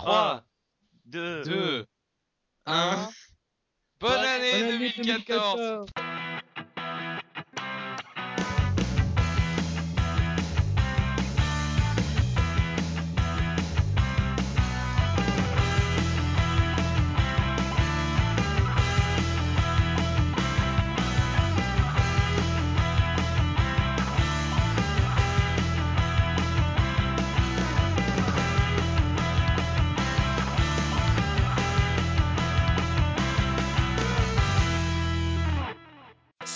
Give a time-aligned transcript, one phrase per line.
[0.00, 0.42] 3,
[1.04, 1.86] 2, 2,
[2.64, 3.08] 1.
[4.00, 5.84] Bonne année 2014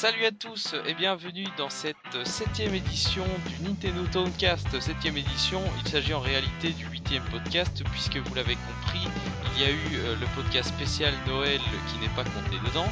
[0.05, 4.79] Salut à tous et bienvenue dans cette septième édition du Nintendo Towncast.
[4.79, 9.09] Septième édition, il s'agit en réalité du huitième podcast puisque vous l'avez compris,
[9.57, 12.85] il y a eu euh, le podcast spécial Noël qui n'est pas compté dedans.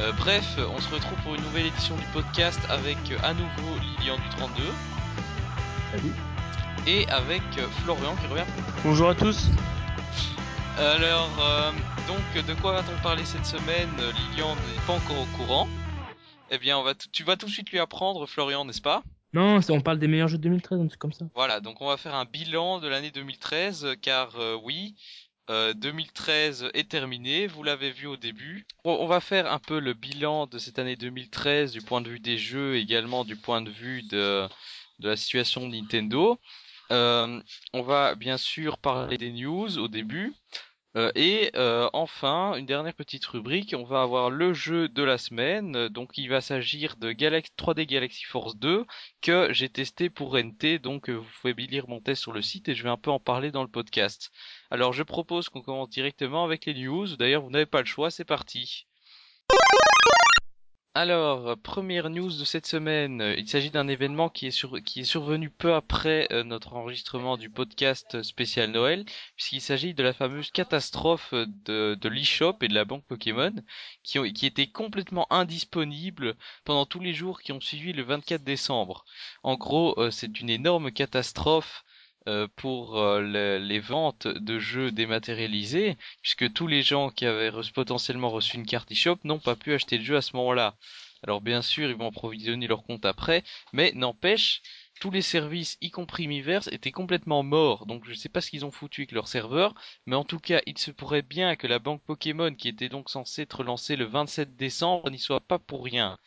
[0.00, 3.76] Euh, bref, on se retrouve pour une nouvelle édition du podcast avec euh, à nouveau
[3.98, 4.62] Lilian du 32
[5.92, 6.12] Salut.
[6.86, 7.42] et avec
[7.84, 8.50] Florian qui revient.
[8.82, 9.50] Bonjour à tous.
[10.78, 11.70] Alors, euh,
[12.08, 13.90] donc de quoi va-t-on parler cette semaine?
[13.98, 15.68] Lilian n'est pas encore au courant.
[16.50, 19.02] Eh bien, on va tu vas tout de suite lui apprendre, Florian, n'est-ce pas?
[19.32, 21.26] Non, on parle des meilleurs jeux de 2013, un truc comme ça.
[21.34, 24.94] Voilà, donc on va faire un bilan de l'année 2013, euh, car euh, oui,
[25.50, 28.66] euh, 2013 est terminé, vous l'avez vu au début.
[28.84, 32.08] On, on va faire un peu le bilan de cette année 2013 du point de
[32.08, 34.48] vue des jeux, également du point de vue de,
[35.00, 36.38] de la situation de Nintendo.
[36.92, 37.40] Euh,
[37.72, 40.32] on va bien sûr parler des news au début.
[40.96, 45.18] Euh, et euh, enfin, une dernière petite rubrique, on va avoir le jeu de la
[45.18, 45.76] semaine.
[45.76, 48.86] Euh, Donc il va s'agir de Galax 3D Galaxy Force 2
[49.20, 52.68] que j'ai testé pour NT, donc euh, vous pouvez lire mon test sur le site
[52.68, 54.30] et je vais un peu en parler dans le podcast.
[54.70, 58.10] Alors je propose qu'on commence directement avec les news, d'ailleurs vous n'avez pas le choix,
[58.10, 58.86] c'est parti.
[60.98, 65.74] Alors, euh, première news de cette semaine, il s'agit d'un événement qui est, survenu peu
[65.74, 69.04] après euh, notre enregistrement du podcast spécial Noël,
[69.36, 73.52] puisqu'il s'agit de la fameuse catastrophe euh, de, de l'eShop et de la banque Pokémon,
[74.04, 79.04] qui, étaient complètement indisponibles pendant tous les jours qui ont suivi le 24 décembre.
[79.42, 81.84] En gros, c'est une énorme catastrophe
[82.28, 87.50] euh, pour euh, le- les ventes de jeux dématérialisés, puisque tous les gens qui avaient
[87.74, 90.74] potentiellement reçu une carte eShop n'ont pas pu acheter le jeu à ce moment-là.
[91.22, 93.42] Alors bien sûr, ils vont approvisionner leur compte après,
[93.72, 94.62] mais n'empêche,
[95.00, 97.86] tous les services, y compris Miiverse, étaient complètement morts.
[97.86, 99.74] Donc je sais pas ce qu'ils ont foutu avec leur serveur,
[100.06, 103.10] mais en tout cas, il se pourrait bien que la banque Pokémon, qui était donc
[103.10, 106.18] censée être lancée le 27 décembre, n'y soit pas pour rien.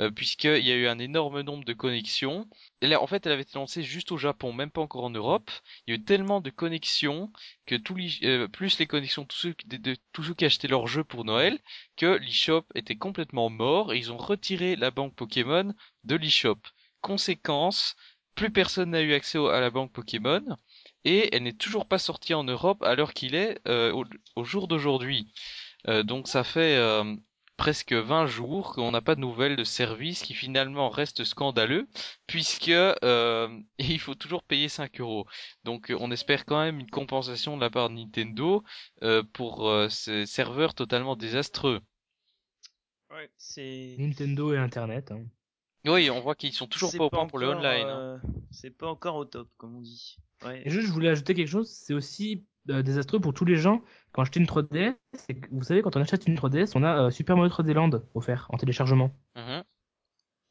[0.00, 2.46] Euh, puisqu'il y a eu un énorme nombre de connexions.
[2.82, 5.10] Et là, en fait, elle avait été lancée juste au Japon, même pas encore en
[5.10, 5.50] Europe.
[5.86, 7.32] Il y a eu tellement de connexions
[7.64, 11.24] que tous les, euh, plus les connexions de tous ceux, qui achetaient leur jeu pour
[11.24, 11.58] Noël,
[11.96, 15.72] que l'eShop était complètement mort et ils ont retiré la banque Pokémon
[16.04, 16.58] de l'eShop.
[17.06, 17.96] Conséquence,
[18.34, 20.42] plus personne n'a eu accès au- à la banque Pokémon
[21.04, 24.04] et elle n'est toujours pas sortie en Europe à l'heure qu'il est euh, au,
[24.36, 25.32] au jour d'aujourd'hui.
[25.88, 27.16] Euh, donc ça fait euh,
[27.56, 31.86] presque 20 jours qu'on n'a pas de nouvelles de service qui finalement reste scandaleux
[32.26, 35.26] puisque euh, il faut toujours payer 5 euros.
[35.64, 38.64] Donc on espère quand même une compensation de la part de Nintendo
[39.02, 41.80] euh, pour euh, ces serveurs totalement désastreux.
[43.10, 43.96] Ouais, c'est.
[43.98, 45.10] Nintendo et Internet.
[45.12, 45.24] Hein.
[45.86, 47.86] Oui, on voit qu'ils sont toujours pas au point pour le online.
[47.86, 47.98] hein.
[47.98, 48.18] euh,
[48.50, 50.16] C'est pas encore au top, comme on dit.
[50.44, 50.62] Ouais.
[50.64, 53.78] Et juste, je voulais ajouter quelque chose, c'est aussi euh, désastreux pour tous les gens
[53.78, 54.96] qui ont acheté une 3DS.
[55.14, 57.72] C'est que, vous savez, quand on achète une 3DS, on a euh, Super Mario 3D
[57.72, 59.12] Land offert en téléchargement.
[59.36, 59.62] Mhm.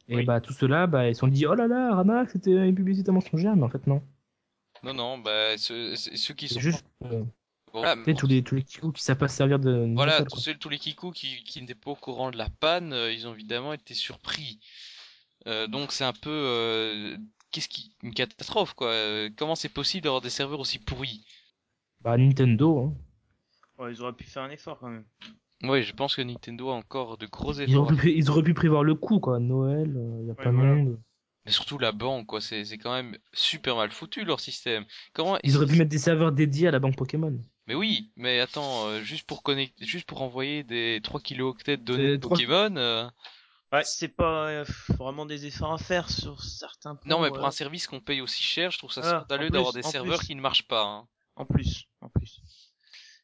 [0.07, 0.23] Et Oui.
[0.25, 3.11] bah tout ceux-là, bah ils se sont dit, oh là là, Ramax, c'était une publicité
[3.11, 4.03] mensongère, mais en fait non.
[4.83, 7.23] Non, non, bah ceux, ceux qui C'est sont juste, euh,
[7.73, 9.71] voilà, tous les tous les kilos qui savent pas se servir de.
[9.87, 10.39] de Voilà, tous, quoi.
[10.39, 13.27] ceux, tous les kikus qui, qui n'étaient pas au courant de la panne, euh, ils
[13.27, 14.59] ont évidemment été surpris.
[15.47, 17.17] Euh, donc c'est un peu euh,
[17.51, 18.87] qu'est-ce qui une catastrophe quoi.
[18.89, 21.25] Euh, comment c'est possible d'avoir des serveurs aussi pourris?
[22.01, 22.93] Bah Nintendo, hein.
[23.77, 25.05] Ouais, ils auraient pu faire un effort quand même.
[25.63, 27.83] Oui, je pense que Nintendo a encore de gros Ils, efforts.
[27.83, 29.39] auraient pu, ils auraient pu prévoir le coup, quoi.
[29.39, 29.89] Noël,
[30.21, 30.75] il y a Ouais, pas de voilà.
[30.75, 30.99] monde.
[31.45, 34.83] Mais surtout la banque quoi, c'est c'est quand même super mal foutu leur système.
[35.13, 37.37] Comment Ils auraient pu mettre des serveurs dédiés à la banque Pokémon.
[37.67, 41.83] Mais oui, mais attends, euh, juste pour connecter, juste pour envoyer des 3 kilooctets de
[41.83, 42.75] données C'est de trois- Pokémon.
[42.77, 43.07] euh,
[43.73, 47.09] Ouais, c'est pas euh, vraiment des efforts à faire sur certains points.
[47.09, 49.73] Non, mais pour un service qu'on paye aussi cher, je trouve ça Ah, scandaleux d'avoir
[49.73, 50.27] des serveurs plus.
[50.27, 50.83] qui ne marchent pas.
[50.83, 51.07] hein.
[51.35, 52.39] En plus, en plus.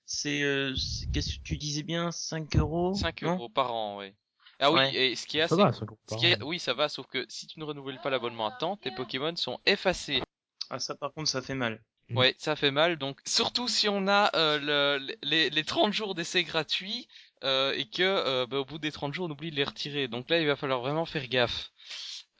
[0.05, 3.99] C'est, euh, c'est- qu'est-ce que tu disais bien, 5 euros 5 non euros par an,
[3.99, 4.13] oui.
[4.59, 4.93] Ah oui, Ouais.
[4.95, 6.19] et ce qu'il y a, Ça c'est va, ça compte ce pas.
[6.19, 8.51] qu'il y a- oui, ça va, sauf que si tu ne renouvelles pas l'abonnement à
[8.51, 10.21] temps, tes Pokémon sont effacés.
[10.69, 11.81] Ah, ça par contre, ça fait mal.
[12.09, 12.17] Mm.
[12.17, 12.97] Ouais, ça fait mal.
[12.97, 14.59] Donc, surtout si on a euh,
[14.99, 17.07] le, les, les 30 jours d'essai gratuits
[17.43, 20.07] euh, et que euh, bah, au bout des 30 jours, on oublie de les retirer.
[20.07, 21.71] Donc là, il va falloir vraiment faire gaffe.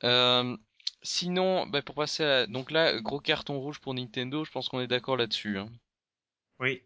[0.04, 0.56] Euh,
[1.04, 2.48] sinon, bah, pour passer à...
[2.48, 5.58] Donc là, gros carton rouge pour Nintendo, je pense qu'on est d'accord là-dessus.
[5.58, 5.70] hein.
[6.60, 6.82] Oui.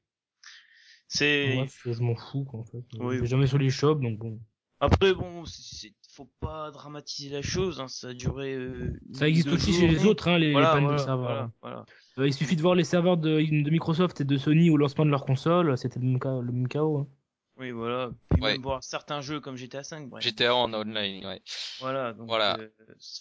[1.07, 2.83] C'est Moi, je m'en fous, quoi, en fait.
[2.99, 3.25] Oui.
[3.27, 4.39] Jamais sur les shops, donc bon.
[4.79, 7.79] après bon, c'est faut pas dramatiser la chose.
[7.81, 8.53] Hein, ça a duré.
[8.53, 9.81] euh, Ça existe aussi jours.
[9.81, 11.27] chez les autres, hein, les, les Voilà, pannes voilà, de serveurs.
[11.27, 11.85] voilà, voilà.
[12.19, 15.05] Euh, il suffit de voir les serveurs de, de Microsoft et de Sony au lancement
[15.05, 16.99] de leur console, c'était le même, cas- le même chaos.
[16.99, 17.07] hein.
[17.57, 18.11] Oui, voilà.
[18.29, 18.53] Puis Ouais.
[18.53, 20.23] même voir certains jeux comme GTA 5, bref.
[20.23, 21.41] GTA en online, ouais.
[21.79, 22.57] Voilà, donc Voilà.
[22.59, 22.69] euh,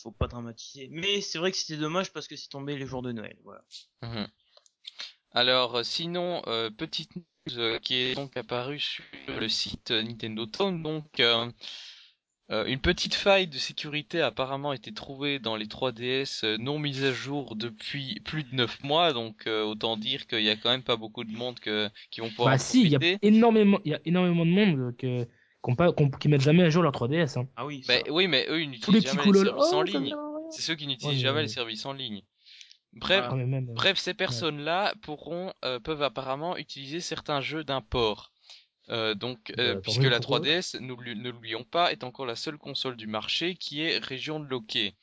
[0.02, 0.88] faut pas dramatiser.
[0.90, 3.36] Mais c'est vrai que c'était dommage parce que c'est tombé les jours de Noël.
[3.44, 3.62] Voilà.
[4.02, 4.26] Mhm.
[5.32, 10.46] Alors, euh, sinon, euh, petite news euh, qui est donc apparue sur le site Nintendo
[10.46, 11.50] Town, donc euh,
[12.50, 16.78] euh, une petite faille de sécurité a apparemment été trouvée dans les 3DS euh, non
[16.78, 20.56] mises à jour depuis plus de 9 mois, donc euh, autant dire qu'il y a
[20.56, 22.96] quand même pas beaucoup de monde que, qui vont pouvoir Bah en si, il y
[22.96, 25.26] a énormément, il y a énormément de monde que,
[25.62, 27.38] qu'on pas, qu'on- qui mettent jamais à jour leur 3DS.
[27.38, 27.48] Hein.
[27.56, 27.82] Ah oui.
[27.88, 30.14] Bah, oui, mais eux ils Tous les n'utilisent petits jamais les services en Oh, ligne.
[30.50, 32.20] C'est ceux qui n'utilisent Ouais, jamais les services en ligne.
[32.92, 38.30] Bref, Ah, même, euh, Bref, ces personnes-là pourront euh, peuvent apparemment utiliser certains jeux d'import.
[38.90, 40.40] Euh, donc, euh, Bah, puisque la pour eux.
[40.40, 44.40] 3DS, nous ne l'oublions pas, est encore la seule console du marché qui est région
[44.40, 44.94] de loquet.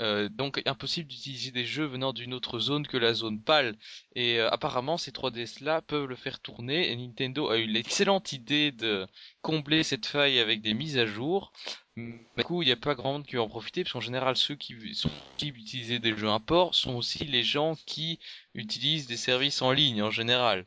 [0.00, 3.76] Euh, donc impossible d'utiliser des jeux venant d'une autre zone que la zone PAL.
[4.14, 8.70] Et euh, apparemment ces 3DS-là peuvent le faire tourner et Nintendo a eu l'excellente idée
[8.70, 9.08] de
[9.42, 11.52] combler cette faille avec des mises à jour.
[11.96, 14.00] Mais Du coup, il n'y a pas grand monde qui va en profiter parce qu'en
[14.00, 18.20] général ceux qui sont qui utiliser des jeux import sont aussi les gens qui
[18.54, 20.64] utilisent des services en ligne en général.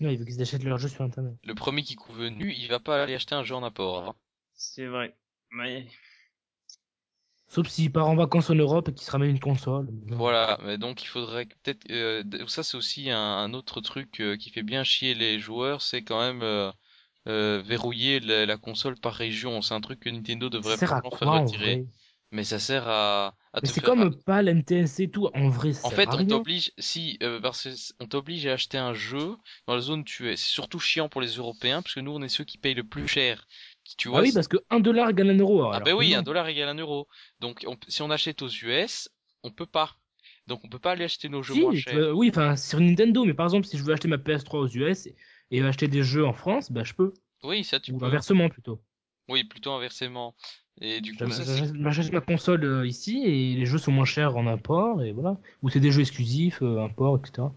[0.00, 1.34] Ouais, il veut qu'ils achètent leurs jeux sur internet.
[1.44, 4.08] Le premier qui est venu, il va pas aller acheter un jeu en import.
[4.08, 4.14] hein.
[4.54, 5.16] C'est vrai.
[5.50, 5.86] Mais
[7.48, 9.88] Sauf s'il part en vacances en Europe et qu'il se ramène une console.
[10.06, 14.20] Voilà, mais donc il faudrait que peut-être euh, ça c'est aussi un, un autre truc
[14.20, 16.70] euh, qui fait bien chier les joueurs, c'est quand même euh,
[17.26, 19.62] euh, verrouiller la, la console par région.
[19.62, 21.84] C'est un truc que Nintendo devrait faire en retirer.
[22.32, 25.28] Mais ça sert à, à c'est comme pas l'NTNC et tout.
[25.34, 28.52] En vrai, ça En fait, on t'oblige, si, euh, parce que c- on t'oblige à
[28.54, 29.36] acheter un jeu
[29.66, 30.36] dans la zone où tu es.
[30.36, 32.84] C'est surtout chiant pour les Européens, parce que nous, on est ceux qui payent le
[32.84, 33.46] plus cher.
[33.98, 35.62] Tu vois, Ah oui, parce que 1 dollar égale 1 euro.
[35.72, 37.08] ah alors ben que oui, un dollar égale un euro.
[37.40, 39.08] Donc, on- si on achète aux US,
[39.42, 39.96] on peut pas.
[40.46, 42.06] Donc, on peut pas aller acheter nos jeux Si, moins chers.
[42.14, 45.06] oui, enfin sur Nintendo, mais par exemple, si je veux acheter ma PS3 aux US
[45.06, 45.16] et,
[45.50, 47.12] et acheter des jeux en France, bah je peux.
[47.42, 48.06] Oui, ça tu Ou peux.
[48.06, 48.80] inversement plutôt.
[49.30, 50.34] Oui, plutôt inversement.
[50.80, 54.04] Et du coup, J'achète c'est- j'achète- ma console euh, ici et les jeux sont moins
[54.04, 55.38] chers en import et voilà.
[55.62, 57.52] Ou c'est des jeux exclusifs, euh, import, etc.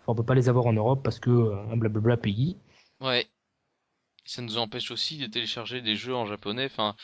[0.00, 2.56] Enfin, on peut pas les avoir en Europe parce que euh, blablabla pays.
[3.00, 3.26] ouais.
[4.24, 6.66] Ça nous empêche aussi de télécharger des jeux en japonais.
[6.66, 6.94] Enfin,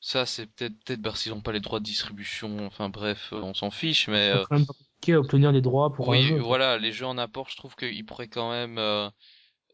[0.00, 2.66] ça, c'est peut-être, peut-être parce qu'ils ont pas les droits de distribution.
[2.66, 4.32] Enfin, bref, euh, on s'en fiche, mais.
[4.32, 6.38] C'est quand même compliqué à obtenir des droits pour un Oui, jeu.
[6.38, 8.78] voilà, les jeux en apport, je trouve qu'ils pourraient quand même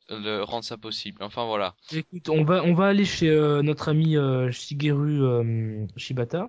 [0.08, 1.22] le, rendre ça possible.
[1.22, 1.74] Enfin voilà.
[1.92, 6.48] Écoute, on va on va aller chez euh, notre ami euh, Shigeru euh, Shibata.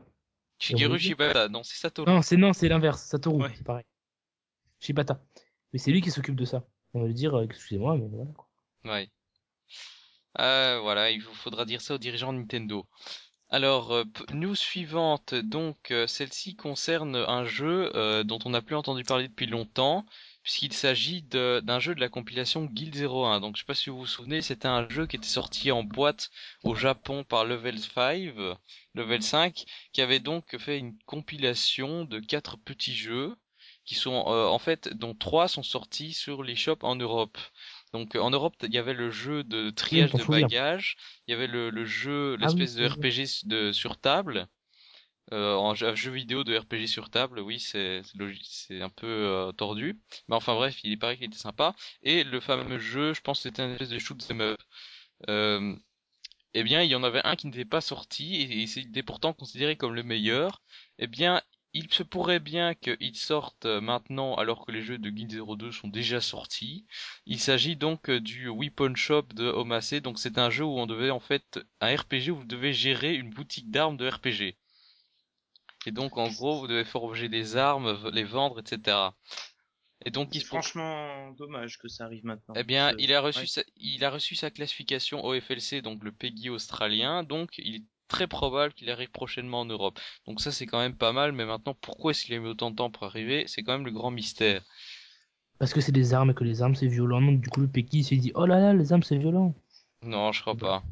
[0.60, 0.98] Shigeru.
[1.00, 2.10] Shibata, non, c'est Satoru.
[2.10, 3.52] Non, c'est non, c'est l'inverse, Satoru, Ouais.
[3.56, 3.86] c'est pareil.
[4.80, 5.22] Shibata.
[5.74, 6.64] Mais c'est lui qui s'occupe de ça.
[6.94, 8.32] On va lui dire, euh, excusez-moi, mais voilà.
[8.32, 8.48] quoi.
[8.86, 9.10] Ouais.
[10.40, 12.86] Euh, voilà, il vous faudra dire ça aux dirigeants de Nintendo.
[13.50, 18.62] Alors, euh, p- news suivante, donc euh, celle-ci concerne un jeu euh, dont on n'a
[18.62, 20.06] plus entendu parler depuis longtemps,
[20.46, 23.42] puisqu'il s'agit de- d'un jeu de la compilation Guild 01.
[23.42, 25.84] Donc, je sais pas si vous vous souvenez, c'était un jeu qui était sorti en
[25.84, 26.32] boîte
[26.64, 28.56] au Japon par Level 5, euh,
[28.96, 33.36] Level 5, qui avait donc fait une compilation de quatre petits jeux,
[33.86, 37.38] qui sont euh, en fait, dont trois sont sortis sur l'eShop en Europe.
[37.94, 40.98] Donc en Europe, il y avait le jeu de triage de bagages,
[41.28, 42.88] il y avait le, le jeu, Ah oui, l'espèce de.
[42.88, 44.48] RPG de, sur table,
[45.34, 48.02] euh, en jeu, vidéo de RPG sur table, oui, c'est
[48.44, 51.76] c'est un peu euh, tordu, mais enfin bref, il paraît qu'il était sympa.
[52.04, 54.62] Et le fameux jeu, je pense c'était une espèce de shoot 'em up.
[55.30, 55.76] Euh,
[56.54, 59.34] eh bien, il y en avait un qui n'était pas sorti et, et c'était pourtant
[59.34, 60.62] considéré comme le meilleur.
[61.00, 61.42] Eh bien,
[61.74, 65.72] il se pourrait bien qu'il sorte euh, maintenant alors que les jeux de Guild 02
[65.74, 66.86] sont déjà sortis.
[67.26, 70.02] Il s'agit donc euh, du Weapon Shop de Omase.
[70.02, 73.14] Donc c'est un jeu où on devait en fait un RPG où vous devez gérer
[73.16, 74.56] une boutique d'armes de RPG.
[75.88, 78.98] Et donc en gros vous devez forger des armes, les vendre, etc.
[80.06, 82.54] Et donc il franchement dommage que ça arrive maintenant.
[82.58, 83.48] eh bien, que- il a reçu ouais.
[83.48, 88.28] sa, il a reçu sa classification OFLC, donc le PEGI australien, donc il est très
[88.28, 90.00] probable qu'il arrive prochainement en Europe.
[90.28, 92.72] Donc ça c'est quand même pas mal, mais maintenant pourquoi est-ce qu'il a mis autant
[92.72, 93.46] de temps pour arriver?
[93.48, 94.62] C'est quand même le grand mystère.
[95.58, 97.22] Parce que c'est des armes et que les armes c'est violent.
[97.22, 99.56] Donc du coup le Peki s'est dit, oh là là, les armes c'est violent.
[100.04, 100.84] Non, je crois pas.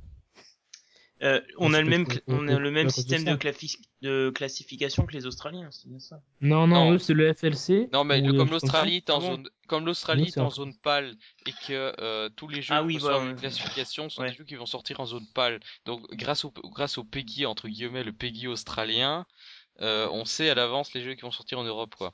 [1.24, 5.14] Euh, on a le même, on a le même système de, clafi- de classification que
[5.14, 6.22] les Australiens, c'est bien ça.
[6.42, 6.94] Non, non, Non.
[6.94, 7.88] eux c'est le FLC.
[7.94, 11.16] Non, mais le- comme l'Australie est en zone, comme l'Australie est en zone pâle
[11.46, 14.32] et que euh, tous les jeux Ah qui oui, bah, une classification sont Ouais.
[14.32, 15.62] des jeux qui vont sortir en zone pâle.
[15.86, 19.26] Donc grâce au grâce au PEGI entre guillemets le PEGI australien,
[19.80, 22.14] euh, on sait à l'avance les jeux qui vont sortir en Europe quoi.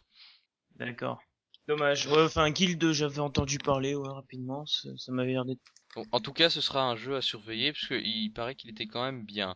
[0.75, 1.19] D'accord.
[1.67, 2.07] Dommage.
[2.07, 4.65] Ouais, enfin, Guild, j'avais entendu parler, ouais, rapidement.
[4.65, 5.61] Ça, ça m'avait l'air d'être.
[6.12, 9.03] En tout cas, ce sera un jeu à surveiller parce qu'il paraît qu'il était quand
[9.03, 9.55] même bien.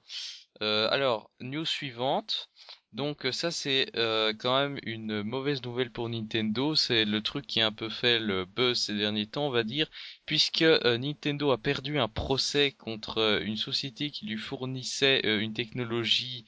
[0.61, 2.49] Euh, alors, news suivante.
[2.93, 7.47] Donc euh, ça c'est euh, quand même une mauvaise nouvelle pour Nintendo, c'est le truc
[7.47, 9.89] qui a un peu fait le buzz ces derniers temps on va dire,
[10.27, 16.45] puisque euh, Nintendo a perdu un procès contre une société qui lui fournissait une technologie...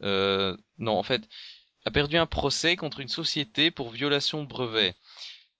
[0.00, 1.22] non en fait,
[1.84, 4.94] a perdu un procès contre une société pour violation de brevet.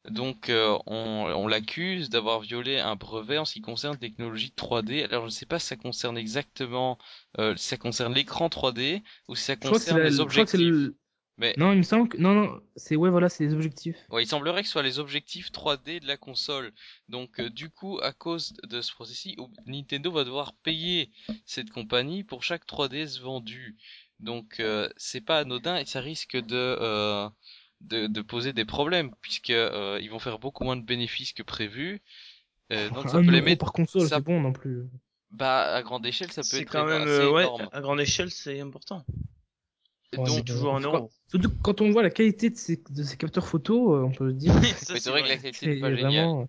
[0.08, 4.52] Donc euh, on, on l'accuse d'avoir violé un brevet en ce qui concerne la technologie
[4.56, 5.04] 3D.
[5.04, 6.98] Alors je ne sais pas si ça concerne exactement,
[7.38, 10.58] euh, si ça concerne l'écran 3D ou si ça concerne la- les objectifs.
[10.60, 10.96] le-
[11.36, 13.96] Mais Non, il me semble que non, non, c'est ouais, voilà, c'est les objectifs.
[14.10, 16.72] ouais, il semblerait que ce soit les objectifs 3D de la console.
[17.08, 21.10] Donc euh, du coup, à cause de ce processus, Nintendo va devoir payer
[21.46, 23.76] cette compagnie pour chaque 3DS vendu.
[24.18, 27.28] Donc euh, c'est pas anodin et ça risque de euh,
[27.80, 31.42] de, de poser des problèmes puisque euh, ils vont faire beaucoup moins de bénéfices que
[31.42, 32.00] prévu.
[32.72, 34.84] Euh, donc ça un peut les mettre par console, ça- c'est bon non plus.
[35.32, 37.68] Bah, à grande échelle, ça peut C'est être quand même, assez euh, ouais, énorme.
[37.72, 39.04] à grande échelle, c'est important.
[40.16, 41.10] Ouais, c'est mais toujours un bon, euro.
[41.28, 44.26] Surtout quand on voit la qualité de ces, de ces capteurs photo, euh, on peut
[44.26, 44.52] le dire.
[44.76, 46.10] C'est vrai que la qualité n'est c'est pas géniale.
[46.26, 46.48] vraiment.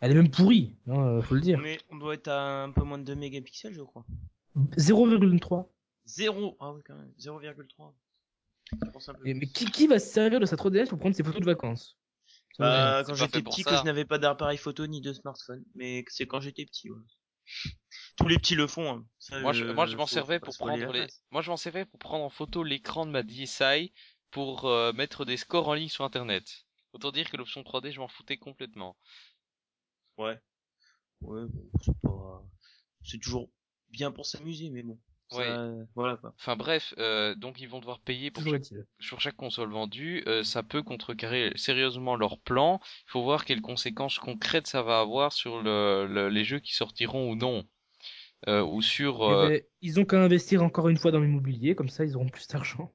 [0.00, 1.60] Elle est même pourrie, hein, euh, faut le dire.
[1.60, 4.04] Mais on doit être à un peu moins de 2 mégapixels, je crois.
[4.76, 5.68] 0,3.
[6.04, 6.56] Zéro.
[6.60, 7.12] Ah oui, quand même.
[7.18, 7.92] 0,3.
[8.82, 9.26] Je pense un peu.
[9.26, 11.46] Et- Mais qui, qui va se servir de sa 3DS pour prendre ses photos de
[11.46, 11.98] vacances?
[12.58, 15.64] Bah, quand j'étais petit, que je n'avais pas d'appareil photo ni de smartphone.
[15.74, 17.00] Mais c'est quand j'étais petit, ouais.
[18.16, 19.06] Tous les petits le font, hein.
[19.18, 21.98] Ça, Moi, je, moi, je m'en servais pour prendre les, moi, je m'en servais pour
[21.98, 23.92] prendre en photo l'écran de ma DSi
[24.30, 26.64] pour euh, mettre des scores en ligne sur Internet.
[26.92, 28.96] Autant dire que l'option 3D, je m'en foutais complètement.
[30.16, 30.38] Ouais.
[31.22, 32.44] Ouais, bon, c'est pas...
[33.02, 33.50] C'est toujours
[33.90, 34.98] bien pour s'amuser, mais bon.
[35.34, 35.84] Ça, Ouais.
[35.94, 36.34] Voilà, quoi.
[36.38, 38.62] Enfin bref, euh, donc ils vont devoir payer pour chaque,
[39.00, 40.22] sur chaque console vendue.
[40.26, 42.80] Euh, ça peut contrecarrer sérieusement leur plan.
[43.06, 46.74] Il faut voir quelles conséquences concrètes ça va avoir sur le, le- les jeux qui
[46.74, 47.64] sortiront ou non.
[48.48, 51.74] Euh, ou sur Eh euh, ben, ils ont qu'à investir encore une fois dans l'immobilier,
[51.74, 52.92] comme ça ils auront plus d'argent.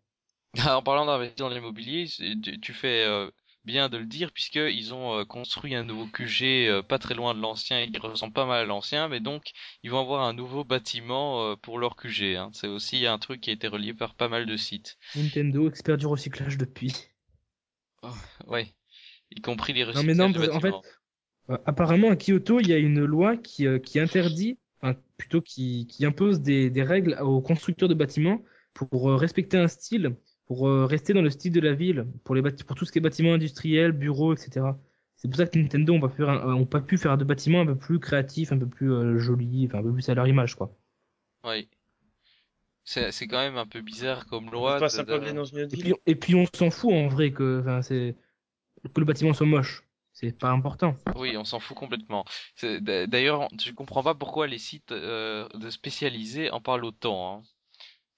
[0.67, 3.29] En parlant d'investir dans l'immobilier, tu, tu fais euh,
[3.65, 7.15] bien de le dire puisque ils ont euh, construit un nouveau QG euh, pas très
[7.15, 9.51] loin de l'ancien et qui ressemble pas mal à l'ancien, mais donc
[9.83, 12.35] ils vont avoir un nouveau bâtiment euh, pour leur QG.
[12.35, 12.49] Hein.
[12.53, 14.97] C'est aussi un truc qui a été relié par pas mal de sites.
[15.15, 16.93] Nintendo, expert du recyclage depuis.
[18.47, 18.73] Ouais,
[19.31, 20.73] y compris les Non, mais non, recyclages de en fait,
[21.65, 26.05] apparemment, à Kyoto, il y a une loi qui, qui interdit, enfin, plutôt qui, qui
[26.05, 28.41] impose des, des règles aux constructeurs de bâtiments
[28.73, 30.15] pour respecter un style,
[30.49, 32.97] pour euh, rester dans le style de la ville, pour, les pour tout ce qui
[32.97, 34.65] est bâtiments industriels, bureaux, etc.
[35.15, 37.23] C'est pour ça que Nintendo ont pas, pu faire un- ont pas pu faire de
[37.23, 40.15] bâtiments un peu plus créatifs, un peu plus euh, jolis, enfin un peu plus à
[40.15, 40.75] leur image, quoi.
[41.43, 41.69] Ouais.
[42.83, 44.79] C'est quand même un peu bizarre comme On loi.
[44.79, 48.15] de- de- dans une Et puis, et puis on s'en fout en vrai que, c'est
[48.83, 49.83] que le bâtiment soit moche.
[50.13, 50.97] C'est pas important.
[51.15, 52.25] Oui, on s'en fout complètement.
[52.63, 57.37] D'ailleurs, je comprends pas pourquoi les sites euh, de spécialisés en parlent autant.
[57.37, 57.43] Hein.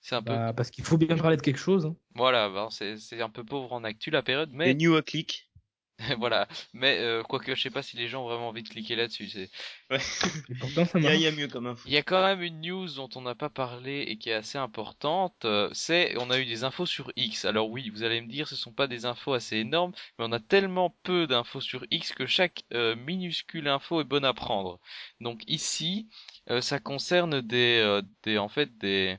[0.02, 1.86] C'est un peu Bah, parce qu'il faut bien parler de quelque chose.
[1.86, 1.96] hein.
[2.16, 5.04] Voilà, ben, c'est c'est un peu pauvre en actu la période, Les mais new à
[5.04, 5.52] click.
[6.20, 6.48] voilà.
[6.74, 9.30] Mais euh, quoique je sais pas si les gens ont vraiment envie de cliquer là-dessus.
[9.30, 9.50] C'est
[9.90, 10.00] Ouais.
[10.50, 11.16] Et pourtant, ça Il y, a- marche.
[11.16, 11.90] il y a mieux comme info.
[11.90, 14.34] il y a quand même une news dont on n'a pas parlé et qui est
[14.34, 15.46] assez importante.
[15.46, 17.46] euh, c'est on a eu des infos sur X.
[17.46, 20.32] Alors oui, vous allez me dire, ce sont pas des infos assez énormes, mais on
[20.34, 24.80] a tellement peu d'infos sur X que chaque euh, minuscule info est bonne à prendre.
[25.22, 26.10] Donc ici,
[26.52, 29.18] euh, ça concerne des euh, des en fait des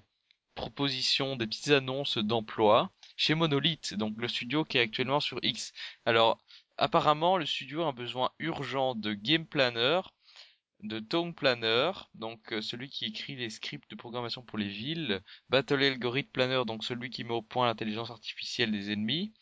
[0.54, 5.72] propositions, des petites annonces d'emploi chez Monolith, donc le studio qui est actuellement sur X.
[6.04, 6.38] Alors,
[6.78, 10.00] apparemment, le studio a un besoin urgent de game planner,
[10.82, 15.20] de tone planner, donc euh, celui qui écrit les scripts de programmation pour les villes,
[15.48, 19.32] battle algorithm planner, donc celui qui met au point l'intelligence artificielle des ennemis,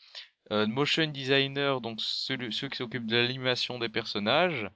[0.52, 4.68] euh, motion designer, donc ceux qui s'occupent de l'animation des personnages,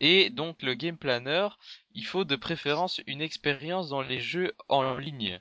[0.00, 1.48] et donc le game planner,
[1.94, 5.40] il faut de préférence une expérience dans les jeux en ligne.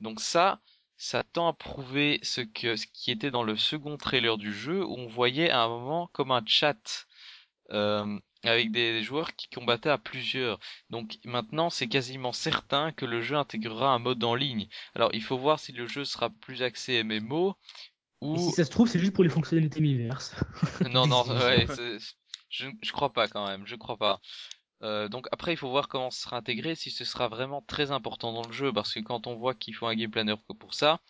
[0.00, 0.60] Donc ça,
[0.96, 4.84] ça tend à prouver ce que ce qui était dans le second trailer du jeu
[4.84, 7.06] où on voyait à un moment comme un chat
[7.70, 10.58] euh, avec des joueurs qui combattaient à plusieurs.
[10.90, 14.68] Donc maintenant, c'est quasiment certain que le jeu intégrera un mode en ligne.
[14.94, 17.56] Alors il faut voir si le jeu sera plus axé MMO
[18.22, 20.34] Et ou si ça se trouve, c'est juste pour les fonctionnalités Miiverse.
[20.90, 21.66] non non ouais,
[22.50, 24.20] je je crois pas quand même, je crois pas.
[24.82, 27.90] Euh, donc après, il faut voir comment ce sera intégré, si ce sera vraiment très
[27.92, 30.74] important dans le jeu, parce que quand on voit qu'il faut un game planner pour
[30.74, 31.00] ça,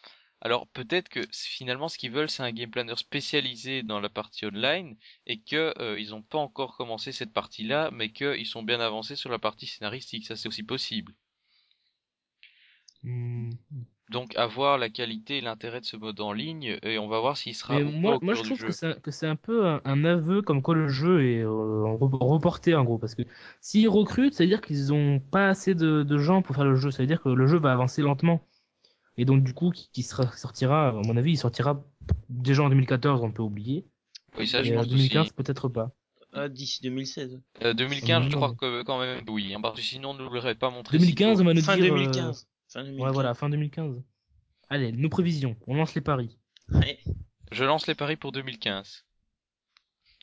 [0.40, 4.46] alors peut-être que finalement ce qu'ils veulent c'est un game planner spécialisé dans la partie
[4.46, 8.80] online et que euh, ils ont pas encore commencé cette partie-là, mais qu'ils sont bien
[8.80, 11.14] avancés sur la partie scénaristique, ça c'est aussi possible.
[13.02, 13.50] Hmm.
[14.10, 17.20] Donc à voir la qualité et l'intérêt de ce mode en ligne et on va
[17.20, 19.80] voir s'il sera Mais moi, moi je trouve que c'est que c'est un peu un,
[19.84, 22.98] un aveu comme quoi le jeu est euh, re- reporté en gros.
[22.98, 23.22] Parce que
[23.60, 26.74] s'ils recrutent, ça veut dire qu'ils ont pas assez de, de gens pour faire le
[26.76, 26.90] jeu.
[26.90, 28.40] Ça veut dire que le jeu va avancer lentement.
[29.18, 31.82] Et donc du coup, qui, qui sera, sortira, à mon avis, il sortira
[32.28, 33.86] déjà en 2014, on peut oublier.
[34.38, 35.32] Oui, ça je Et en pense 2015, aussi.
[35.32, 35.92] peut-être pas.
[36.32, 37.40] Ah, d'ici 2016.
[37.62, 40.22] Euh, 2015, je non, crois que quand même oui, hein, parce que sinon on ne
[40.24, 40.98] l'aurait pas montré.
[40.98, 41.84] 2015, si on va nous Fin dire.
[41.84, 42.46] euh, 2015.
[42.72, 43.04] Fin 2015.
[43.06, 44.02] Ouais, voilà, fin 2015.
[44.68, 45.56] Allez, nos prévisions.
[45.66, 46.38] On lance les paris.
[46.70, 46.98] Ouais.
[47.52, 49.04] Je lance les paris pour 2015.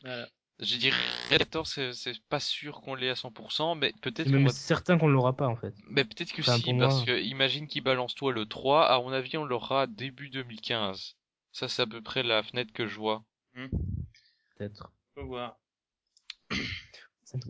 [0.04, 0.28] Voilà.
[0.60, 0.98] Je dirais
[1.30, 5.08] 14, c'est c'est pas sûr qu'on l'ait à 100%, mais peut-être même va certain qu'on
[5.08, 5.76] l'aura pas en fait.
[5.88, 8.88] Mais peut-être que Enfin, si, pour parce moi- que imagine qu'il balance toi le 3,
[8.88, 11.16] à mon avis on l'aura début 2015.
[11.52, 13.24] Ça c'est à peu près la fenêtre que je vois.
[13.54, 14.92] Peut-être.
[15.14, 15.60] Faut voir.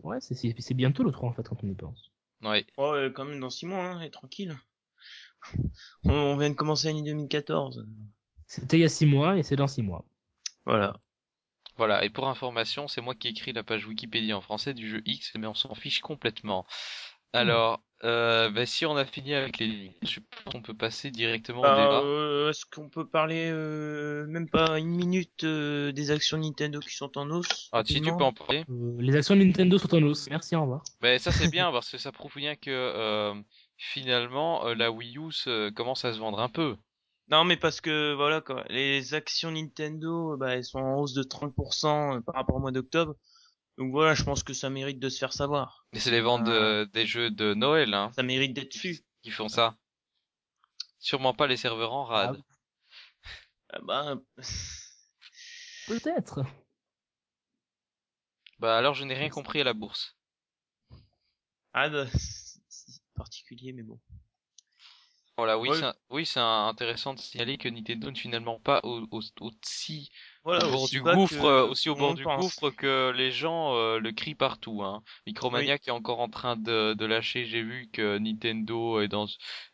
[0.02, 2.10] Ouais, c'est- bientôt le 3 en fait quand on y pense.
[2.42, 2.66] Ouais.
[2.76, 4.54] Oh, euh, quand même dans 6 mois, hein, et tranquille.
[6.04, 7.86] On, on vient de commencer l'année 2014.
[8.46, 10.04] C'était il y a 6 mois et c'est dans 6 mois.
[10.66, 10.96] Voilà.
[11.76, 14.88] Voilà, et pour information, c'est moi qui ai écrit la page Wikipédia en français du
[14.88, 16.66] jeu X, mais on s'en fiche complètement.
[17.32, 21.10] Alors, euh, bah, si on a fini avec les lignes, je pense qu'on peut passer
[21.12, 22.00] directement au Bah, débat.
[22.02, 26.96] euh, Est-ce qu'on peut parler euh, même pas une minute euh, des actions Nintendo qui
[26.96, 28.64] sont en hausse Ah, si tu peux en parler.
[28.70, 30.28] Euh, les actions de Nintendo sont en hausse.
[30.30, 30.82] Merci, au revoir.
[31.02, 33.34] Mais ça c'est bien parce que ça prouve bien que euh,
[33.78, 36.76] finalement euh, la Wii U se- commence à se vendre un peu.
[37.28, 41.22] Non, mais parce que voilà quoi, les actions Nintendo, bah, elles sont en hausse de
[41.22, 43.14] 30% par rapport au mois d'octobre.
[43.76, 45.86] Donc voilà, je pense que ça mérite de se faire savoir.
[45.92, 46.50] Et c'est les ventes Ah.
[46.84, 48.98] de- des jeux de Noël hein, Ça mérite d'être vu.
[49.22, 49.76] qui font ça.
[50.98, 52.42] Sûrement pas les serveurs en rade.
[53.70, 54.14] Ah bah,
[55.86, 56.42] Peut-être.
[58.58, 60.16] Bah alors je n'ai rien compris à la bourse.
[61.74, 62.06] ah, bah,
[63.18, 63.98] particulier, mais bon.
[65.36, 65.76] Voilà, oui, Ouais.
[65.78, 70.10] c'est oui, intéressant de signaler que Nintendo n'est finalement pas au, au, aussi
[70.42, 72.42] Voilà, au bord aussi du gouffre, que euh, aussi au bord du pense.
[72.42, 74.82] gouffre que les gens euh, le crient partout.
[74.82, 75.00] Hein.
[75.28, 77.44] Micromania qui est encore en train de, de lâcher.
[77.44, 79.26] J'ai vu que Nintendo est dans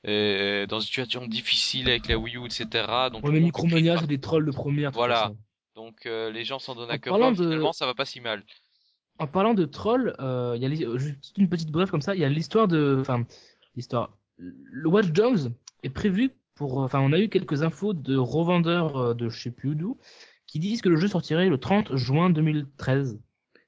[0.03, 3.09] est dans une situation difficile avec la Wii U, etc.
[3.11, 4.90] Donc Ouais, mais Micromania, c'est des trolls de première.
[4.90, 5.23] Voilà.
[5.23, 5.38] façon.
[5.77, 8.21] Donc euh, les gens s'en donnent En à cœur de- Finalement, ça va pas si
[8.21, 8.45] mal.
[9.18, 12.14] En parlant de trolls, euh, il y a euh, juste une petite brève comme ça.
[12.14, 13.24] Il y a l'histoire de, enfin,
[13.77, 14.16] l'histoire.
[14.38, 15.53] Le Watch Dogs
[15.85, 19.50] est prévu pour, enfin, on a eu quelques infos de revendeurs euh, de je sais
[19.50, 19.98] plus d'où
[20.46, 23.20] qui disent que le jeu sortirait le 30 juin 2013.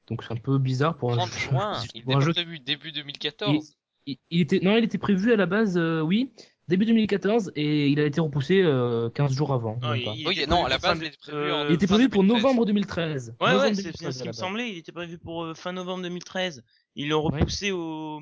[0.08, 1.38] Donc c'est un peu bizarre pour un 30 jeu.
[1.50, 3.76] juin, il pour un jeu début 2014.
[4.06, 6.30] il, il était non il était prévu à la base euh, oui
[6.68, 10.46] début 2014 et il a été repoussé euh, 15 jours avant Non, il- Oui, était
[10.46, 12.22] non, prévu à la base, il était prévu en- euh, il était fin prévu pour
[12.22, 12.42] 2013.
[12.42, 14.70] novembre 2013 Ouais, Novembre ouais, c'est 2013 bien ce à qui me semblait.
[14.72, 16.64] Il était prévu pour euh, fin novembre 2013.
[16.96, 18.20] Ils l'ont repoussé au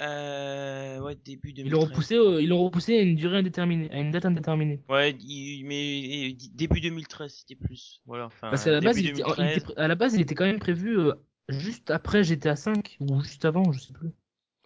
[0.00, 1.66] euh, ouais début 2013.
[1.66, 4.80] ils l'ont repoussé euh, ils l'ont repoussé à une durée indéterminée à une date indéterminée
[4.88, 8.00] Ouais, il- mais euh, début 2013 c'était plus.
[8.06, 8.26] Voilà.
[8.26, 9.50] Enfin, parce qu'à la base il était, il 2013.
[9.56, 11.12] était pré- à la base il était quand même prévu euh,
[11.48, 14.10] juste après GTA 5 ou juste avant je sais plus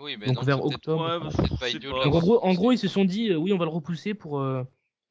[0.03, 2.05] Oui, mais donc non, vers octobre Ouais, bah, peut-être pas je sais idiot pas.
[2.05, 3.71] de donc en gros en gros ils se sont dit euh, oui on va le
[3.71, 4.65] repousser pour euh,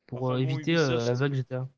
[0.07, 1.69] pour Enfin, euh, bon, éviter euh, la vague GTA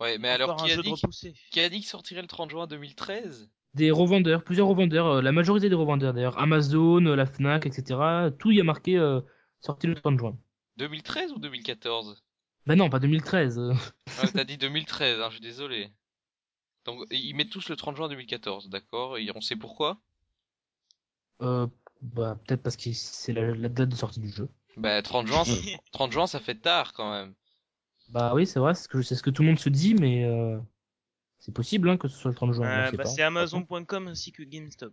[0.00, 1.34] Ouais, mais alors qui a dit repoussé.
[1.50, 5.32] qui a dit qu'il sortirait le 30 juin 2013 des revendeurs, plusieurs revendeurs, euh, la
[5.32, 8.30] majorité des revendeurs d'ailleurs, Amazon, la Fnac, etc.
[8.38, 9.20] Tout y a marqué euh,
[9.60, 10.38] sorti le 30 juin.
[10.78, 12.24] 2013 ou 2014
[12.66, 13.58] Bah non, pas 2013.
[13.58, 13.74] euh.
[14.16, 15.92] Ouais, t'as dit 2013, hein, je suis désolé.
[16.86, 19.18] Donc ils mettent tous le 30 juin 2014, d'accord?
[19.18, 20.00] Et on sait pourquoi?
[21.42, 21.66] Euh,
[22.04, 24.48] bah peut-être parce que c'est la, la date de sortie du jeu.
[24.76, 25.52] Bah 30 juin, ça,
[25.92, 27.34] 30 juin ça fait tard quand même.
[28.10, 29.94] Bah oui, c'est vrai, c'est ce que c'est ce que tout le monde se dit,
[29.94, 30.58] mais euh,
[31.38, 32.66] c'est possible hein, que ce soit le 30 juin.
[32.66, 33.04] Euh, bah, pas.
[33.06, 34.92] c'est Amazon.com ainsi que GameStop.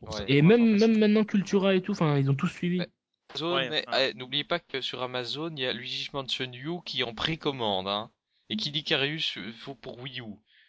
[0.00, 0.24] Ouais.
[0.28, 2.80] Et même même maintenant Cultura et tout, enfin ils ont tous suivi.
[2.80, 2.88] Ouais.
[3.34, 3.98] Amazon, Ouais, mais enfin.
[4.00, 7.14] eh, n'oubliez pas que sur Amazon, il y a Luigi's Mansion U qui est en
[7.14, 8.10] précommande, hein.
[8.48, 10.24] Et qui dit Carius euh, faut pour Wii U.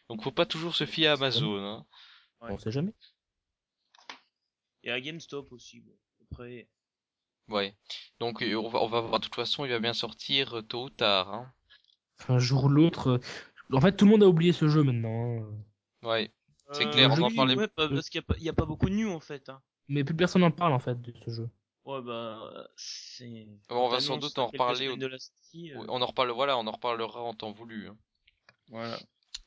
[0.10, 1.86] Donc faut pas toujours se fier à Amazon, hein.
[2.42, 2.50] Ouais.
[2.52, 2.94] On sait jamais.
[4.84, 5.80] Et à GameStop aussi.
[5.82, 5.94] Bon.
[6.32, 6.68] Après,
[7.50, 7.76] Ouais.
[8.20, 9.20] Donc euh, on va, on va voir.
[9.20, 11.54] De toute façon, il va bien sortir euh, tôt ou tard, hein.
[12.30, 13.08] Un jour ou l'autre.
[13.10, 13.20] euh,
[13.76, 15.42] En fait, tout le monde a oublié ce jeu maintenant.
[15.42, 16.08] hein.
[16.08, 16.32] Ouais.
[16.74, 18.44] C'est Euh, clair, on en oui, parlait- ouais, pas- parce qu'il y a pas, il
[18.44, 19.50] y a pas beaucoup de news en fait.
[19.50, 19.62] Hein.
[19.90, 21.50] Mais plus personne n'en parle en fait de ce jeu.
[21.84, 23.48] Ouais, bah, c'est.
[23.68, 26.06] Bon, on va sans doute en reparler au- de la sortie, euh, Oui, On en
[26.06, 27.88] reparle, voilà, on en reparlera en temps voulu.
[27.88, 27.98] hein.
[28.70, 28.98] Voilà.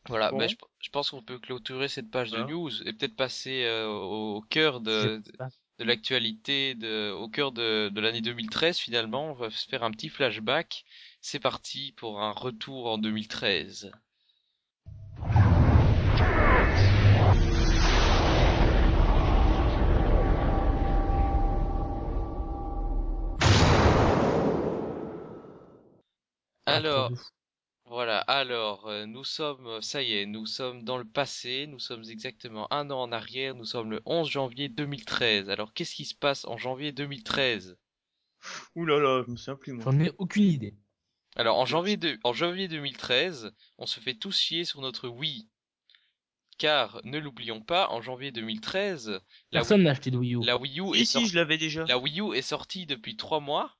[0.09, 0.47] Voilà, Bon.
[0.47, 2.45] je, je pense qu'on peut clôturer cette page Voilà.
[2.45, 5.23] de news et peut-être passer euh, au, au cœur de,
[5.79, 9.31] l'actualité, de, au cœur de, de l'année 2013 finalement.
[9.31, 10.85] On va se faire un petit flashback.
[11.23, 13.91] C'est parti pour un retour en 2013.
[26.67, 27.29] Alors, trop de fou.
[27.87, 31.79] Voilà, alors, euh, nous sommes, euh, ça y est, nous sommes dans le passé, nous
[31.79, 35.51] sommes exactement un an en arrière, nous sommes le 11 janvier 2013.
[35.51, 37.77] Alors, qu'est-ce qui se passe en janvier 2013?
[38.75, 39.85] Ouh là là, je me souviens plus moi.
[39.85, 40.75] J'en ai aucune idée.
[41.37, 45.49] Alors, en janvier, de- en janvier 2013, on se fait tous chier sur notre Wii.
[46.57, 49.21] Car, ne l'oublions pas, en janvier 2013,
[49.53, 50.45] la, Personne n'a acheté de Wii U.
[50.45, 51.85] la Wii U est Si si, sortie, je l'avais déjà.
[51.85, 53.77] la Wii U est sortie depuis trois mois,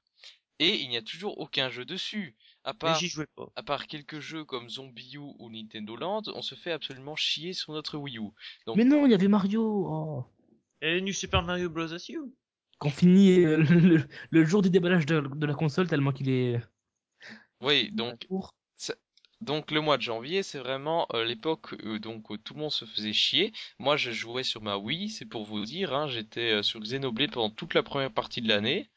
[0.59, 2.37] et il n'y a toujours aucun jeu dessus.
[2.65, 3.47] À part j'y jouais pas.
[3.57, 7.53] à part quelques jeux comme Zombie U ou Nintendo Land, on se fait absolument chier
[7.53, 8.31] sur notre Wii U.
[8.67, 9.63] Donc, Mais non, il y avait Mario.
[9.63, 10.25] Oh.
[10.81, 11.87] Et New Super Mario Bros.
[12.09, 12.21] U.
[12.79, 16.61] Qu'on finit euh, le, le jour du déballage de, de la console tellement qu'il est
[17.61, 18.27] oui, donc,
[19.41, 22.71] donc le mois de janvier, c'est vraiment euh, l'époque euh, donc où tout le monde
[22.71, 23.53] se faisait chier.
[23.79, 27.33] Moi, je jouais sur ma Wii, c'est pour vous dire, hein, j'étais euh, sur Xenoblade
[27.33, 28.91] pendant toute la première partie de l'année.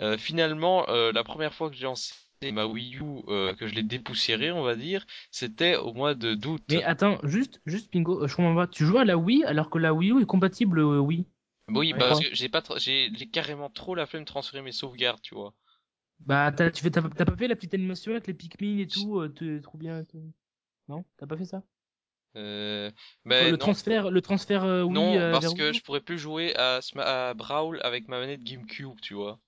[0.00, 2.14] Euh, finalement, euh, la première fois que j'ai lancé
[2.48, 6.34] ma Wii U, euh, que je l'ai dépoussiérée, on va dire, c'était au mois de
[6.34, 6.62] d'août.
[6.70, 8.66] Mais attends, juste, juste Pingo, euh, je comprends pas.
[8.66, 11.26] Tu joues à la Wii alors que la Wii U est compatible euh, Wii?
[11.68, 11.98] Oui, Ouais.
[11.98, 15.34] bah, parce que j'ai pas, j'ai carrément trop la flemme de transférer mes sauvegardes, tu
[15.34, 15.54] vois.
[16.20, 18.86] Bah, t'as, tu fais, t'as, t'as pas fait la petite animation avec les Pikmin et
[18.86, 20.00] tout, euh, t'es trop bien.
[20.00, 20.32] et tout.
[20.88, 21.62] Non, t'as pas fait ça?
[22.36, 22.90] Euh,
[23.24, 23.58] mais le non.
[23.58, 24.94] transfert, le transfert euh, Wii.
[24.94, 25.70] Non, euh, parce vers que Wii?
[25.70, 29.40] U je pourrais plus jouer à, Sma- à Brawl avec ma manette GameCube, tu vois.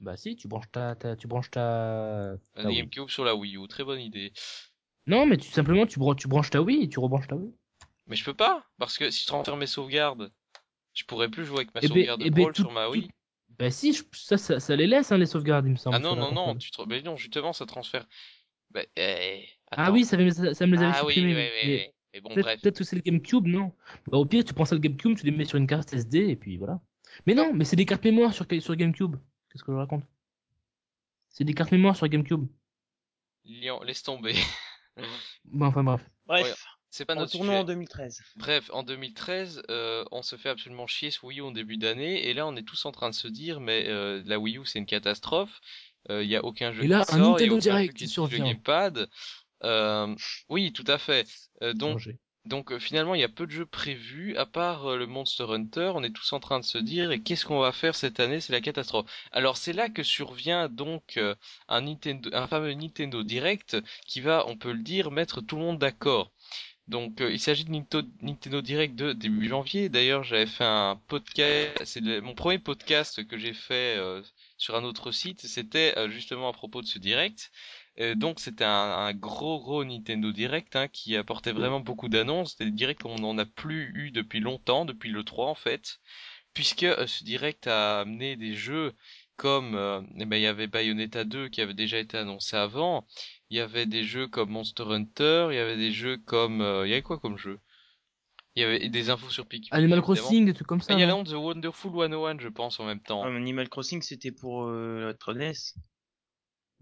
[0.00, 2.36] Bah si, tu branches ta, ta tu branches ta.
[2.56, 2.76] Wii.
[2.76, 4.32] GameCube sur la Wii U, très bonne idée.
[5.06, 7.54] Non, mais tu simplement tu, bran- tu branches ta Wii et tu rebranches ta Wii.
[8.06, 10.30] Mais je peux pas, parce que si je transfère mes sauvegardes,
[10.92, 12.72] je pourrais plus jouer avec ma Eh ben- sauvegarde eh de ben, Brawl tout- sur
[12.72, 13.10] ma tout- Wii.
[13.58, 15.96] Bah si, je- ça, ça, ça les laisse hein, les sauvegardes, il me semble.
[15.96, 16.82] Ah non, non, non, tu te...
[16.86, 18.06] mais non, justement, ça transfère.
[18.70, 21.34] Bah, eh, Ah oui, ça, me- ça, ça me les avait Ah oui, supprimés.
[21.34, 22.60] ouais, mais bon, peut-être, bref.
[22.60, 23.72] peut-être que c'est le GameCube, non.
[24.08, 26.18] Bah, au pire, tu prends ça le GameCube, tu les mets sur une carte SD
[26.28, 26.80] et puis voilà.
[27.26, 29.16] Mais non, mais c'est des cartes mémoire sur, sur GameCube.
[29.56, 30.04] Qu'est-ce que je raconte?
[31.30, 32.46] C'est des cartes mémoire sur GameCube.
[33.46, 34.34] Lyon, laisse tomber.
[35.44, 36.02] Bon, enfin bref.
[36.26, 36.54] Bref, Ouais,
[36.90, 37.60] C'est pas notre retournons sujet.
[37.60, 38.22] en 2013.
[38.36, 42.28] Bref, en 2013, euh, on se fait absolument chier sur Wii U en début d'année,
[42.28, 44.66] et là on est tous en train de se dire, mais euh, la Wii U
[44.66, 45.58] c'est une catastrophe,
[46.10, 47.60] il y a aucun jeu Et là, qui un sort, il y a Nintendo aucun
[47.60, 49.08] jeu Direct qui suit le gamepad.
[49.64, 50.14] Euh,
[50.48, 51.26] oui, tout à fait.
[51.62, 52.08] Euh, donc.
[52.46, 55.44] Donc euh, finalement il y a peu de jeux prévus, à part euh, le Monster
[55.48, 58.40] Hunter, on est tous en train de se dire, qu'est-ce qu'on va faire cette année,
[58.40, 59.10] c'est la catastrophe.
[59.32, 61.34] Alors c'est là que survient donc euh,
[61.68, 66.30] un fameux Nintendo Direct qui va, on peut le dire, mettre tout le monde d'accord.
[66.88, 67.72] Donc il s'agit de
[68.22, 69.88] Nintendo Direct de début janvier.
[69.88, 73.98] D'ailleurs, j'avais fait un podcast, c'est mon premier podcast que j'ai fait
[74.56, 75.40] sur un autre site.
[75.40, 77.50] C'était justement à propos de ce Direct.
[78.00, 82.52] Euh, donc c'était un, un gros gros Nintendo Direct hein, qui apportait vraiment beaucoup d'annonces.
[82.52, 85.98] C'était des directs qu'on n'en a plus eu depuis longtemps, depuis le 3 en fait,
[86.52, 88.94] puisque euh, ce Direct a amené des jeux
[89.36, 93.06] comme euh, eh ben, il y avait Bayonetta 2 qui avait déjà été annoncé avant.
[93.50, 96.60] Il y avait des jeux comme Monster Hunter, il y avait des jeux comme...
[96.60, 97.60] euh, il y avait quoi comme jeu?
[98.54, 99.68] Il y avait des infos sur Pikmin.
[99.70, 100.02] Animal évidemment.
[100.02, 100.94] Crossing, des trucs comme Ah, ça.
[100.94, 101.18] il y a non?
[101.18, 103.22] La The Wonderful 101, je pense, en même temps.
[103.22, 105.52] Ah, Animal Crossing, c'était pour euh, la NES.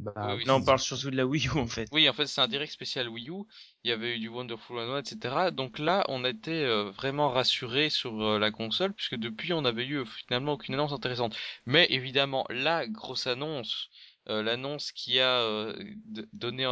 [0.05, 1.88] Bah, Oui, on parle surtout de la Wii U, en fait.
[1.93, 3.45] Oui, en fait, c'est un direct spécial Wii U.
[3.85, 5.51] Il y avait eu du Wonderful 101, etc.
[5.51, 9.87] Donc là, on était euh, vraiment rassurés sur euh, la console, puisque depuis, on avait
[9.87, 11.37] eu euh, finalement aucune annonce intéressante.
[11.67, 13.88] Mais évidemment, la grosse annonce,
[14.27, 15.75] l'annonce qui a
[16.33, 16.64] donné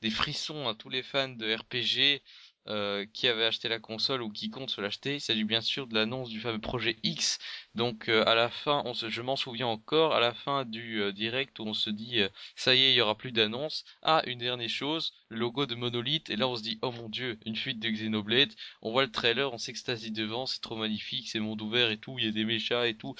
[0.00, 2.22] des frissons à tous les fans de RPG
[2.68, 5.86] euh, qui avaient acheté la console ou qui comptent se l'acheter, il s'agit bien sûr
[5.86, 7.38] de l'annonce du fameux projet X.
[7.74, 11.00] Donc euh, à la fin, on se, je m'en souviens encore, à la fin du
[11.00, 13.84] euh, direct où on se dit euh, ça y est, il y aura plus d'annonces.
[14.02, 17.38] Ah, une dernière chose, logo de Monolith, et là on se dit, oh mon dieu,
[17.46, 18.52] une fuite de Xenoblade.
[18.82, 22.18] On voit le trailer, on s'extasie devant, c'est trop magnifique, c'est monde ouvert et tout,
[22.18, 23.14] il y a des méchas et tout.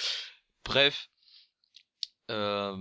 [0.64, 1.08] Bref,
[2.30, 2.76] euh,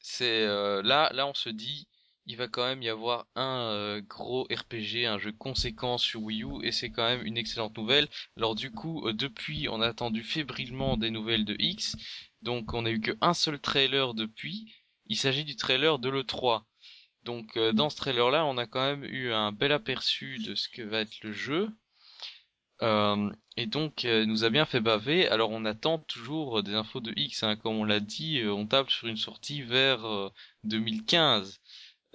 [0.00, 1.86] c'est là, là on se dit,
[2.30, 6.44] il va quand même y avoir un euh, gros RPG, un jeu conséquent sur Wii
[6.44, 8.06] U, et c'est quand même une excellente nouvelle.
[8.36, 11.96] Alors du coup, euh, depuis, on a attendu fébrilement des nouvelles de X,
[12.42, 14.72] donc on a eu que un seul trailer depuis.
[15.06, 16.62] Il s'agit du trailer de l'E3.
[17.24, 20.54] Donc euh, dans ce trailer là, on a quand même eu un bel aperçu de
[20.54, 21.68] ce que va être le jeu.
[22.82, 25.28] Euh, et donc euh, nous a bien fait baver.
[25.28, 28.66] Alors on attend toujours des infos de X, hein, comme on l'a dit, euh, on
[28.66, 30.30] table sur une sortie vers euh,
[30.64, 31.60] 2015.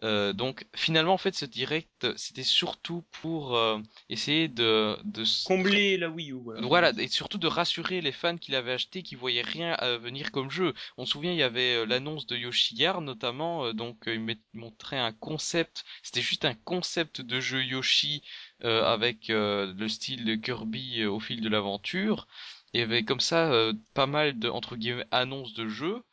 [0.03, 3.79] Euh, donc finalement en fait ce direct c'était surtout pour euh,
[4.09, 6.61] essayer de, de Combler la Wii U, voilà.
[6.67, 10.31] voilà, et surtout de rassurer les fans qui l'avaient acheté, qui voyaient rien à venir
[10.31, 10.73] comme jeu.
[10.97, 14.37] On se souvient, il y avait euh, l'annonce de Yoshiyar notamment, euh, donc euh, il
[14.53, 18.21] montrait un concept, c'était juste un concept de jeu Yoshi
[18.65, 22.27] euh, avec euh, le style de Kirby euh, au fil de l'aventure.
[22.73, 26.03] Il y avait comme ça euh, pas mal de entre guillemets annonces de jeux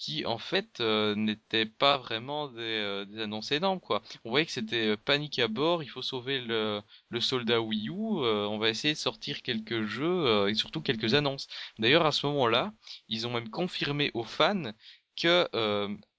[0.00, 4.02] qui en fait euh, n'étaient pas vraiment des, euh, annonces énormes quoi.
[4.24, 7.92] On voyait que c'était panique à bord, il faut sauver le, le soldat Wii U,
[7.92, 11.48] on va essayer de sortir quelques jeux et surtout quelques annonces.
[11.78, 12.72] D'ailleurs à ce moment-là,
[13.08, 14.72] ils ont même confirmé aux fans
[15.16, 15.46] que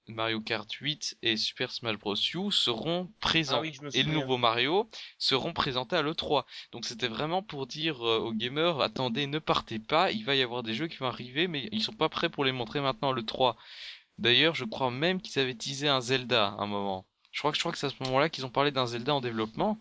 [0.08, 2.16] Mario Kart 8 et Super Smash Bros.
[2.16, 3.62] U seront présents.
[3.64, 6.46] Ah et le nouveau Mario seront présentés à l'E3.
[6.72, 10.42] Donc c'était vraiment pour dire euh, aux gamers, attendez, ne partez pas, il va y
[10.42, 13.12] avoir des jeux qui vont arriver, mais ils sont pas prêts pour les montrer maintenant
[13.12, 13.56] à l'E3.
[14.18, 17.06] D'ailleurs, je crois même qu'ils avaient teasé un Zelda à un moment.
[17.32, 19.16] Je crois que je crois que c'est à ce moment-là qu'ils ont parlé d'un Zelda
[19.16, 19.80] en développement.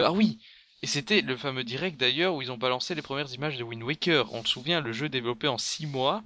[0.00, 0.40] Euh, ah oui,
[0.82, 3.82] et c'était le fameux direct d'ailleurs où ils ont balancé les premières images de Wind
[3.82, 4.32] Waker.
[4.32, 6.22] On se souvient, le jeu développé en 6 mois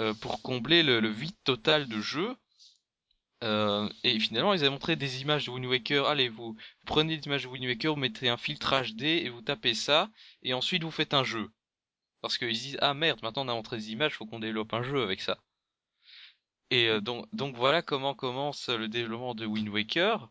[0.00, 2.36] euh, pour combler le, le, vide total de jeu.
[3.42, 6.06] Euh, et finalement, ils avaient montré des images de Wind Waker.
[6.06, 9.42] Allez, vous, prenez des images de Wind Waker, vous mettez un filtre HD et vous
[9.42, 10.10] tapez ça,
[10.42, 11.50] et ensuite vous faites un jeu.
[12.20, 14.82] Parce qu'ils disent ah merde, maintenant on a montré des images, faut qu'on développe un
[14.82, 15.38] jeu avec ça.
[16.70, 20.30] Et euh, donc, voilà comment commence le développement de Wind Waker,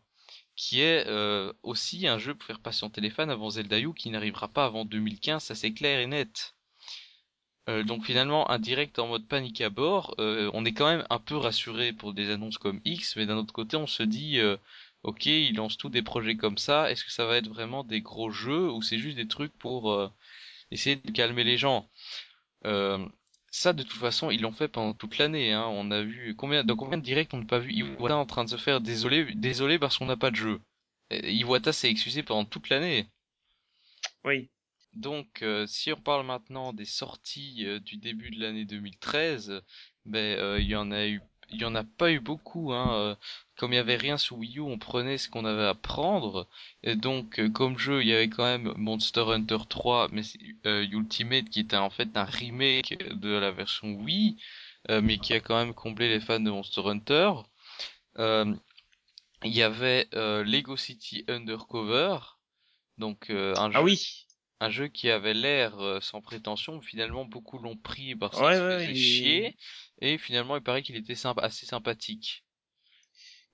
[0.56, 4.48] qui est euh, aussi un jeu pour faire patienter les fans avant Zelda qui n'arrivera
[4.48, 6.54] pas avant 2015, ça c'est clair et net.
[7.68, 11.06] Euh, donc finalement, un direct en mode panique à bord, euh, on est quand même
[11.08, 14.38] un peu rassuré pour des annonces comme X, mais d'un autre côté, on se dit,
[14.38, 14.56] euh,
[15.02, 18.02] ok, ils lancent tous des projets comme ça, est-ce que ça va être vraiment des
[18.02, 20.12] gros jeux ou c'est juste des trucs pour
[20.70, 21.88] essayer de calmer les gens?
[23.50, 25.52] Ça, de toute façon, ils l'ont fait pendant toute l'année.
[25.52, 25.66] Hein.
[25.68, 28.44] On a vu combien, dans combien de directs on n'a pas vu Iwata en train
[28.44, 30.60] de se faire désolé, désolé parce qu'on n'a pas de jeu.
[31.10, 33.06] Iwata s'est excusé pendant toute l'année.
[34.24, 34.50] Oui.
[34.94, 39.62] Donc, euh, si on parle maintenant des sorties euh, du début de l'année 2013,
[40.04, 42.72] ben euh, il y en a eu, il y en a pas eu beaucoup.
[42.72, 43.16] Hein,
[43.56, 46.48] comme il y avait rien sur Wii U, on prenait ce qu'on avait à prendre.
[46.82, 50.22] Et donc, comme jeu, il y avait quand même Monster Hunter 3, mais
[50.64, 54.36] Ultimate qui était en fait un remake de la version Wii,
[54.88, 57.32] mais qui a quand même comblé les fans de Monster Hunter.
[58.18, 62.18] Il y avait Lego City Undercover,
[62.98, 63.80] donc un ah jeu.
[63.82, 64.23] oui
[64.60, 68.94] un jeu qui avait l'air euh, sans prétention, finalement beaucoup l'ont pris parce qu'il faisait
[68.94, 69.56] chier,
[70.00, 72.44] et finalement il paraît qu'il était assez sympathique.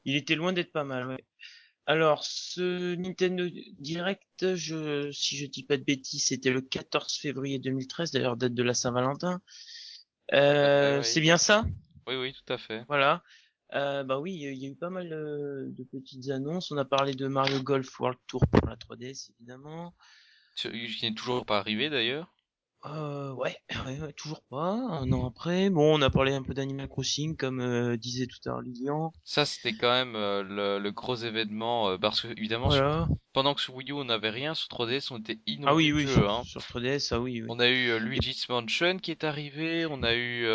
[0.04, 1.24] Il était loin d'être pas mal, ouais.
[1.86, 7.58] Alors, ce Nintendo Direct, je, si je dis pas de bêtises, c'était le 14 février
[7.58, 9.40] 2013, d'ailleurs date de la Saint-Valentin.
[10.32, 11.64] Euh, C'est bien ça?
[12.06, 12.84] Oui, oui, tout à fait.
[12.86, 13.24] Voilà.
[13.74, 16.70] Euh, bah oui, il y a eu pas mal euh, de petites annonces.
[16.70, 19.94] On a parlé de Mario Golf World Tour pour la 3DS, évidemment.
[20.62, 22.28] Qui n'est toujours pas arrivé d'ailleurs?
[22.86, 24.72] Euh, ouais, ouais, toujours pas.
[24.72, 28.38] Un an après, bon, on a parlé un peu d'Animal Crossing, comme euh, disait tout
[28.46, 29.12] à l'heure Lilian.
[29.24, 32.70] Ça, c'était quand même euh, le, le, gros événement, euh, parce que évidemment,
[33.32, 35.92] pendant que sur Wii U on n'avait rien, sur 3DS on était inondés ah oui,
[35.92, 36.42] oui, jeux, sur, hein.
[36.44, 37.46] sur 3DS, ah oui, oui.
[37.50, 40.46] On a eu Luigi's Mansion qui est arrivé, on a eu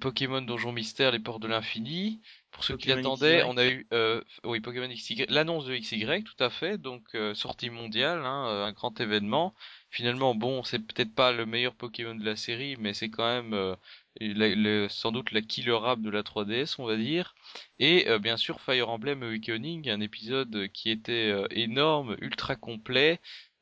[0.00, 2.22] Pokémon Donjon Mystère, les portes de l'infini.
[2.54, 6.42] Pour ceux qui l'attendaient, on a eu euh, oui Pokémon XY, l'annonce de XY, tout
[6.42, 9.56] à fait, donc euh, sortie mondiale, hein, euh, un grand événement.
[9.90, 13.76] Finalement, bon, c'est peut-être pas le meilleur Pokémon de la série, mais c'est quand même
[14.22, 17.34] euh, sans doute la killer app de la 3DS, on va dire.
[17.80, 23.20] Et bien sûr Fire Emblem Awakening, un épisode qui était énorme, ultra complet,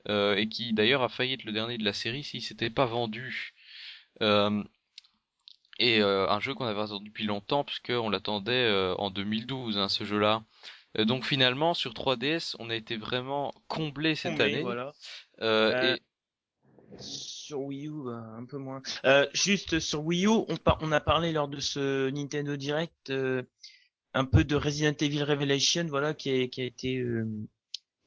[0.08, 3.54] et qui d'ailleurs a failli être le dernier de la série s'il s'était pas vendu.
[4.20, 4.62] Euh,
[5.82, 9.88] et euh, un jeu qu'on avait attendu depuis longtemps puisqu'on l'attendait euh, en 2012 hein,
[9.88, 10.44] ce jeu-là.
[10.96, 14.62] Euh, donc finalement sur 3DS on a été vraiment comblé cette année.
[14.62, 14.92] Voilà.
[15.40, 16.00] et...
[16.98, 18.80] Sur Wii U bah, un peu moins.
[19.32, 23.12] juste sur Wii U on, on a parlé lors de ce Nintendo Direct
[24.14, 27.02] un peu de Resident Evil Revelation voilà qui a, qui a été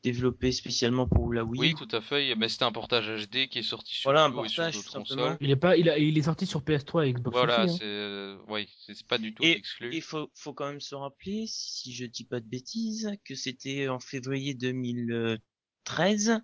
[0.06, 1.60] développé spécialement pour la Wii.
[1.60, 2.36] Oui, tout à fait.
[2.36, 5.38] Mais c'était un portage HD qui est sorti sur voilà, un portage, sur consoles.
[5.42, 7.36] Il est pas, il, a, il est sorti sur PS3 et Xbox.
[7.36, 7.68] Voilà, hein.
[7.68, 9.90] c'est, euh, oui, c'est pas du tout et, exclu.
[9.94, 13.88] Il faut, faut quand même se rappeler, si je dis pas de bêtises, que c'était
[13.88, 16.40] en février 2013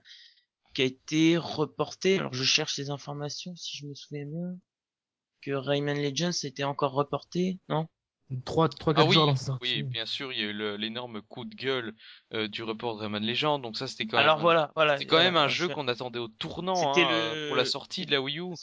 [0.74, 2.18] qui a été reporté.
[2.18, 4.58] Alors je cherche les informations si je me souviens bien.
[5.42, 7.88] Que Rayman Legends était encore reporté, non?
[8.46, 11.46] 3 3 4 ah oui, jours Oui, bien sûr, il y a eu l'énorme coup
[11.46, 11.94] de gueule
[12.34, 14.98] euh, du report de Rayman Legend, donc ça c'était quand Alors même voilà, voilà.
[14.98, 17.48] C'est quand même un jeu qu'on attendait au tournant hein, le...
[17.48, 18.54] pour la sortie de la Wii U.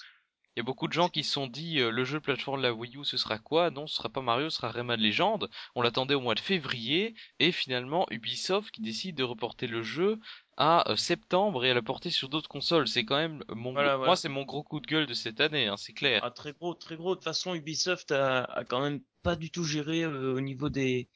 [0.56, 2.58] Il y a beaucoup de gens qui se sont dit euh, le jeu de plateforme
[2.58, 3.70] de la Wii U ce sera quoi?
[3.70, 5.48] Non, ce sera pas Mario, ce sera Rayman Legend.
[5.74, 10.18] On l'attendait au mois de février et finalement Ubisoft qui décide de reporter le jeu
[10.56, 12.88] à euh, septembre et à la porter sur d'autres consoles.
[12.88, 15.76] C'est quand même mon moi c'est mon gros coup de gueule de cette année, hein,
[15.76, 16.20] c'est clair.
[16.24, 17.10] Ah, très gros, très gros.
[17.10, 20.68] De toute façon, Ubisoft a, a quand même pas du tout géré euh, au niveau
[20.68, 21.08] des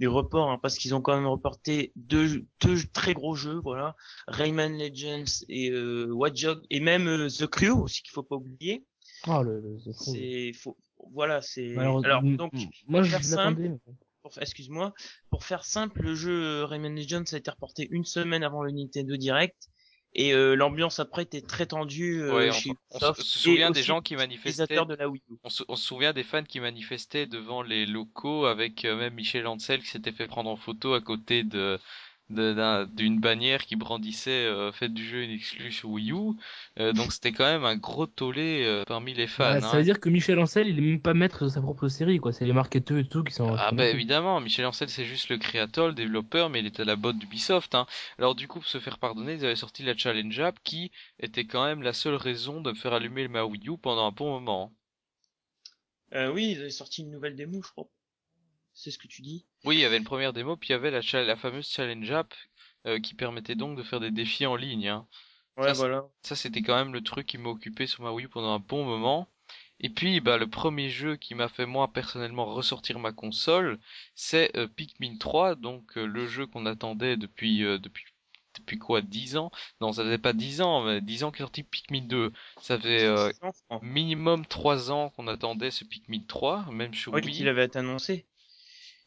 [0.00, 3.94] des reports hein, parce qu'ils ont quand même reporté deux deux très gros jeux, voilà,
[4.26, 8.84] Rayman Legends et euh, Watch et même The Crew aussi qu'il faut pas oublier.
[9.28, 10.76] Oh, le, c'est faut
[11.12, 11.76] voilà, c'est.
[11.76, 13.16] Alors, Alors, m- donc, m- moi, je
[13.58, 13.78] mais-
[14.22, 14.92] pour- excuse-moi,
[15.30, 18.70] pour faire simple, le jeu euh, Rayman Legends a été reporté une semaine avant le
[18.70, 19.68] Nintendo Direct.
[20.14, 23.82] Et euh, l'ambiance après était très tendue euh, Ouais, on, chez on se souvient des
[23.82, 24.64] gens qui manifestaient.
[24.64, 25.36] utilisateurs de la Wii U.
[25.44, 29.14] On se, on se souvient des fans qui manifestaient devant les locaux avec euh, même
[29.14, 31.78] Michel Ancel qui s'était fait prendre en photo à côté de
[32.30, 36.34] d'une bannière qui brandissait euh, faites du jeu une exclue sur Wii U.
[36.78, 39.54] Euh, donc c'était quand même un gros tollé euh, parmi les fans.
[39.54, 39.76] Bah, ça hein.
[39.76, 42.32] veut dire que Michel Ancel, il est même pas maître de sa propre série, quoi.
[42.32, 43.54] C'est les marketeurs et tout qui sont.
[43.58, 46.86] Ah bah évidemment, Michel Ancel c'est juste le créateur, le développeur, mais il était à
[46.86, 47.74] la botte d'Ubisoft.
[47.74, 47.86] Hein.
[48.18, 51.44] Alors du coup, pour se faire pardonner, ils avaient sorti la Challenge App qui était
[51.44, 54.30] quand même la seule raison de me faire allumer ma Wii U pendant un bon
[54.40, 54.72] moment.
[56.14, 57.88] Euh, oui, ils avaient sorti une nouvelle démo, je crois.
[58.72, 59.46] C'est ce que tu dis.
[59.64, 62.10] Oui, il y avait une première démo, puis il y avait la, la fameuse Challenge
[62.10, 62.34] App
[62.86, 64.88] euh, qui permettait donc de faire des défis en ligne.
[64.88, 65.06] Hein.
[65.56, 66.04] Ouais, Ça, voilà.
[66.22, 68.84] Ça, c'était quand même le truc qui m'a occupé sur ma Wii pendant un bon
[68.84, 69.28] moment.
[69.82, 73.78] Et puis, bah, le premier jeu qui m'a fait moi personnellement ressortir ma console,
[74.14, 78.04] c'est euh, Pikmin 3, donc euh, le jeu qu'on attendait depuis euh, depuis
[78.58, 79.50] depuis quoi 10 ans?
[79.80, 82.32] Non, ça faisait pas 10 ans, mais 10 ans qu'est sorti Pikmin 2.
[82.60, 83.30] Ça fait euh,
[83.80, 87.32] minimum 3 ans qu'on attendait ce Pikmin 3, même sur Oui, Wii.
[87.32, 88.26] qu'il avait été annoncé.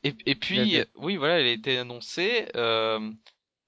[0.03, 2.47] Et, et puis, avait- oui, voilà, elle a été annoncée.
[2.55, 3.11] euh,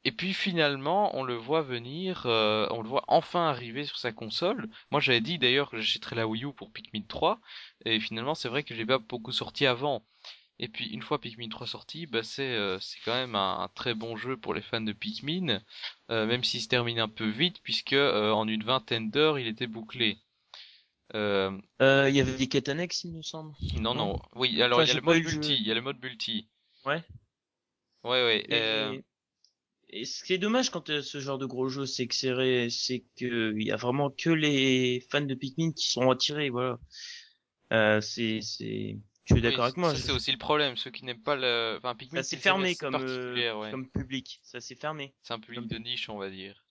[0.05, 4.11] et puis finalement, on le voit venir, euh, on le voit enfin arriver sur sa
[4.13, 4.69] console.
[4.91, 7.41] Moi, j'avais dit d'ailleurs que j'achèterais la Wii U pour Pikmin 3.
[7.85, 10.05] Et finalement, c'est vrai que j'ai pas beaucoup sorti avant.
[10.59, 13.69] Et puis une fois Pikmin 3 sorti, bah c'est euh, c'est quand même un, un
[13.69, 15.61] très bon jeu pour les fans de Pikmin,
[16.11, 19.47] euh, même s'il se termine un peu vite puisque euh, en une vingtaine d'heures il
[19.47, 20.19] était bouclé.
[21.13, 23.53] Euh, Euh, il y avait des quêtes annexes, il me semble.
[23.75, 23.95] non Non.
[24.13, 25.31] non, oui alors Enfin, il y jeu.
[25.35, 26.47] multi, il y a le mode multi.
[26.85, 27.03] Ouais.
[28.03, 28.45] Ouais ouais.
[28.49, 28.99] Et, euh,
[29.89, 33.03] et ce qui est dommage quand ce genre de gros jeu, c'est que c'est c'est
[33.17, 36.79] que il y a vraiment que les fans de Pikmin qui sont attirés, voilà.
[37.71, 39.93] Euh, c'est, c'est, tu es Oui, d'accord avec moi?
[39.93, 40.75] Je- c'est aussi le problème.
[40.75, 41.75] Ceux qui n'aiment pas le.
[41.77, 43.71] Enfin, Pikmin, Ça c'est une fermé comme, euh, ouais.
[43.71, 44.39] comme public.
[44.43, 45.13] Ça c'est fermé.
[45.23, 46.64] C'est un public comme- de niche, on va dire.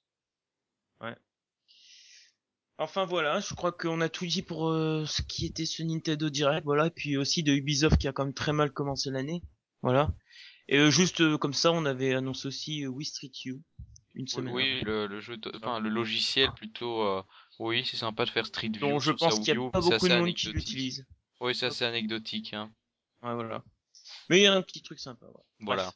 [2.79, 6.29] Enfin voilà, je crois qu'on a tout dit pour euh, ce qui était ce Nintendo
[6.29, 9.43] Direct, voilà, et puis aussi de Ubisoft qui a quand même très mal commencé l'année,
[9.83, 10.11] voilà.
[10.69, 13.61] Et euh, juste euh, comme ça, on avait annoncé aussi euh, Wii Street U
[14.15, 14.55] une semaine.
[14.55, 17.03] oui, le, le jeu, de- enfin, le logiciel plutôt.
[17.03, 17.23] euh,
[17.61, 18.81] Oui, c'est sympa de faire Street View.
[18.81, 21.07] dont je pense qu'il y Wii a U, pas c'est beaucoup de monde qui l'utilise.
[21.41, 22.73] Oui, c'est assez anecdotique, hein.
[23.23, 23.63] Ouais, voilà.
[24.31, 25.27] Mais il y a un petit truc sympa.
[25.27, 25.43] Ouais.
[25.61, 25.85] Voilà.
[25.85, 25.95] Bref.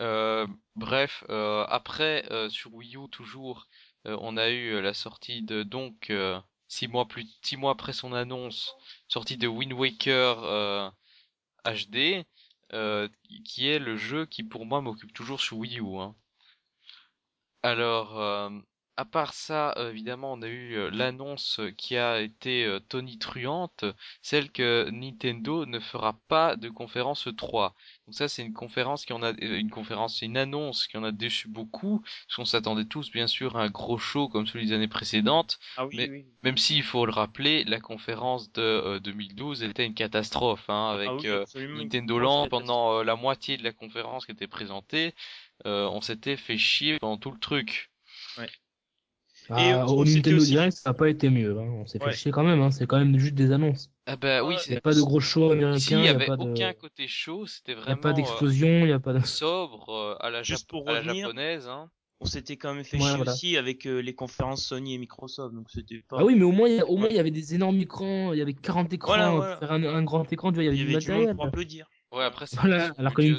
[0.00, 3.66] Euh, bref, euh, après euh, sur Wii U toujours,
[4.04, 7.92] on a eu euh, la sortie de donc euh, six mois plus six mois après
[7.92, 8.74] son annonce,
[9.08, 10.90] sortie de Wind Waker euh,
[11.64, 12.24] HD,
[12.72, 13.08] euh,
[13.44, 15.98] qui est le jeu qui pour moi m'occupe toujours sur Wii U.
[15.98, 16.14] Hein.
[17.62, 18.50] Alors, euh,
[19.00, 23.86] à part ça, euh, évidemment, on a eu euh, l'annonce qui a été euh, tonitruante,
[24.20, 27.74] celle que Nintendo ne fera pas de conférence 3.
[28.06, 31.12] Donc ça, c'est une conférence qui en a, une conférence, une annonce qui en a
[31.12, 34.74] déçu beaucoup, parce qu'on s'attendait tous, bien sûr, à un gros show comme celui des
[34.74, 35.58] années précédentes.
[35.78, 36.26] Ah oui, Mais- oui.
[36.42, 40.68] Même si, il faut le rappeler, la conférence de euh, 2012 elle était une catastrophe,
[40.68, 44.26] hein, avec Ah oui, euh, une Nintendo Land pendant euh, la moitié de la conférence
[44.26, 45.14] qui était présentée.
[45.64, 47.90] on s'était fait chier pendant tout le truc.
[49.50, 51.58] Ah, Et, euh, au Nintendo aussi- Direct, ça n'a pas été mieux.
[51.58, 51.68] Hein.
[51.80, 52.12] On s'est fait Ouais.
[52.12, 52.60] chier quand même.
[52.60, 52.70] Hein.
[52.70, 53.90] C'est quand même juste des annonces.
[54.06, 55.76] Ah bah oui, c'est n'y a pas de gros show américains.
[55.76, 56.32] Ici, il y n'y a avait de.
[56.50, 59.12] aucun côté chaud, c'était Il y a vraiment pas euh, d'explosion, il n'y a pas
[59.12, 59.24] de.
[59.26, 61.68] sobre euh, à la, Juste pour à la japonaise.
[61.68, 61.90] Hein.
[62.22, 63.32] On s'était quand même fait Ouais, chier voilà.
[63.32, 66.18] aussi avec euh, les conférences Sony et Microsoft, donc c'était pas.
[66.20, 67.08] Ah oui, mais au moins, il y au Ouais.
[67.10, 69.56] il y avait des énormes écrans, il y avait 40 écrans, Voilà, pour voilà.
[69.56, 71.10] faire un, un grand écran, tu vois, il y avait il y du avait du
[71.10, 71.36] monde matériel.
[71.36, 71.88] pour applaudir.
[72.12, 73.30] Ouais, après Voilà, alors que aussi.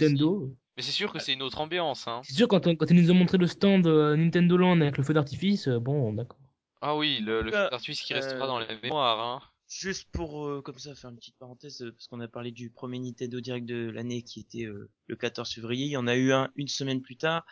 [0.82, 2.22] Mais c'est sûr que c'est une autre ambiance, hein.
[2.26, 4.98] C'est sûr, quand, on- quand ils nous ont montré le stand euh, Nintendo Land avec
[4.98, 6.40] le feu d'artifice, euh, bon, d'accord.
[6.82, 9.42] Ah oui, le, le feu d'artifice qui restera euh, dans les mémoires, hein.
[9.70, 13.00] Juste pour euh, comme ça faire une petite parenthèse parce qu'on a parlé du premier
[13.00, 16.34] Nintendo Direct de l'année qui était euh, le 14 février, il y en a eu
[16.34, 17.46] un une semaine plus tard,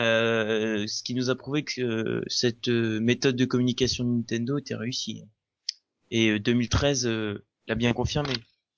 [0.00, 4.58] euh, ce qui nous a prouvé que euh, cette euh, méthode de communication de Nintendo
[4.58, 5.24] était réussie.
[6.10, 8.32] Et euh, 2013 euh, l'a bien confirmé.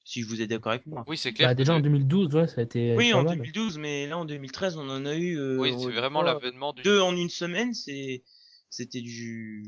[0.05, 1.03] Si vous êtes d'accord avec moi.
[1.07, 1.49] Oui, c'est clair.
[1.49, 2.95] Bah, déjà en 2012, ouais, ça a été.
[2.95, 3.39] Oui, pas en mal.
[3.39, 6.83] 2012, mais là en 2013, on en a eu euh, Oui, c'est vraiment l'avènement du.
[6.83, 8.22] deux en une semaine, c'est
[8.68, 9.64] c'était du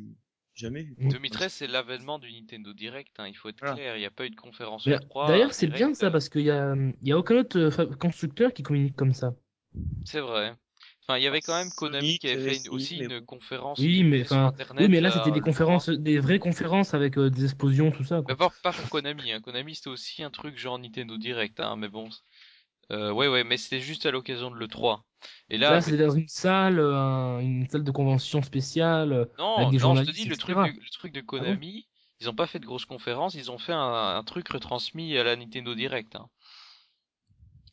[0.55, 0.95] jamais vu.
[0.99, 1.09] Mm.
[1.11, 3.29] 2013, c'est l'avènement du Nintendo Direct, hein.
[3.29, 3.77] Il faut être Voilà.
[3.77, 3.97] clair.
[3.97, 5.29] Il n'y a pas eu de conférence Mais 3.
[5.29, 7.95] D'ailleurs, c'est bien ça, parce parce qu'il y a, il y a aucun autre euh,
[7.97, 9.35] constructeur qui communique comme ça.
[10.05, 10.55] C'est vrai.
[11.09, 13.03] Enfin, il y avait quand même Konami Sonic, qui avait fait une- euh, aussi si,
[13.03, 14.87] mais une conférence Oui, mais sur enfin, Internet.
[14.87, 18.05] oui, mais là, c'était des le conférences, des vraies conférences avec euh, des explosions, tout
[18.05, 18.23] ça.
[18.23, 18.39] Quoi.
[18.63, 19.41] pas, pour Konami, hein.
[19.41, 22.09] Konami c'était aussi un truc genre Nintendo Direct, hein, mais bon.
[22.93, 25.05] Euh, ouais, ouais, mais c'était juste à l'occasion de l'E3.
[25.51, 29.13] Et là, Là, c'était dans une salle, euh, un- une salle de convention spéciale.
[29.13, 31.21] euh, non, avec des non, je te journalistes, dis, le truc, de, le truc de
[31.23, 31.89] Konami,
[32.21, 35.25] ils ont pas fait de grosses conférences, ils ont fait un, un truc retransmis à
[35.25, 36.17] la Nintendo Direct.
[36.17, 36.29] Hein.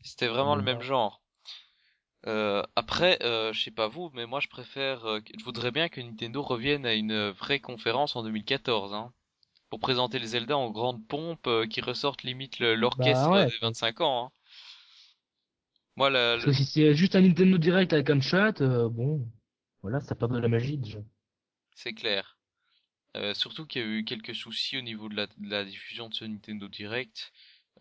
[0.03, 1.22] C'était vraiment le même genre.
[2.25, 5.89] Euh, après, euh, je sais pas vous, mais moi je préfère, euh, je voudrais bien
[5.89, 9.13] que Nintendo revienne à une vraie conférence en 2014, hein,
[9.69, 13.45] pour présenter les Zelda en grande pompe, euh, qui ressortent limite l'orchestre Bah ouais.
[13.47, 14.25] des 25 ans.
[14.27, 14.31] Hein.
[15.95, 19.27] Moi, la, Parce que si c'est juste un Nintendo Direct avec un chat, euh, bon,
[19.81, 20.99] voilà, ça perd de la magie déjà.
[21.75, 22.37] c'est clair.
[23.15, 26.09] Euh, surtout qu'il y a eu quelques soucis au niveau de la, de la diffusion
[26.09, 27.31] de ce Nintendo Direct,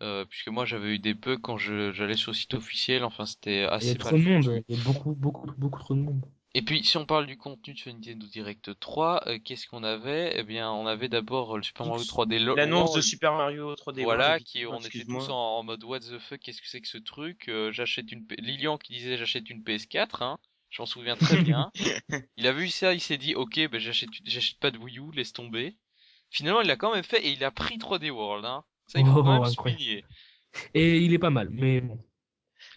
[0.01, 3.03] euh, puisque moi j'avais eu des bugs quand je j'allais sur le site officiel.
[3.03, 5.79] Enfin, c'était Il y assez a trop de monde, il y a beaucoup, beaucoup, beaucoup
[5.79, 6.25] trop de monde.
[6.55, 9.83] Et puis, si on parle du contenu de ce Nintendo Direct 3, euh, qu'est-ce qu'on
[9.83, 10.33] avait?
[10.39, 13.75] Eh bien, on avait d'abord euh, le Super Mario 3D Lo- L'annonce de Super Mario
[13.75, 16.67] 3D voilà, World, qui on était tous en, en mode what the fuck, qu'est-ce que
[16.67, 17.49] c'est que ce truc?
[17.49, 20.39] Euh, j'achète une P- Lilian qui disait j'achète une PS4, hein.
[20.69, 21.71] Je m'en souviens très bien.
[22.37, 25.11] Il a vu ça, il s'est dit ok, ben j'achète j'achète pas de Wii U,
[25.13, 25.77] laisse tomber.
[26.31, 28.63] Finalement, il l'a quand même fait et il a pris 3D World, hein.
[28.87, 29.79] Ça, il faut Oh, quand même incroyable.
[29.79, 30.05] souligner.
[30.73, 31.99] Et il est pas mal, mais bon.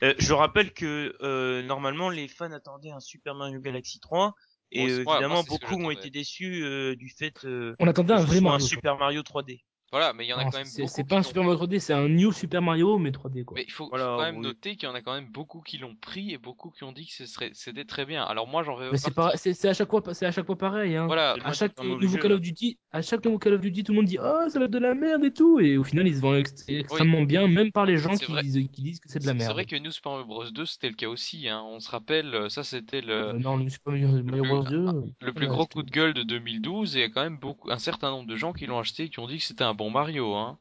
[0.03, 4.35] Euh, je rappelle que euh, normalement les fans attendaient un Super Mario Galaxy 3
[4.73, 8.25] et euh, évidemment moi, beaucoup ont été déçus euh, du fait euh, On attendait un
[8.25, 8.59] vrai un.
[8.59, 9.63] Super Mario 3D.
[9.93, 10.93] Voilà, mais il y en a Non, quand même c'est beaucoup.
[10.95, 13.55] c'est pas un Super Mario 3D, c'est un New Super Mario, mais 3D quoi.
[13.57, 14.43] Mais il faut, Voilà, faut quand même oui.
[14.43, 16.91] noter qu'il y en a quand même beaucoup qui l'ont pris et beaucoup qui ont
[16.93, 18.25] dit que ce serait, c'était très bien.
[18.25, 20.97] Alors moi, j'en Mais c'est à chaque fois, c'est à chaque fois pareil.
[20.97, 21.07] Hein.
[21.07, 23.97] Voilà, À chaque nouveau Call of Duty, à chaque nouveau Call of Duty, tout le
[23.97, 26.17] monde dit oh ça va être de la merde et tout, et au final ils
[26.17, 29.21] se vendent ext- extrêmement bien, même par les gens qui, disent- qui disent que c'est
[29.21, 29.53] de la c'est c'est merde.
[29.53, 31.49] vrai que New Super Mario Bros 2 c'était le cas aussi.
[31.49, 31.63] Hein.
[31.65, 34.63] On se rappelle, euh, ça c'était le, Euh, non, le Super Mario, Mario plus- Bros
[34.65, 34.77] 2.
[34.89, 37.23] euh, le plus gros c'était- coup de gueule de 2012 et il y a quand
[37.23, 39.45] même beaucoup, un certain nombre de gens qui l'ont acheté et qui ont dit que
[39.45, 40.35] c'était un bon Mario.
[40.35, 40.59] Hein.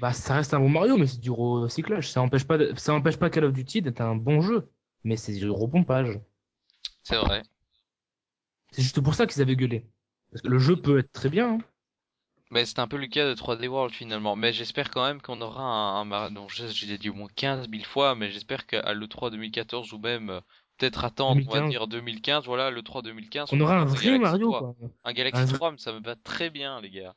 [0.00, 2.10] Bah ça reste un bon Mario, mais c'est du recyclage.
[2.10, 4.70] Ça empêche pas, de- ça empêche pas Call of Duty d'être un bon jeu,
[5.04, 6.18] mais c'est du repompage.
[7.02, 7.42] C'est vrai.
[8.72, 9.86] C'est juste pour ça qu'ils avaient gueulé.
[10.30, 11.54] Parce que le jeu peut être très bien.
[11.54, 11.58] hein.
[12.50, 14.36] Mais c'est un peu le cas de 3D World finalement.
[14.36, 16.46] Mais j'espère quand même qu'on aura un, un Mario.
[16.86, 20.40] L'ai dit au moins 15 000 fois, mais j'espère qu'à l'E3 2014 ou même euh,
[20.78, 21.70] peut-être attendre, on va 2015.
[21.70, 22.44] dire 2015.
[22.44, 23.48] Voilà, l'E3 2015.
[23.52, 24.60] On aura un vrai Galaxy Mario 3.
[24.60, 24.74] quoi.
[25.04, 27.14] Un Galaxy Un vrai- 3, mais ça me va très bien, les gars.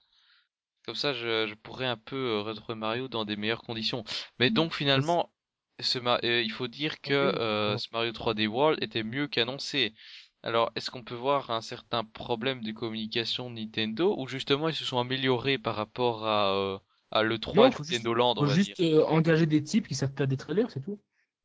[0.89, 4.03] Comme ça, je, je pourrais un peu euh, retrouver Mario dans des meilleures conditions.
[4.39, 5.31] Mais donc finalement,
[5.79, 9.93] ce euh, il faut dire que euh, ce Mario 3D World était mieux qu'annoncé.
[10.41, 14.73] Alors, est-ce qu'on peut voir un certain problème de communication de Nintendo ou justement ils
[14.75, 16.79] se sont améliorés par rapport à, euh,
[17.11, 18.75] à l'E3 Non, de faut Nintendo Land, on Faut va juste dire?
[18.81, 20.99] engager des types qui savent faire des trailers, c'est tout.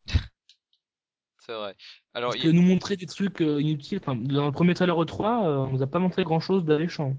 [1.39, 1.77] C'est vrai.
[2.15, 5.47] Alors, Parce il que nous montrer des trucs inutiles, enfin, dans le premier trailer E3,
[5.47, 7.17] euh, on nous a pas montré grand chose d'alléchant.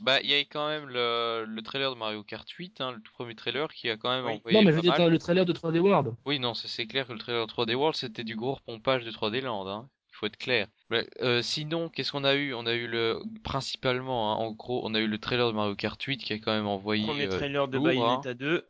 [0.00, 3.00] Bah, il y a quand même le, le trailer de Mario Kart 8, hein, le
[3.00, 4.32] tout premier trailer qui a quand même Oui.
[4.34, 6.14] envoyé Non, mais je veux dire, le trailer de 3D World.
[6.24, 9.40] Oui, non, c'est clair que le trailer 3D World, c'était du gros repompage de 3D
[9.40, 9.88] Land, hein.
[10.10, 10.68] Il faut être clair.
[10.90, 12.52] Mais, euh, sinon, qu'est-ce qu'on a eu?
[12.54, 15.74] On a eu le, principalement, hein, en gros, on a eu le trailer de Mario
[15.74, 17.82] Kart 8 qui a quand même envoyé, Premier euh, trailer de hein.
[17.82, 18.68] Bayonetta 2.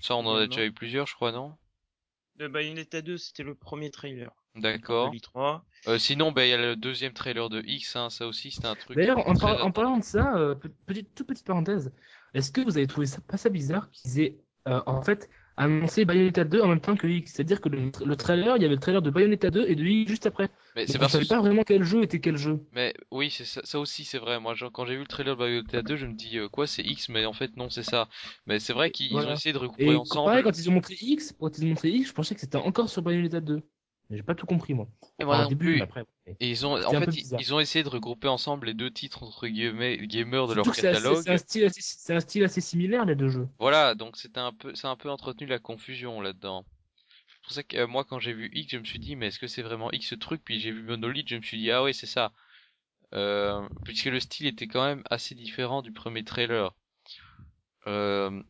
[0.00, 1.54] Ça, on en a déjà eu plusieurs, je crois, non?
[2.36, 4.30] De Bayonetta 2, c'était le premier trailer.
[4.56, 5.10] D'accord.
[5.10, 5.64] De l'I3.
[5.86, 8.66] Euh, sinon, ben, il y a le deuxième trailer de X, hein, ça aussi, c'était
[8.66, 11.92] un truc D'ailleurs, en, par- parlant de ça, euh, pe- petite, toute petite parenthèse,
[12.32, 14.38] est-ce que vous avez trouvé ça pas ça bizarre qu'ils aient
[14.68, 17.32] euh, en fait annoncé Bayonetta 2 en même temps que X?
[17.32, 19.84] C'est-à-dire que le, le trailer, il y avait le trailer de Bayonetta 2 et de
[19.84, 20.48] X juste après.
[20.74, 22.64] Mais c'est on parce savait que, pas vraiment quel jeu était quel jeu.
[22.72, 24.40] mais oui, c'est ça, ça aussi, c'est vrai.
[24.40, 26.66] Moi, genre, quand j'ai vu le trailer de Bayonetta 2, je me dis, euh, quoi,
[26.66, 28.08] c'est X, mais en fait, non, c'est ça.
[28.46, 30.24] Mais c'est vrai qu'ils ils ont essayé de regrouper Et ensemble.
[30.24, 32.56] pareil, quand ils ont montré X, quand ils ont montré X, je pensais que c'était
[32.58, 33.62] encore sur Bayonetta 2.
[34.14, 34.88] J'ai pas tout compris moi.
[35.20, 35.76] Et moi Enfin, non début, plus.
[35.76, 36.04] mais après.
[36.26, 36.36] ouais.
[36.40, 39.46] Et ils ont, en fait, ils, ont essayé de regrouper ensemble les deux titres entre
[39.46, 41.22] guillemets gamers de leur catalogue.
[41.22, 43.46] c'est un style assez, c'est un style assez similaire les deux jeux.
[43.58, 46.64] Voilà, donc c'était un peu, c'est un peu entretenu la confusion là-dedans.
[47.28, 49.28] C'est pour ça que euh, moi, quand j'ai vu X, je me suis dit, mais
[49.28, 50.42] est-ce que c'est vraiment X ce truc?
[50.44, 52.32] Puis j'ai vu Monolith, je me suis dit, ah oui, c'est ça.
[53.14, 56.74] Euh, puisque le style était quand même assez différent du premier trailer.
[57.86, 58.42] Euh,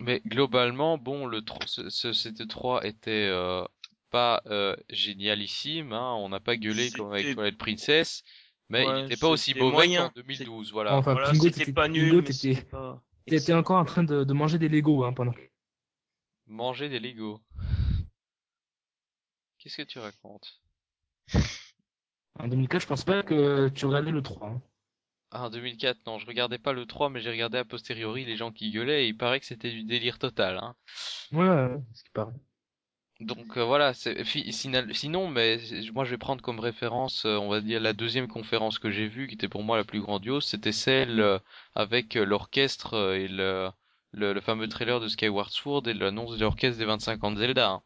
[0.00, 3.64] mais globalement, bon, le tro- ce, ce, cet 3 était euh,
[4.14, 8.22] pas euh, génialissime, hein, on n'a pas gueulé comme avec Twilight Princess,
[8.68, 10.08] mais il n'était pas aussi mauvais moyen.
[10.08, 10.94] qu'en 2012, voilà.
[10.98, 13.02] Enfin, voilà, Pingo, c'était pas nul, t'étais- pas...
[13.54, 15.34] Encore en train de, de manger des Lego hein, pendant.
[16.46, 17.40] Manger des Lego.
[19.58, 20.60] Qu'est-ce que tu racontes?
[22.38, 24.46] En 2004, je pense pas que tu regardais le 3.
[24.48, 24.62] hein.
[25.32, 28.36] Ah, en 2004, non, je regardais pas le 3, mais j'ai regardé a posteriori les
[28.36, 30.76] gens qui gueulaient et il paraît que c'était du délire total, hein.
[31.32, 32.34] Ouais, ouais, ouais, ce qui paraît.
[33.20, 35.58] Donc euh, voilà, sinon, mais
[35.92, 39.06] moi je vais prendre comme référence, euh, on va dire la deuxième conférence que j'ai
[39.08, 41.38] vue, qui était pour moi la plus grandiose, c'était celle euh,
[41.74, 43.70] avec euh, l'orchestre euh, et le,
[44.12, 47.38] le le fameux trailer de Skyward Sword et l'annonce de l'orchestre des 25 ans de
[47.38, 47.68] Zelda.
[47.70, 47.82] hein.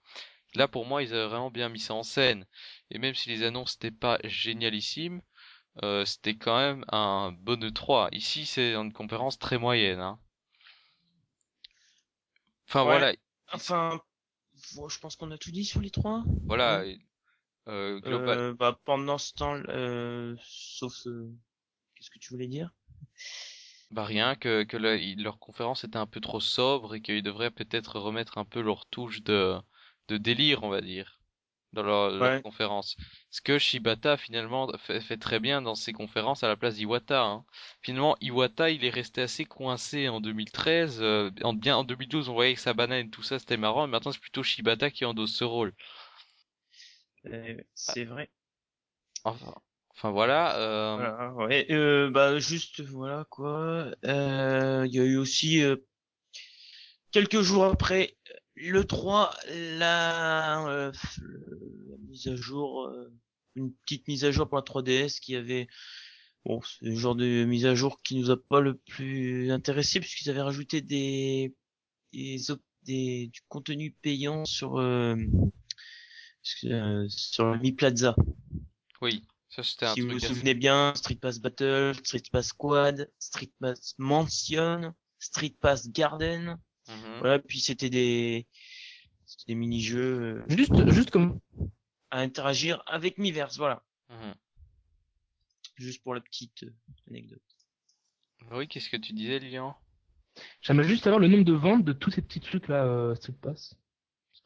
[0.54, 2.46] Là pour moi ils avaient vraiment bien mis ça en scène.
[2.90, 5.22] Et même si les annonces n'étaient pas génialissimes,
[5.84, 8.08] euh, c'était quand même un bon E3.
[8.12, 10.00] Ici, c'est une conférence très moyenne.
[10.00, 10.18] Hein.
[12.68, 12.86] Enfin Ouais.
[12.86, 13.12] voilà,
[13.52, 14.00] Enfin,
[14.74, 16.24] bon, je pense qu'on a tout dit sur les trois.
[16.46, 16.80] voilà.
[16.80, 16.98] Ouais.
[17.68, 18.38] euh, global.
[18.40, 21.30] Euh, bah, pendant ce temps, euh, sauf, euh,
[21.96, 22.72] qu'est-ce que tu voulais dire?
[23.90, 27.50] Bah rien que que la- leur conférence était un peu trop sobre et qu'ils devraient
[27.50, 29.58] peut-être remettre un peu leur touche de
[30.08, 31.17] de délire, on va dire,
[31.72, 32.42] dans leur, leur Ouais.
[32.42, 32.96] conférence.
[33.30, 37.22] Ce que Shibata finalement fait, fait très bien dans ses conférences à la place d'Iwata.
[37.22, 37.44] Hein.
[37.82, 40.98] Finalement, Iwata, il est resté assez coincé en 2013.
[41.02, 43.86] euh, en bien en 2012, on voyait que sa banane et tout ça, c'était marrant.
[43.86, 45.74] Mais maintenant, c'est plutôt Shibata qui endosse ce rôle.
[47.26, 48.28] Euh, C'est vrai.
[49.24, 49.54] Enfin,
[49.90, 50.56] enfin voilà.
[50.58, 51.66] euh, Voilà, ouais.
[51.70, 53.90] Euh, bah juste voilà quoi.
[54.04, 55.76] Euh, Il y a eu aussi euh,
[57.12, 58.16] quelques jours après
[58.60, 59.34] le 3
[59.78, 60.92] la, euh,
[61.88, 63.12] la mise à jour, euh,
[63.56, 65.66] une petite mise à jour pour la 3DS qui avait
[66.44, 70.00] bon c'est le genre de mise à jour qui nous a pas le plus intéressé
[70.00, 71.54] puisqu'ils avaient rajouté des
[72.12, 72.38] des,
[72.84, 75.16] des du contenu payant sur euh,
[76.42, 78.14] sur le Mi Plaza.
[79.02, 80.22] Oui, ça c'était un Si vous truc.
[80.22, 86.58] vous souvenez bien, Street Pass Battle, Street Pass Squad, Street Pass Mansion, Street Pass Garden.
[86.88, 87.18] Mhm.
[87.20, 88.46] Voilà, puis c'était des,
[89.46, 91.40] des mini-jeux euh, Juste, juste comme,
[92.10, 93.82] à interagir avec Miiverse, voilà.
[94.08, 94.34] Mhm.
[95.76, 96.74] Juste pour la petite euh,
[97.10, 97.42] anecdote.
[98.50, 99.76] Oui, qu'est-ce que tu disais, Lilian?
[100.60, 103.34] j'aimerais juste savoir le nombre de ventes de tous ces petits trucs là, euh, Street
[103.40, 103.74] Pass.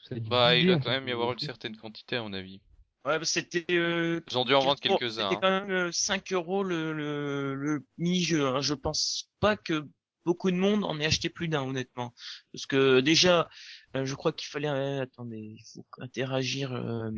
[0.02, 2.60] Ça Bah, il en quand même y de avoir une certaine quantité, à mon avis.
[3.04, 5.30] Ouais, bah, c'était, euh, Ils ont dû en vendre quelques-uns.
[5.30, 5.38] C'était hein.
[5.42, 8.46] quand même euh, 5 euros le, le, le mini-jeu.
[8.46, 8.60] Hein.
[8.60, 9.86] Je pense pas que
[10.24, 12.14] beaucoup de monde en ait acheté plus d'un, honnêtement.
[12.52, 13.48] Parce que déjà,
[13.96, 14.68] euh, je crois qu'il fallait...
[14.68, 16.72] euh, attendez, il faut interagir...
[16.72, 17.10] euh,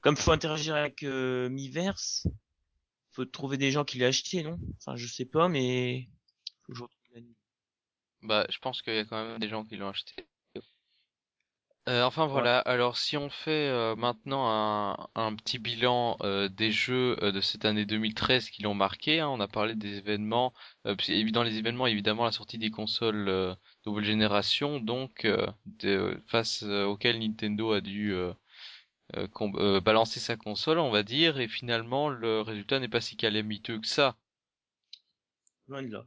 [0.00, 2.26] comme faut interagir avec euh, Miiverse,
[3.12, 4.58] faut trouver des gens qui l'aient acheté, non?
[4.78, 6.08] Enfin, je sais pas, mais...
[8.22, 10.14] Bah, je pense qu'il y a quand même des gens qui l'ont acheté.
[11.90, 16.70] Euh, enfin voilà, alors si on fait euh, maintenant un, un petit bilan euh, des
[16.72, 20.52] jeux euh, de cette année 2013 qui l'ont marqué, hein, on a parlé des événements,
[20.86, 20.94] euh,
[21.32, 23.54] dans les événements évidemment la sortie des consoles euh,
[23.86, 28.32] nouvelle génération, donc euh, de- face euh, auquel Nintendo a dû euh,
[29.16, 33.00] euh, com- euh, balancer sa console, on va dire, et finalement le résultat n'est pas
[33.02, 34.16] si calamiteux que ça.
[35.68, 36.04] Loin de là.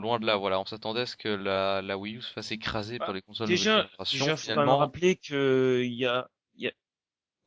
[0.00, 2.50] Loin de là, voilà, on s'attendait à ce que la, la Wii U se fasse
[2.52, 4.24] écraser Ah, par les consoles Déjà, nouvelle génération.
[4.24, 6.72] déjà, faut quand même rappeler que il y a, il y a,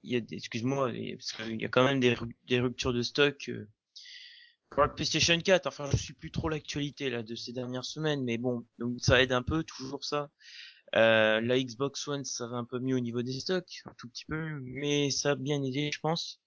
[0.03, 2.15] il y a excuse-moi, parce qu'il y a quand même des,
[2.47, 3.67] des ruptures de stock euh,
[4.69, 5.67] pour la PlayStation 4.
[5.67, 9.21] Enfin, je suis plus trop l'actualité là de ces dernières semaines, mais bon, donc ça
[9.21, 10.29] aide un peu, toujours ça.
[10.95, 14.07] Euh, la Xbox One, ça va un peu mieux au niveau des stocks, un tout
[14.09, 16.39] petit peu, mais ça a bien aidé, je pense.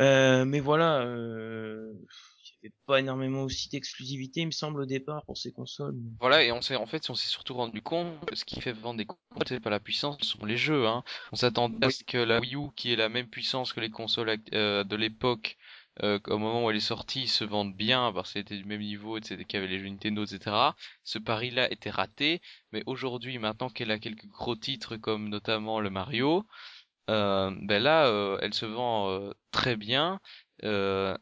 [0.00, 1.94] Euh, mais voilà, euh,
[2.66, 5.96] avait pas énormément aussi d'exclusivité, il me semble, au départ pour ces consoles.
[6.20, 8.72] Voilà, et on s'est en fait, on s'est surtout rendu compte que ce qui fait
[8.72, 10.86] vendre des consoles, c'est pas la puissance, ce sont les jeux.
[10.86, 11.04] Hein.
[11.32, 11.92] On s'attendait à Oui.
[11.92, 14.96] ce que la Wii U, qui est la même puissance que les consoles euh, de
[14.96, 15.56] l'époque,
[16.02, 18.80] euh, au moment où elle est sortie, se vendent bien parce qu'elle était du même
[18.80, 20.74] niveau, etc., qu'il y avait les jeux Nintendo, etc.
[21.04, 22.40] Ce pari-là était raté,
[22.72, 26.46] mais aujourd'hui, maintenant qu'elle a quelques gros titres comme notamment le Mario,
[27.10, 30.20] euh, ben là, euh, elle se vend euh, très bien.
[30.64, 31.16] euh,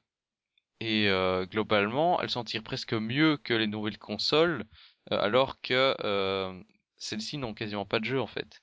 [0.80, 4.64] et euh, globalement, elle s'en tire presque mieux que les nouvelles consoles,
[5.12, 6.60] euh, alors que euh,
[6.96, 8.60] celles-ci n'ont quasiment pas de jeu en fait.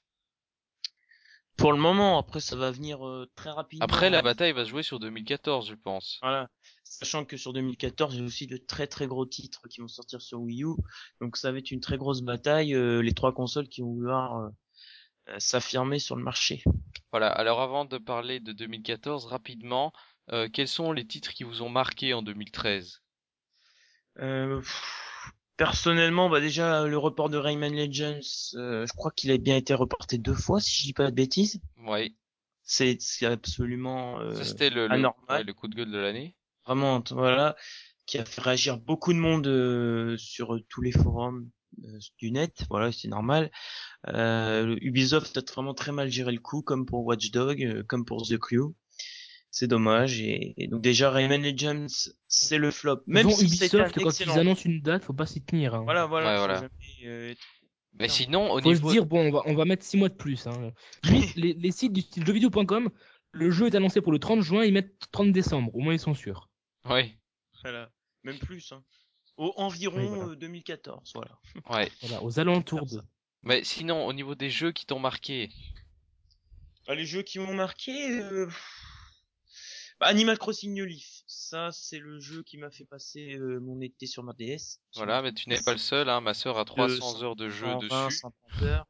[1.57, 3.85] Pour le moment, après ça va venir euh, très rapidement.
[3.85, 6.17] Après, la bataille va se jouer sur 2014, je pense.
[6.21, 6.49] Voilà.
[6.83, 9.87] Sachant que sur 2014, il y a aussi de très très gros titres qui vont
[9.87, 10.75] sortir sur Wii U.
[11.21, 14.49] Donc ça va être une très grosse bataille, euh, les trois consoles qui vont vouloir
[15.37, 16.63] s'affirmer sur le marché.
[17.11, 17.27] Voilà.
[17.27, 19.93] Alors, avant de parler de 2014, rapidement,
[20.31, 23.01] euh, quels sont les titres qui vous ont marqué en 2013
[24.19, 24.61] Euh,
[25.57, 28.19] personnellement, bah déjà le report de Rayman Legends,
[28.55, 31.15] euh, je crois qu'il a bien été reporté deux fois, si je dis pas de
[31.15, 31.61] bêtises.
[31.85, 32.15] Oui,
[32.63, 35.39] C'est absolument euh, c'était le, le, anormal.
[35.39, 36.35] ouais, le coup de gueule de l'année.
[36.65, 37.55] vraiment voilà
[38.05, 41.49] qui a fait réagir beaucoup de monde euh, sur tous les forums
[42.17, 43.49] du net voilà c'est normal
[44.07, 48.05] euh, le Ubisoft a vraiment très mal géré le coup comme pour Watch euh, comme
[48.05, 48.73] pour The Crew
[49.51, 51.85] c'est dommage et, et donc déjà Rayman Legends
[52.27, 55.43] c'est le flop même si Ubisoft, quand excellent ils annoncent une date, faut pas s'y
[55.43, 55.75] tenir.
[55.75, 55.81] Hein.
[55.83, 56.55] voilà voilà, Ouais, voilà.
[56.55, 56.69] jamais,
[57.05, 57.33] euh,
[57.99, 58.13] Mais Non.
[58.13, 60.15] sinon, au Faut niveau se dire, bon, on va, on va mettre 6 mois de
[60.15, 60.47] plus.
[60.47, 60.71] Hein.
[61.35, 62.89] Les, les sites du style jeuxvideo.com,
[63.33, 65.75] le jeu est annoncé pour le 30 juin, ils mettent 30 décembre.
[65.75, 66.49] Au moins, ils sont sûrs.
[66.89, 67.13] oui,
[67.61, 67.89] voilà
[68.23, 68.83] même plus hein.
[69.37, 70.23] Au, environ Oui, voilà.
[70.31, 71.37] euh, 2014 voilà
[71.71, 71.89] ouais.
[72.01, 73.01] Voilà, aux alentours de.
[73.43, 75.49] Mais sinon, au niveau des jeux qui t'ont marqué,
[76.87, 78.47] Ah, les jeux qui m'ont marqué, euh,
[80.01, 84.05] Animal Crossing New Leaf, ça c'est le jeu qui m'a fait passer euh, mon été
[84.05, 84.79] sur ma DS.
[84.95, 86.21] Voilà, mais tu n'es pas le seul, hein.
[86.21, 88.17] Ma sœur a 300 heures de jeu 120, dessus.
[88.17, 88.87] 130 heures.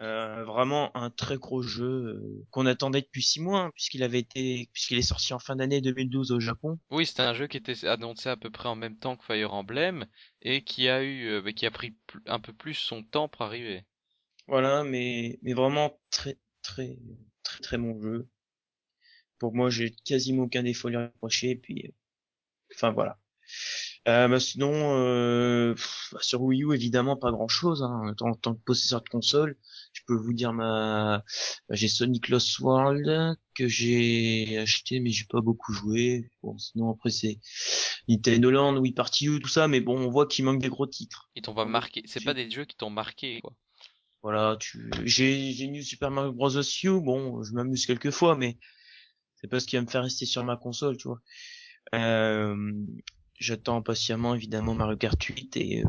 [0.00, 4.18] Euh, vraiment un très gros jeu euh, qu'on attendait depuis six mois hein, puisqu'il avait
[4.18, 6.80] été puisqu'il est sorti en fin d'année 2012 au Japon.
[6.90, 9.52] Oui, c'était un jeu qui était annoncé à peu près en même temps que Fire
[9.52, 10.06] Emblem
[10.40, 11.94] et qui a eu, euh, bah, qui a pris
[12.26, 13.84] un peu plus son temps pour arriver.
[14.48, 16.98] Voilà, mais mais vraiment très très
[17.44, 18.28] très très bon jeu.
[19.42, 21.50] Pour moi, j'ai quasiment aucun défaut à lui reprocher.
[21.50, 21.90] Et puis, euh,
[22.76, 23.18] enfin voilà.
[24.06, 27.82] Euh, bah, sinon, euh, pff, bah, sur Wii U, évidemment, pas grand-chose.
[27.82, 28.14] Hein.
[28.20, 29.58] En tant que possesseur de console,
[29.94, 31.24] je peux vous dire ma,
[31.68, 36.30] bah, j'ai Sonic Lost World que j'ai acheté, mais j'ai pas beaucoup joué.
[36.44, 37.40] Bon, sinon après c'est
[38.06, 40.86] Nintendo Land, Wii Party U, tout ça, mais bon, on voit qu'il manque des gros
[40.86, 41.30] titres.
[41.34, 42.04] Ils t'ont pas marqué.
[42.06, 43.54] C'est pas des jeux qui t'ont marqué, quoi.
[44.22, 46.48] Voilà, tu, j'ai, j'ai New Super Mario Bros.
[46.48, 48.56] U, bon, je m'amuse quelques fois, mais
[49.42, 51.20] c'est pas ce qui va me faire rester sur ma console, tu vois.
[51.94, 52.72] Euh,
[53.38, 55.88] j'attends patiemment, évidemment, Mario Kart 8 et euh,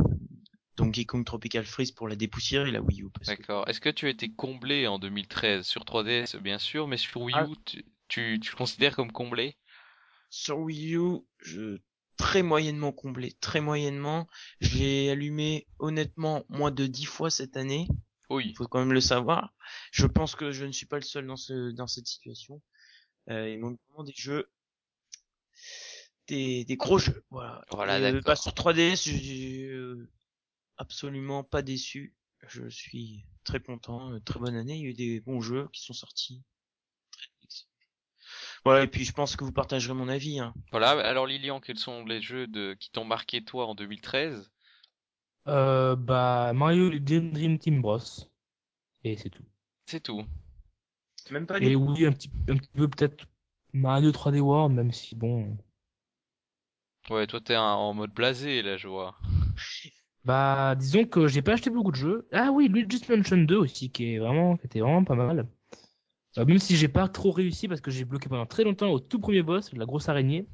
[0.75, 3.09] Donkey Kong Tropical Freeze pour la dépoussiérer, la Wii U.
[3.11, 3.67] que- D'accord.
[3.69, 7.35] Est-ce que tu as été comblé en 2013 sur 3DS, bien sûr, mais sur Wii
[7.35, 7.47] U, Ah.
[7.65, 9.55] tu, tu, tu le considères comme comblé?
[10.29, 11.77] Sur Wii U, je,
[12.17, 14.27] très moyennement comblé, très moyennement.
[14.61, 17.87] J'ai allumé, honnêtement, moins de 10 fois cette année.
[18.29, 18.47] Oui.
[18.49, 19.53] Il faut quand même le savoir.
[19.91, 22.61] Je pense que je ne suis pas le seul dans ce dans cette situation.
[23.29, 24.49] Euh, il manque vraiment des jeux,
[26.27, 27.23] des, des gros jeux.
[27.29, 27.63] Voilà.
[27.71, 28.23] Voilà, Et, euh, d'accord.
[28.25, 30.09] bah, sur 3DS, je suis euh,
[30.77, 32.13] absolument pas déçu.
[32.47, 34.19] Je suis très content.
[34.21, 34.75] Très bonne année.
[34.75, 36.43] Il y a eu des bons jeux qui sont sortis.
[37.11, 37.27] Très.
[38.65, 38.83] Voilà.
[38.83, 40.39] Et puis je pense que vous partagerez mon avis.
[40.39, 40.53] Hein.
[40.71, 40.91] Voilà.
[40.91, 44.51] Alors Lilian, quels sont les jeux de qui t'ont marqué toi en 2013?
[45.47, 47.99] Euh, bah, Mario Dream Dream Team Bros.
[49.03, 49.43] Et c'est tout.
[49.85, 50.25] C'est tout.
[51.31, 53.25] Même pas Et oui, un petit, un petit peu peut-être
[53.73, 55.57] Mario 3D World, même si bon.
[57.09, 59.15] Ouais, toi t'es un- en mode blasé là, je vois.
[60.25, 62.27] Bah, disons que j'ai pas acheté beaucoup de jeux.
[62.31, 65.47] Ah oui, Luigi's Mansion 2 aussi, qui est vraiment, qui était vraiment pas mal.
[66.39, 68.99] Euh, même si j'ai pas trop réussi parce que j'ai bloqué pendant très longtemps au
[68.99, 70.47] tout premier boss, la grosse araignée.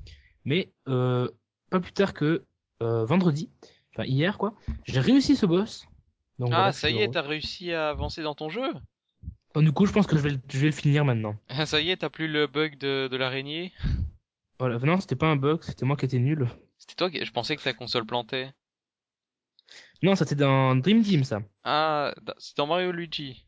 [0.45, 1.29] Mais euh,
[1.71, 2.45] pas plus tard que
[2.83, 3.51] euh, vendredi,
[3.95, 4.55] enfin hier quoi,
[4.85, 5.85] j'ai réussi ce boss.
[6.39, 8.71] Donc, Ah, voilà, ça y est, t'as réussi à avancer dans ton jeu?
[9.53, 11.35] Donc, du coup, je pense que je vais, le- je vais le finir maintenant.
[11.49, 13.73] Ah, Ça y est, t'as plus le bug de, de l'araignée?
[14.59, 16.47] Voilà, non, c'était pas un bug, c'était moi qui étais nul.
[16.79, 18.51] C'était toi qui, je pensais que ta console plantait.
[20.03, 21.41] Non, ça c'était dans Dream Team ça.
[21.63, 23.47] Ah, c'est dans Mario Luigi.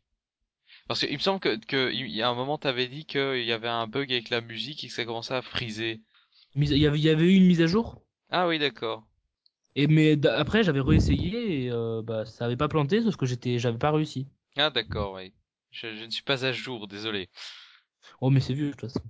[0.88, 3.52] Parce qu'il me semble que, que il y a un moment t'avais dit qu'il y
[3.52, 6.02] avait un bug avec la musique et que ça commençait à friser.
[6.54, 8.00] Il y avait, il y avait eu une mise à jour?
[8.30, 9.06] Ah oui, d'accord.
[9.74, 13.58] Et mais après j'avais réessayé et euh, bah ça avait pas planté sauf que j'étais
[13.58, 14.26] j'avais pas réussi.
[14.56, 15.34] Ah d'accord, oui.
[15.72, 17.28] Je, je ne suis pas à jour, désolé.
[18.20, 19.00] Oh mais c'est vieux de toute façon.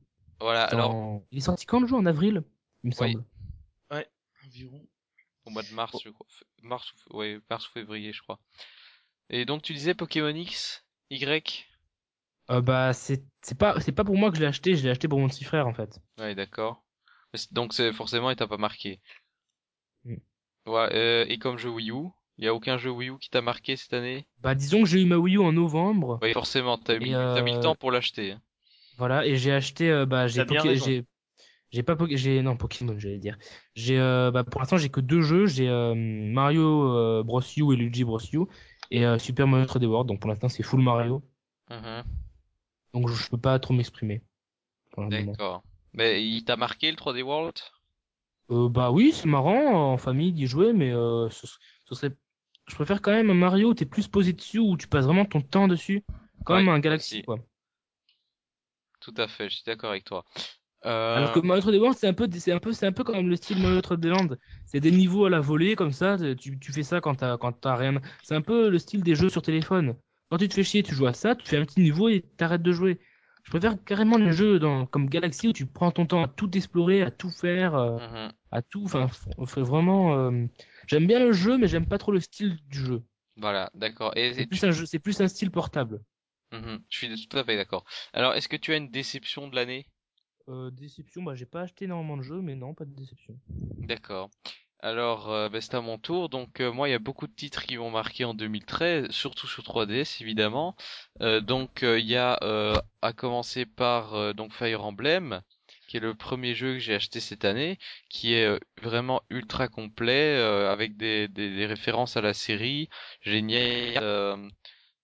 [0.41, 1.97] Voilà, alors il est sorti quand le jeu?
[1.97, 2.43] En avril,
[2.85, 3.13] il me Oui.
[3.13, 3.25] semble.
[4.45, 4.87] Environ.
[5.45, 6.27] au mois de mars, je crois.
[6.63, 8.39] Mars ou, ouais, mars ou février, je crois.
[9.31, 11.67] Et donc tu disais Pokémon X, Y?
[12.51, 14.91] Euh, bah c'est c'est pas c'est pas pour moi que je l'ai acheté, je l'ai
[14.91, 16.01] acheté pour mon petit frère en fait.
[16.19, 16.85] Ouais, d'accord.
[17.51, 19.01] Donc c'est forcément il t'a pas marqué.
[20.05, 20.17] Mm.
[20.67, 22.09] Ouais, euh, et comme jeu Wii U,
[22.43, 24.27] il y a aucun jeu Wii U qui t'a marqué cette année?
[24.43, 26.19] Bah disons que j'ai eu ma Wii U en novembre.
[26.21, 28.33] Oui, forcément, t'as mis, mis le euh, temps pour l'acheter.
[28.33, 28.41] hein.
[28.99, 30.45] Voilà et j'ai acheté euh, bah j'ai
[30.77, 31.05] j'ai
[31.71, 33.39] j'ai pas Poké- j'ai non Pokémon j'allais dire.
[33.77, 37.73] J'ai euh, bah pour l'instant j'ai que deux jeux, j'ai euh, Mario euh, Bros U
[37.73, 38.41] et Luigi Bros U
[38.91, 41.23] et euh, Super Mario 3D World donc pour l'instant c'est full Mario.
[41.71, 42.05] Mhm.
[42.93, 44.21] Donc je, peux pas trop m'exprimer.
[44.99, 45.63] D'accord.
[45.95, 47.55] Mais il t'a marqué le 3D World?
[48.51, 51.47] Euh, bah oui, c'est marrant en famille d'y jouer, mais euh, ce,
[51.87, 52.15] ce serait.
[52.69, 55.25] Je préfère quand même un Mario où t'es plus posé dessus, où tu passes vraiment
[55.25, 56.05] ton temps dessus,
[56.49, 57.39] Ouais, même un Galaxy quoi.
[59.01, 60.25] Tout à fait, je suis d'accord avec toi.
[60.85, 63.05] Euh, Alors que Mario 3D World, c'est un peu, c'est un peu, c'est un peu
[63.05, 64.29] comme le style Mario 3D Land.
[64.67, 66.17] C'est des niveaux à la volée comme ça.
[66.37, 68.01] Tu, tu fais ça quand t'as, quand t'as rien.
[68.23, 69.95] C'est un peu le style des jeux sur téléphone.
[70.31, 72.23] Quand tu te fais chier, tu joues à ça, tu fais un petit niveau et
[72.37, 73.01] t'arrêtes de jouer.
[73.45, 76.51] Je préfère carrément les jeux dans, comme Galaxy où tu prends ton temps à tout
[76.57, 77.75] explorer, à tout faire.
[77.75, 78.33] euh, mhm.
[78.51, 78.83] à tout.
[78.85, 79.09] Enfin,
[79.39, 80.17] on fait vraiment.
[80.17, 80.47] euh,
[80.87, 83.03] J'aime bien le jeu, mais j'aime pas trop le style du jeu.
[83.37, 84.13] Voilà, d'accord.
[84.17, 86.03] Et, C'est et plus tu- un jeu, c'est plus un style portable.
[86.53, 87.85] Mhm, Je suis tout à fait d'accord.
[88.13, 89.89] Alors, est-ce que tu as une déception de l'année?
[90.49, 93.37] Euh, déception, bah j'ai pas acheté énormément de jeux, mais non, pas de déception.
[93.83, 94.31] D'accord.
[94.81, 96.29] Alors, euh, bah, c'est à mon tour.
[96.29, 99.47] Donc, euh, moi, il y a beaucoup de titres qui m'ont marqué en 2013, surtout
[99.49, 100.77] sur 3DS, évidemment.
[101.23, 105.43] Euh, donc, euh, il y a, euh, à commencer par euh, donc Fire Emblem,
[105.93, 107.79] qui est le premier jeu que j'ai acheté cette année,
[108.09, 111.29] qui est euh, vraiment ultra complet, euh, avec des,
[111.67, 112.89] références à la série,
[113.21, 114.49] génial, euh,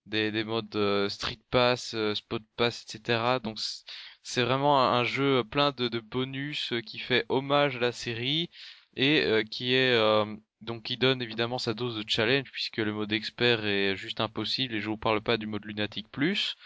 [0.07, 3.39] des, des modes Street Pass, Spot Pass, etc.
[3.45, 3.59] Donc,
[4.23, 8.49] c'est vraiment un, jeu plein de, bonus qui fait hommage à la série
[8.97, 9.95] et qui est
[10.63, 14.75] donc qui donne évidemment sa dose de challenge puisque le mode expert est juste impossible
[14.75, 16.57] et je vous parle pas du mode lunatique plus.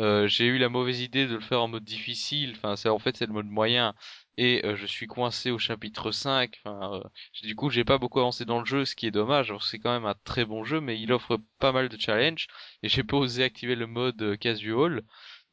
[0.00, 2.98] Euh, j'ai eu la mauvaise idée de le faire en mode difficile, enfin c'est en
[2.98, 3.94] fait c'est le mode moyen.
[4.38, 7.08] Et euh, je suis coincé au chapitre 5, enfin euh,
[7.42, 9.92] du coup j'ai pas beaucoup avancé dans le jeu ce qui est dommage, c'est quand
[9.92, 12.46] même un très bon jeu mais il offre pas mal de challenges.
[12.82, 15.02] Et j'ai pas osé activer le mode casual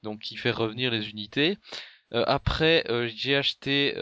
[0.04, 1.58] donc qui fait revenir les unités.
[2.14, 3.94] Après, j'ai acheté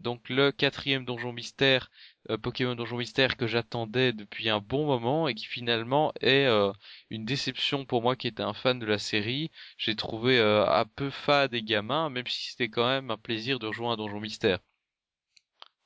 [0.00, 1.90] donc le quatrième donjon mystère,
[2.30, 6.72] euh, Pokémon donjon mystère que j'attendais depuis un bon moment et qui finalement est euh,
[7.10, 9.50] une déception pour moi qui était un fan de la série.
[9.76, 13.58] J'ai trouvé euh, un peu fade et gamin, même si c'était quand même un plaisir
[13.58, 14.58] de rejoindre un donjon mystère.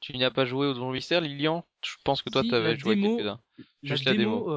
[0.01, 1.67] Tu n'y as pas joué au donjon mystère, Lilian?
[1.85, 3.41] Je pense que toi Si, t'avais la joué quelques-uns.
[3.83, 4.49] Juste la démo.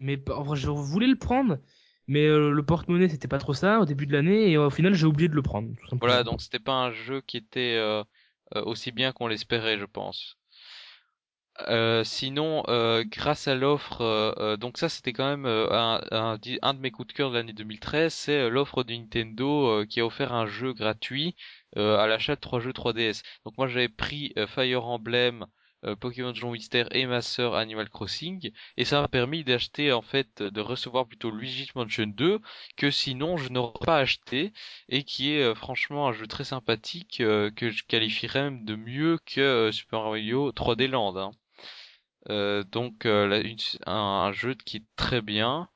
[0.00, 1.58] mais en vrai, je voulais le prendre,
[2.08, 4.94] mais euh, le porte-monnaie c'était pas trop ça au début de l'année et au final
[4.94, 5.68] j'ai oublié de le prendre.
[5.88, 5.98] Tout.
[6.00, 7.76] Voilà, donc c'était pas un jeu qui était
[8.54, 10.38] euh, aussi bien qu'on l'espérait, je pense.
[11.68, 16.90] Euh, sinon, euh, grâce à l'offre, euh, donc ça c'était quand même un, de mes
[16.90, 20.72] coups de cœur de l'année 2013, c'est l'offre de Nintendo qui a offert un jeu
[20.74, 21.34] gratuit
[21.74, 23.22] à l'achat de trois jeux 3DS.
[23.44, 25.46] Donc moi j'avais pris Fire Emblem,
[26.00, 30.42] Pokémon Donjon Mystère et ma sœur Animal Crossing, et ça m'a permis d'acheter en fait,
[30.42, 32.40] de recevoir plutôt Luigi's Mansion 2
[32.76, 34.52] que sinon je n'aurais pas acheté
[34.88, 39.70] et qui est franchement un jeu très sympathique que je qualifierais même de mieux que
[39.72, 41.16] Super Mario 3D Land.
[41.16, 41.30] hein.
[42.30, 43.56] Euh, donc euh, là, une-
[43.86, 45.68] un, un jeu qui est très bien.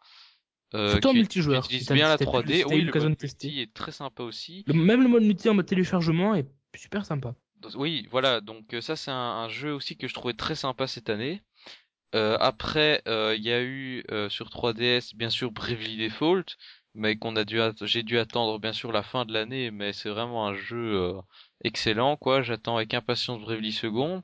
[0.74, 2.54] Euh, Surtout en multijoueur, qui utilise si bien la si t'as pu- 3D.
[2.54, 4.64] si t'as eu Oui, le mode multi est très sympa aussi.
[4.66, 6.46] Le- même le mode multi en mode téléchargement est
[6.76, 7.34] super sympa.
[7.74, 8.40] Oui, voilà.
[8.40, 11.42] Donc euh, ça, c'est un, un jeu aussi que je trouvais très sympa cette année.
[12.14, 16.56] Euh, après, euh, il y a eu euh, sur 3DS, bien sûr, Bravely Default,
[16.94, 20.08] mais qu'on a dû, j'ai dû attendre bien sûr la fin de l'année, mais c'est
[20.08, 21.20] vraiment un jeu euh,
[21.62, 22.42] excellent, quoi.
[22.42, 24.22] J'attends avec impatience Bravely Second.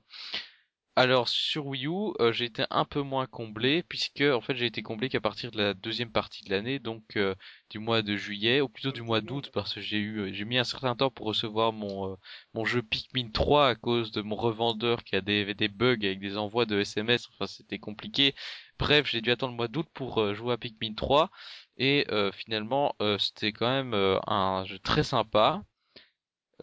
[0.98, 4.64] Alors sur Wii U, euh, j'ai été un peu moins comblé puisque en fait j'ai
[4.66, 7.34] été comblé qu'à partir de la deuxième partie de l'année, donc euh,
[7.70, 10.56] du mois de juillet ou plutôt du mois d'août parce que j'ai eu j'ai mis
[10.58, 12.16] un certain temps pour recevoir mon euh,
[12.54, 16.18] mon jeu Pikmin 3 à cause de mon revendeur qui a des des bugs avec
[16.18, 18.34] des envois de SMS, enfin c'était compliqué.
[18.78, 21.30] Bref, j'ai dû attendre le mois d'août pour euh, jouer à Pikmin 3
[21.78, 25.62] et euh, finalement euh, c'était quand même euh, un jeu très sympa.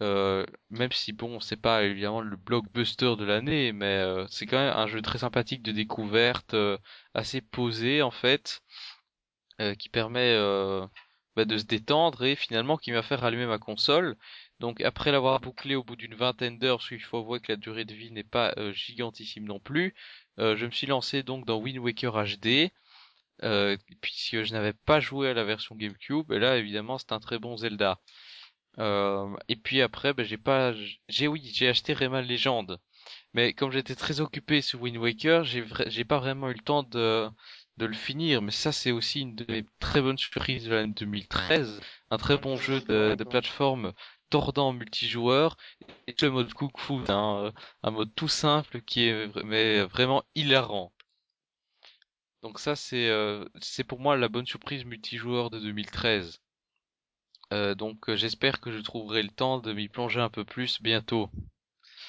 [0.00, 4.58] Euh, même si bon, c'est pas évidemment le blockbuster de l'année, mais euh, c'est quand
[4.58, 6.78] même un jeu très sympathique de découverte, euh,
[7.14, 8.62] assez posé en fait,
[9.78, 10.36] qui permet
[11.36, 14.16] bah, de se détendre et finalement qui m'a fait rallumer ma console.
[14.60, 17.56] Donc après l'avoir bouclé au bout d'une vingtaine d'heures, parce qu'il faut avouer que la
[17.56, 19.94] durée de vie n'est pas gigantissime non plus,
[20.38, 22.72] je me suis lancé donc dans Wind Waker HD.
[24.00, 27.38] puisque je n'avais pas joué à la version GameCube, et là évidemment c'est un très
[27.38, 28.00] bon Zelda.
[28.78, 30.72] Euh, et puis après, ben, j'ai pas,
[31.08, 32.78] j'ai oui, j'ai acheté Rayman Legend,
[33.34, 36.82] mais comme j'étais très occupé sur Wind Waker, j'ai j'ai pas vraiment eu le temps
[36.82, 37.28] de
[37.76, 38.42] de le finir.
[38.42, 42.38] Mais ça, c'est aussi une de mes très bonnes surprises de l'année 2013, un très
[42.38, 43.92] bon jeu de, de plateforme
[44.30, 45.56] tordant multijoueur
[46.08, 47.52] et le mode Cook Food, hein,
[47.82, 50.92] un mode tout simple qui est mais vraiment hilarant.
[52.42, 56.40] Donc ça, c'est euh, c'est pour moi la bonne surprise multijoueur de 2013.
[57.54, 60.82] Euh, donc euh, j'espère que je trouverai le temps de m'y plonger un peu plus
[60.82, 61.30] bientôt.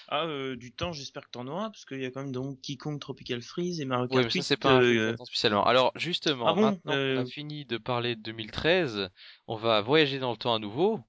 [0.08, 2.60] Ah, euh, du temps, j'espère que t'en auras, parce qu'il y a quand même donc
[2.80, 4.44] Kong Tropical Freeze et Mario Oui, Kart mais ça 8.
[4.44, 5.66] c'est pas un spécialement.
[5.66, 9.10] Alors justement, Ah bon maintenant qu'on Euh, a fini de parler de 2013,
[9.48, 11.00] on va voyager dans le temps à nouveau.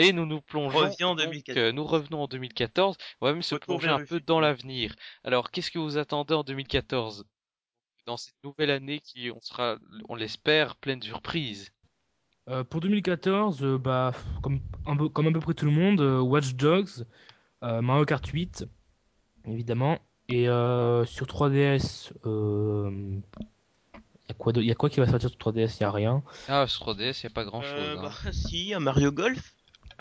[0.00, 1.58] Et nous nous plongeons, en donc, 2014.
[1.58, 2.96] euh, nous revenons en 2014.
[3.20, 4.20] On va même se Retour plonger un peu futur.
[4.26, 4.94] dans l'avenir.
[5.24, 7.24] Alors, qu'est-ce que vous attendez en 2014?
[8.06, 9.76] Dans cette nouvelle année qui, on sera,
[10.08, 11.70] on l'espère, pleine de surprises.
[12.48, 16.00] Euh, pour 2014, euh, bah, comme, un peu, comme à peu près tout le monde,
[16.00, 17.04] euh, Watch Dogs,
[17.62, 18.64] euh, Mario Kart 8,
[19.46, 19.98] évidemment.
[20.28, 23.20] Et euh, sur 3DS, euh,
[24.28, 25.78] y a quoi, de- y a quoi qui va sortir sur 3DS?
[25.80, 26.22] Y a rien.
[26.48, 27.98] Ah, sur 3DS, il n'y a pas grand chose.
[27.98, 28.02] hein.
[28.02, 29.54] bah, si, un Mario Golf.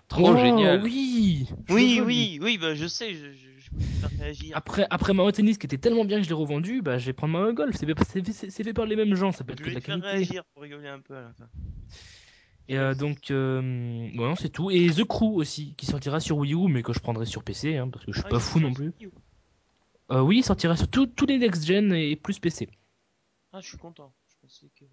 [0.10, 0.82] Trop Oh, génial.
[0.84, 1.48] oui!
[1.70, 4.58] Oui, oui, oui, bah, je sais, je, je, je peux faire réagir.
[4.58, 7.14] Après, après Mario Tennis qui était tellement bien que je l'ai revendu, bah, je vais
[7.14, 7.76] prendre Mario Golf.
[7.78, 9.70] C'est fait, c'est fait- c'est fait par les mêmes gens, ça peut être je que
[9.70, 10.18] de vais la te faire qualité.
[10.18, 11.48] réagir pour rigoler un peu à la fin.
[12.68, 14.70] Et euh, donc, euh, voilà, c'est tout.
[14.72, 17.78] Et The Crew aussi, qui sortira sur Wii U, mais que je prendrai sur PC,
[17.78, 18.92] hein, parce que je suis Ah, pas fou non plus.
[20.12, 22.68] Euh, oui, il sortira sur tout- tous les next-gen et plus PC.
[23.54, 24.12] Ah, je suis content.
[24.28, 24.86] Je pensais que.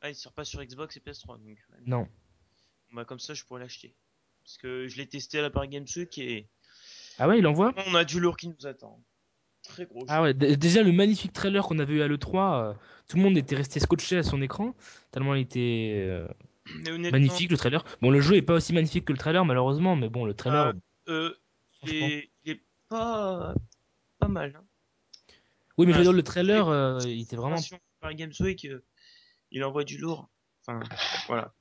[0.00, 1.58] Ah, il sort pas sur Xbox et PS3, donc.
[1.86, 2.06] Non.
[2.94, 3.94] Bah, comme ça, je pourrais l'acheter.
[4.48, 6.48] Parce que je l'ai testé à la Paris Games Week et
[7.18, 7.74] Ah ouais, il envoie?
[7.86, 8.98] On a du lourd qui nous attend.
[9.62, 10.06] Très gros.
[10.08, 12.74] Ah ouais, déjà le magnifique trailer qu'on avait eu à l'E3, euh,
[13.08, 14.74] tout le monde était resté scotché à son écran,
[15.10, 16.26] tellement il était euh,
[17.12, 17.84] magnifique le trailer.
[18.00, 20.72] Bon, le jeu est pas aussi magnifique que le trailer, malheureusement, mais bon, le trailer.
[21.08, 21.34] euh,
[21.82, 23.54] il, est, il est pas,
[24.18, 24.54] pas mal.
[24.58, 24.64] Hein.
[25.76, 27.56] Oui, mais je veux dire, le trailer, euh, il était vraiment.
[27.56, 28.82] Information Par Games Week, euh,
[29.50, 30.30] il envoie du lourd.
[30.66, 30.80] Enfin,
[31.26, 31.52] voilà.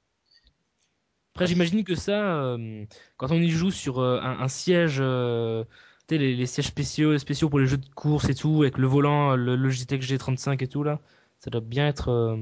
[1.37, 2.83] Après, j'imagine que ça, euh,
[3.17, 5.63] quand on y joue sur euh, un, un siège, euh,
[6.07, 8.87] tu les, les sièges spéciaux, spéciaux pour les jeux de course et tout, avec le
[8.87, 10.99] volant, le Logitech G35 et tout, là,
[11.37, 12.39] ça doit bien être.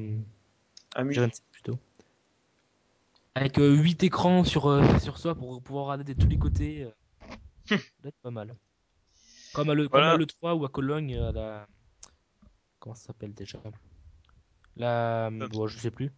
[0.95, 1.23] Amusant.
[1.27, 1.77] G27 plutôt.
[3.35, 6.87] Avec 8 écrans sur, sur soi pour pouvoir regarder de tous les côtés.
[7.65, 8.55] ça doit être pas mal.
[9.53, 10.13] Comme à le, comme Voilà.
[10.13, 11.67] à l'E3 ou à Cologne, à la.
[12.79, 13.59] Comment ça s'appelle déjà?
[14.77, 15.29] La.
[15.51, 16.13] Bon, je sais plus.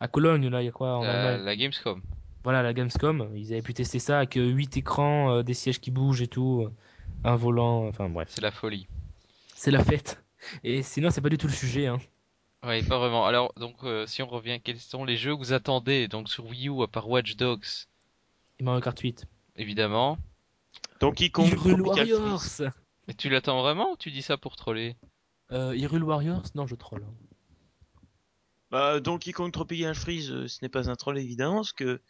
[0.00, 2.00] À Cologne, là, il y a quoi en La, la Gamescom.
[2.42, 3.30] Voilà, la Gamescom.
[3.34, 6.62] Ils avaient pu tester ça avec 8 écrans, euh, des sièges qui bougent et tout,
[6.64, 6.72] euh,
[7.24, 8.28] un volant, enfin bref.
[8.30, 8.86] C'est la folie.
[9.54, 10.22] C'est la fête.
[10.64, 11.86] Et sinon, c'est pas du tout le sujet.
[11.86, 11.98] Hein.
[12.64, 13.26] Ouais, pas vraiment.
[13.26, 16.46] Alors, donc, euh, si on revient, quels sont les jeux que vous attendez donc sur
[16.46, 17.66] Wii U à part Watch Dogs,
[18.58, 19.26] Et Mario Kart 8.
[19.56, 20.16] évidemment.
[21.00, 22.62] Donkey Kong Hyrule Warriors.
[23.08, 24.96] Et tu l'attends vraiment ou tu dis ça pour troller?
[25.52, 26.44] Euh, Hyrule Warriors?
[26.54, 27.04] Non, je troll.
[28.70, 32.00] Bah, Donkey Kong Tropical Freeze, euh, ce n'est pas un troll évidemment, parce que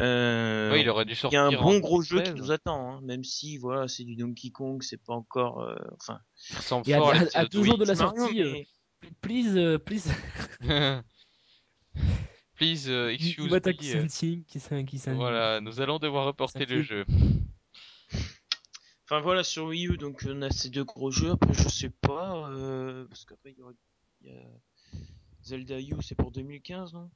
[0.00, 1.40] euh, Oui, il aurait dû il y sortir.
[1.40, 2.42] a un bon gros jeu qui 2013.
[2.44, 6.20] nous attend, hein, même si voilà, c'est du Donkey Kong, c'est pas encore, euh, enfin,
[6.50, 8.66] Il ressemble Et à, fort à, à- l'épisode à deux jours de la sortie, mais-
[9.20, 10.08] please, please,
[12.56, 14.06] Please uh, excuse me.
[14.08, 17.04] qui qui Voilà, nous allons devoir reporter le jeu.
[19.04, 21.32] Enfin voilà, sur Wii U, donc on a ces deux gros jeux.
[21.32, 23.72] Après, je sais pas, euh, parce qu'après il y, aura-
[24.22, 24.40] il y a
[25.46, 27.08] Zelda U, c'est pour 2015, non?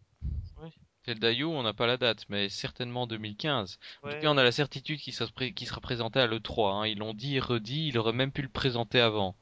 [1.05, 3.79] Zelda U, on n'a pas la date, mais certainement 2015.
[4.03, 6.75] En tout cas, on a la certitude qu'il sera, présenté à l'E3.
[6.75, 6.87] Hein.
[6.87, 9.35] Ils l'ont dit et redit, il aurait même pu le présenter avant.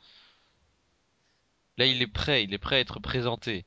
[1.77, 3.67] Là, il est prêt, il est prêt à être présenté.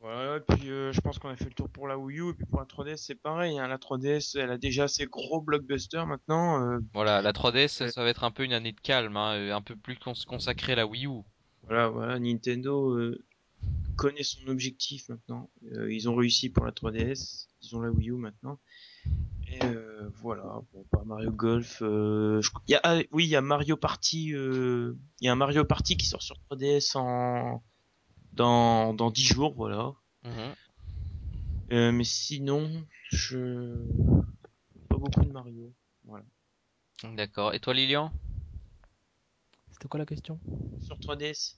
[0.00, 2.30] Voilà, et puis euh, je pense qu'on a fait le tour pour la Wii U,
[2.30, 3.58] et puis pour la 3DS, c'est pareil.
[3.58, 6.62] Hein, la 3DS, elle a déjà ses gros blockbusters maintenant.
[6.62, 7.90] euh, Voilà, la 3DS, Ouais.
[7.90, 10.72] ça va être un peu une année de calme, hein, un peu plus cons- consacrée
[10.74, 11.22] à la Wii U.
[11.68, 13.22] voilà, voilà, Nintendo euh,
[13.96, 15.50] connaît son objectif maintenant.
[15.72, 18.58] Euh, ils ont réussi pour la 3DS, ils ont la Wii U maintenant.
[19.50, 21.80] Et euh, voilà, bon, pas Mario Golf.
[21.82, 22.50] Euh, je...
[22.66, 24.34] il y a, ah, oui, il y a Mario Party.
[24.34, 27.62] euh, Il y a un Mario Party qui sort sur 3DS en
[28.32, 29.94] dans dans 10 jours, voilà.
[30.24, 30.54] Mhm.
[31.72, 33.74] Euh, mais sinon, je
[34.88, 35.72] pas beaucoup de Mario.
[37.14, 37.54] D'accord.
[37.54, 38.12] Et toi, Lilian?
[39.78, 40.40] C'était quoi la question?
[40.80, 41.54] Sur 3DS,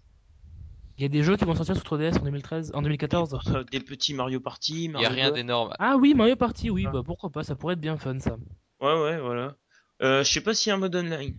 [0.99, 3.65] Il y a des jeux qui vont sortir sur 3DS en 2013, en 2014 Euh,
[3.65, 4.85] des petits Mario Party.
[4.85, 5.73] Il Mario y a rien d'énorme.
[5.79, 6.91] Ah oui, Mario Party, oui, Ah.
[6.93, 8.37] bah pourquoi pas, ça pourrait être bien fun ça.
[8.81, 9.57] Ouais, ouais, voilà.
[10.03, 11.35] Euh, je sais pas s'il y a un mode online.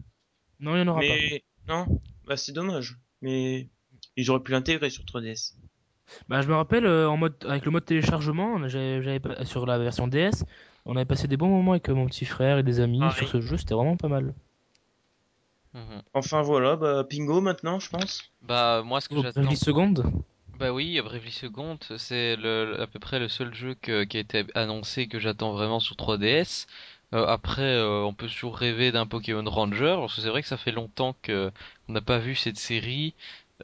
[0.60, 1.86] Non, il y en aura mais non,
[2.26, 2.98] bah c'est dommage.
[3.22, 3.70] Mais
[4.18, 5.54] ils auraient pu l'intégrer sur 3DS.
[5.54, 6.16] pas.
[6.30, 9.78] Bah je me rappelle, euh, en mode, avec le mode téléchargement, j'avais, pas- sur la
[9.78, 10.44] version DS,
[10.86, 13.28] on avait passé des bons moments avec euh, mon petit frère et des amis sur
[13.28, 14.34] ce jeu, c'était vraiment pas mal.
[15.74, 16.02] Mhm.
[16.14, 18.22] Enfin voilà, bah Pingo maintenant, je pense.
[18.42, 19.42] Bah, moi, ce que Oh, j'attends.
[19.44, 20.04] 10 secondes
[20.60, 24.20] Bah oui, Bravely Second, c'est le, à peu près le seul jeu que- qui a
[24.20, 26.68] été annoncé que j'attends vraiment sur 3DS.
[27.14, 30.48] Euh, après, euh, on peut toujours rêver d'un Pokémon Ranger, parce que c'est vrai que
[30.48, 31.52] ça fait longtemps que
[31.88, 33.16] on n'a pas vu cette série.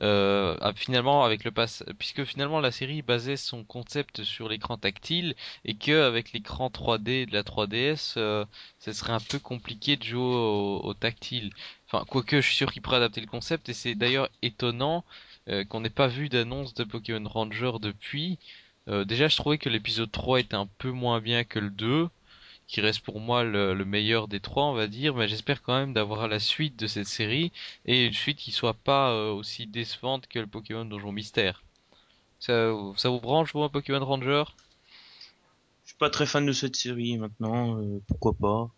[0.03, 4.77] Euh, ah, finalement, avec le pass, puisque finalement la série basait son concept sur l'écran
[4.77, 5.33] tactile
[5.65, 8.45] et que avec l'écran 3D de la 3DS, euh,
[8.79, 11.49] ce serait un peu compliqué de jouer au, au tactile.
[11.87, 15.05] Enfin, quoique, je suis sûr qu'il pourrait adapter le concept et c'est d'ailleurs étonnant
[15.47, 18.37] euh, qu'on n'ait pas vu d'annonce de Pokémon Ranger depuis.
[18.89, 22.09] Euh, déjà, je trouvais que l'épisode 3 était un peu moins bien que le 2,
[22.67, 25.77] qui reste pour moi le, le meilleur des trois, on va dire, mais j'espère quand
[25.77, 27.51] même d'avoir la suite de cette série,
[27.85, 31.63] et une suite qui soit pas euh, aussi décevante que le Pokémon Donjon Mystère.
[32.39, 34.43] Ça, ça vous branche, vous, un Pokémon Ranger?
[35.85, 37.79] Je suis pas très fan de cette série maintenant.
[37.79, 38.69] euh, pourquoi pas?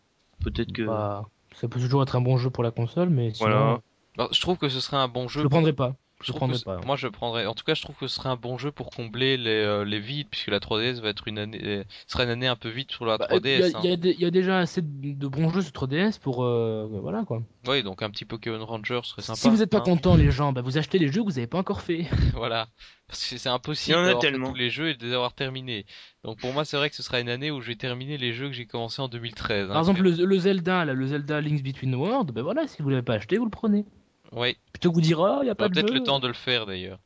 [0.42, 0.84] Peut-être que.
[0.84, 3.82] Bah, ça peut toujours être un bon jeu pour la console, mais sinon, Voilà.
[4.18, 5.96] Alors, Je trouve que ce serait un bon je jeu le prendrais pas.
[6.22, 6.82] Je Je trouve pas.
[6.86, 7.46] Moi, je prendrais.
[7.46, 9.86] En tout cas, je trouve que ce serait un bon jeu pour combler les, euh,
[9.86, 12.92] les vides, puisque la 3DS va être une année, sera une année un peu vide
[12.92, 13.76] sur la Bah, Il y, 3DS.
[13.76, 16.18] a- il y a des- il y a déjà assez de bons jeux sur 3DS
[16.20, 17.42] pour euh, voilà quoi.
[17.68, 19.38] Oui, donc un petit Pokémon Ranger serait sympa.
[19.40, 19.82] Si vous êtes pas hein.
[19.82, 22.06] content les gens, bah vous achetez les jeux que vous avez pas encore fait.
[22.36, 22.68] Voilà.
[23.08, 25.86] Parce que c'est impossible d'avoir tous les jeux et de les avoir terminés.
[26.24, 28.34] Donc pour moi, c'est vrai que ce sera une année où je vais terminer les
[28.34, 29.66] jeux que j'ai commencé en 2013.
[29.66, 29.74] hein.
[29.74, 32.90] Par exemple le, le Zelda là, le Zelda Link's Between Worlds, bah voilà, si vous
[32.90, 33.86] l'avez pas acheté, vous le prenez.
[34.32, 36.20] Oui, Plutôt que vous dire oh, il y a on pas de peut-être le temps
[36.20, 37.00] de le faire d'ailleurs.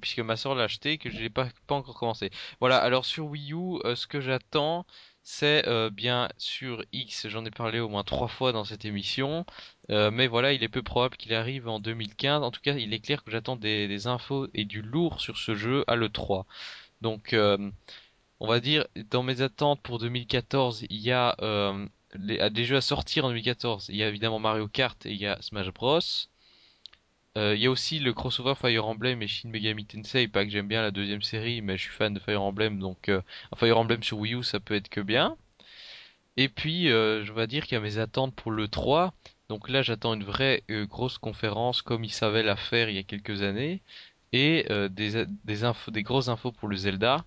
[0.00, 2.30] puisque ma soeur l'a acheté et que je l'ai pas, pas encore commencé.
[2.60, 4.86] Voilà, alors sur Wii U, euh, ce que j'attends,
[5.22, 9.44] c'est euh, bien sur X, j'en ai parlé au moins trois fois dans cette émission,
[9.90, 12.42] euh, mais voilà, il est peu probable qu'il arrive en 2015.
[12.42, 15.38] En tout cas, il est clair que j'attends des, des infos et du lourd sur
[15.38, 16.44] ce jeu à l'E3.
[17.02, 17.70] Donc, euh,
[18.40, 21.36] on va dire, dans mes attentes pour 2014, il y a
[22.14, 23.88] les, des jeux à sortir en 2014.
[23.90, 26.00] Il y a évidemment Mario Kart et il y a Smash Bros.
[27.38, 30.50] Euh, il y a aussi le crossover Fire Emblem et Shin Megami Tensei, pas que
[30.50, 33.22] j'aime bien la deuxième série, mais je suis fan de Fire Emblem, donc euh,
[33.56, 35.36] Fire Emblem sur Wii U ça peut être que bien.
[36.36, 39.14] Et puis euh, je vais dire qu'il y a mes attentes pour le 3,
[39.48, 42.98] donc là j'attends une vraie euh, grosse conférence comme ils savaient la faire il y
[42.98, 43.80] a quelques années,
[44.32, 47.24] et euh, des, des infos, des grosses infos pour le Zelda,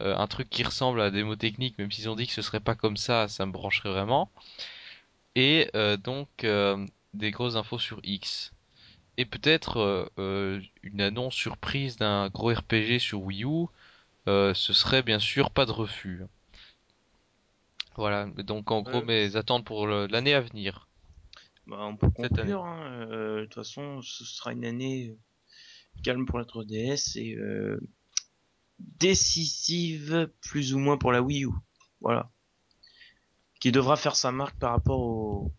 [0.00, 2.42] euh, un truc qui ressemble à la démo technique, même s'ils ont dit que ce
[2.42, 4.30] serait pas comme ça, ça me brancherait vraiment.
[5.34, 8.52] Et euh, donc euh, des grosses infos sur X
[9.16, 13.66] et peut-être euh, euh, une annonce surprise d'un gros RPG sur Wii U,
[14.28, 16.22] euh, ce serait bien sûr pas de refus.
[17.96, 19.04] Voilà, donc en gros Euh.
[19.04, 20.88] mes attentes pour l'année à venir.
[21.66, 22.64] Bah, on peut conclure.
[22.64, 25.16] hein, De toute façon, ce sera une année
[26.02, 27.36] calme pour la 3DS et
[28.78, 31.50] décisive plus ou moins pour la Wii U.
[32.00, 32.30] Voilà.
[33.60, 35.52] Qui devra faire sa marque par rapport au,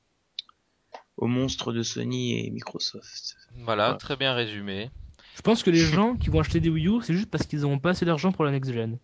[1.21, 3.37] au monstre de Sony et Microsoft.
[3.53, 3.93] Voilà, Voilà.
[3.93, 4.89] très bien résumé.
[5.35, 7.61] Je pense que les gens qui vont acheter des Wii U, c'est juste parce qu'ils
[7.61, 8.97] n'auront pas assez d'argent pour la next gen.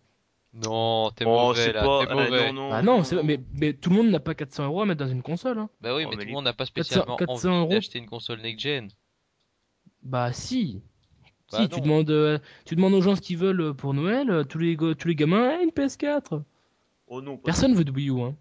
[0.52, 2.52] Non, t'es Oh, mauvais c'est là, pas- t'es euh, mauvais.
[2.52, 5.04] non, non, Bah non, mais, mais tout le monde n'a pas 400 euros à mettre
[5.04, 5.58] dans une console.
[5.58, 5.68] Hein.
[5.80, 7.70] Bah oui, Oh, mais tout le les- monde n'a pas 400 spécialement 400 envie euros.
[7.70, 8.88] d'acheter une console next-gen.
[10.02, 10.80] Bah si.
[11.52, 14.44] Bah si, tu demandes, euh, tu demandes aux gens ce qu'ils veulent pour Noël, euh,
[14.44, 16.42] tous les, tous les gamins, eh, une PS4.
[17.06, 18.20] Oh non, Personne veut de Wii U.
[18.20, 18.34] Hein.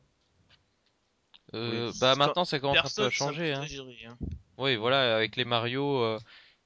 [1.53, 3.53] Euh, Oui, bah maintenant ça commence un peu à changer.
[3.53, 3.65] Hein.
[3.65, 4.17] gérer, hein.
[4.57, 6.17] Oui, voilà, avec les Mario, euh,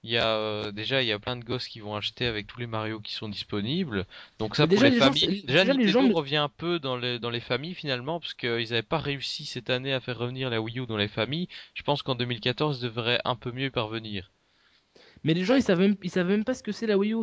[0.03, 2.47] il y a euh, déjà il y a plein de gosses qui vont acheter avec
[2.47, 4.07] tous les Mario qui sont disponibles.
[4.39, 5.19] Donc ça Mais pour déjà, les les gens, familles.
[5.41, 8.33] c'est- déjà déjà, les gens- revient un peu dans les dans les familles finalement parce
[8.33, 11.47] qu'ils n'avaient pas réussi cette année à faire revenir la Wii U dans les familles.
[11.75, 14.31] Je pense qu'en 2014 ils devraient un peu mieux y parvenir.
[15.23, 17.13] Mais les gens, ils savent même, ils savent même pas ce que c'est la Wii
[17.13, 17.17] U.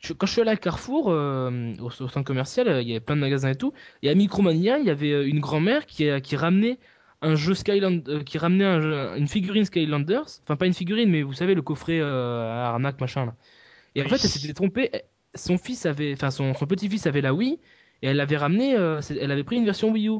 [0.00, 3.00] Je- quand je suis allé à Carrefour, euh, au, au centre commercial, il y avait
[3.00, 3.72] plein de magasins et tout.
[4.02, 6.78] Et à Micromania, il y avait une grand-mère qui, qui ramenait
[7.24, 10.26] un jeu Skyland, euh, qui ramenait un jeu- une figurine Skylanders.
[10.42, 13.34] Enfin, pas une figurine, mais vous savez, le coffret euh, à arnaque, machin, là.
[13.94, 14.90] Et en fait, elle s'était trompée.
[15.34, 17.58] Son fils avait, enfin, son, son petit-fils avait la Wii,
[18.02, 20.18] et elle l'avait ramené, euh, elle avait pris une version Wii U.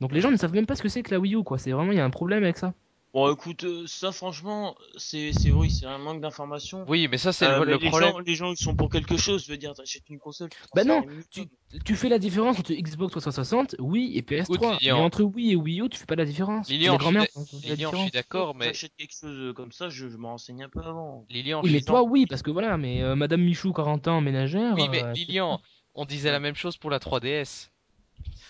[0.00, 1.58] Donc les gens ne savent même pas ce que c'est que la Wii U, quoi.
[1.58, 2.74] C'est vraiment, il y a un problème avec ça.
[3.18, 6.84] Bon, écoute, euh, ça franchement, c'est c'est oui, c'est un manque d'information.
[6.86, 8.12] Oui, mais ça c'est Euh, le, mais le les problème.
[8.12, 9.44] gens, les gens, ils sont pour quelque chose.
[9.44, 10.50] Je veux dire, t'achètes une console.
[10.50, 11.42] tu Bah non, tu,
[11.84, 14.42] tu fais la différence entre Xbox 360, Wii et PS3.
[14.44, 15.04] Écoute, mais Lilian.
[15.04, 16.68] entre Wii et Wii U, tu fais pas la différence.
[16.68, 19.72] Lilian, les grand-mères je suis Lilian, je suis d'accord, mais J'achète quelque chose euh, comme
[19.72, 21.26] ça, je, je m'en renseigne un peu avant.
[21.28, 24.74] Lilian, Oui, mais toi, oui, parce que voilà, mais euh, Madame Michou, 40 ans, ménagère.
[24.76, 25.60] Oui, mais euh, Lilian,
[25.96, 27.70] on disait la même chose pour la 3DS.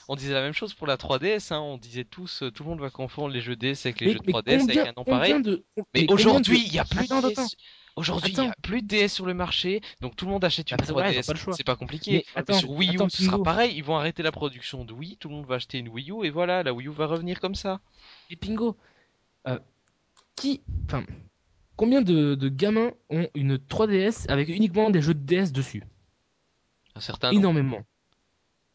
[0.09, 1.61] On disait la même chose pour la 3DS, hein.
[1.61, 4.13] On disait tous, euh, tout le monde va confondre les jeux DS avec les mais,
[4.15, 5.43] jeux de mais 3DS combien, avec un nom pareil.
[5.43, 5.65] de.
[5.95, 7.35] Mais, aujourd'hui, de- il y a plus Attends, de.
[7.35, 7.57] DS.
[7.97, 10.71] Aujourd'hui, il y a plus de DS sur le marché, donc tout le monde achète
[10.71, 11.27] une Bah, c'est vrai, ils ont 3DS.
[11.27, 11.53] pas le choix.
[11.55, 12.25] C'est pas compliqué.
[12.37, 13.75] Attends, sur Wii U, attends, ce sera pareil.
[13.77, 16.25] Ils vont arrêter la production de Wii, tout le monde va acheter une Wii U
[16.25, 17.81] et voilà, la Wii U va revenir comme ça.
[18.31, 18.77] Et Pingo,
[19.49, 19.59] euh,
[20.37, 20.61] qui.
[20.87, 21.05] Enfin,
[21.77, 25.83] combien de, de gamins ont une 3DS avec uniquement des jeux de DS dessus?
[26.95, 27.83] Un certain nombre.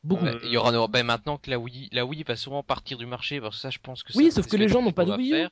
[0.04, 0.26] Beaucoup.
[0.44, 3.40] Il y aura ben maintenant que la Wii, la Wii va sûrement partir du marché
[3.40, 5.06] parce que ça, je pense que Oui, ça, sauf c'est que les gens n'ont pas
[5.06, 5.48] de Wii U.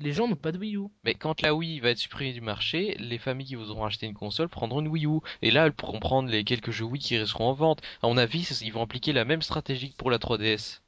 [0.00, 0.86] Les gens n'ont pas de Wii U.
[1.02, 4.14] Mais quand la Wii va être supprimée du marché, les familles qui voudront acheter une
[4.14, 5.18] console prendront une Wii U.
[5.42, 7.82] Et là, elles pourront prendre les quelques jeux Wii qui resteront en vente.
[8.02, 10.80] À mon avis, ils vont appliquer la même stratégie que pour la 3DS.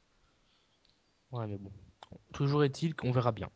[1.31, 1.71] Ouais, mais bon.
[2.33, 3.49] Toujours est-il qu'on verra bien.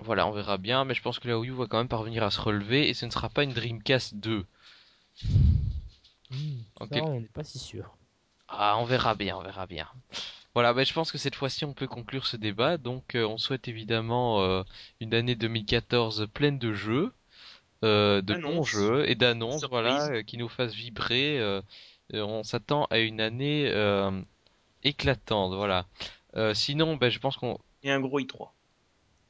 [0.00, 2.22] Voilà, on verra bien, mais je pense que la Wii U va quand même parvenir
[2.22, 4.46] à se relever et ce ne sera pas une Dreamcast 2.
[5.14, 5.26] Ça,
[6.80, 6.90] Ok.
[7.02, 7.94] on n'est pas si sûr.
[8.54, 9.88] Ah, on verra bien, on verra bien.
[10.54, 12.76] Voilà, ben je pense que cette fois-ci on peut conclure ce débat.
[12.76, 14.62] Donc euh, on souhaite évidemment euh,
[15.00, 17.12] une année 2014 pleine de jeux,
[17.84, 21.40] euh, de bons jeux et d'annonces, voilà, qui nous fassent vibrer.
[22.12, 23.72] on s'attend à une année
[24.84, 25.86] éclatante, voilà.
[26.52, 28.50] Sinon, ben je pense qu'on Et un gros i3.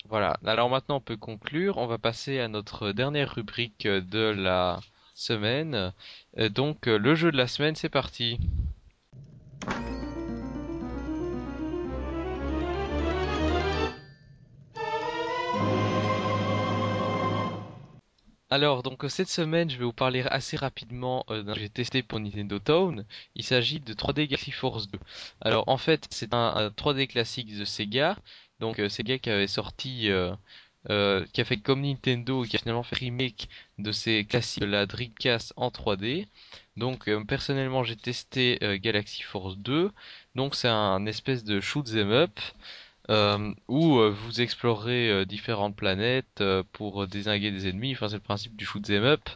[0.08, 0.36] voilà.
[0.44, 1.78] Alors maintenant on peut conclure.
[1.78, 4.80] On va passer à notre dernière rubrique de la
[5.14, 5.92] semaine.
[6.36, 8.40] Donc le jeu de la semaine, c'est parti.
[18.52, 21.60] Alors, donc euh, cette semaine, je vais vous parler assez rapidement euh, d'un jeu que
[21.62, 23.06] j'ai testé pour Nintendo Town.
[23.34, 24.98] Il s'agit de 3D Galaxy Force 2.
[25.40, 28.18] Alors, en fait, c'est un, un 3D classique de Sega.
[28.60, 30.10] Donc, euh, Sega qui avait sorti
[31.32, 33.48] qui a fait comme Nintendo, qui a finalement fait remake
[33.78, 36.26] de ses classiques de la Dreamcast en 3D.
[36.76, 39.92] Donc personnellement j'ai testé Galaxy Force 2,
[40.34, 42.40] donc c'est un espèce de shoot 'em up
[43.10, 47.92] euh, où euh, vous explorez euh, différentes planètes euh, pour désinguer des ennemis.
[47.92, 49.28] Enfin c'est le principe du shoot 'em up.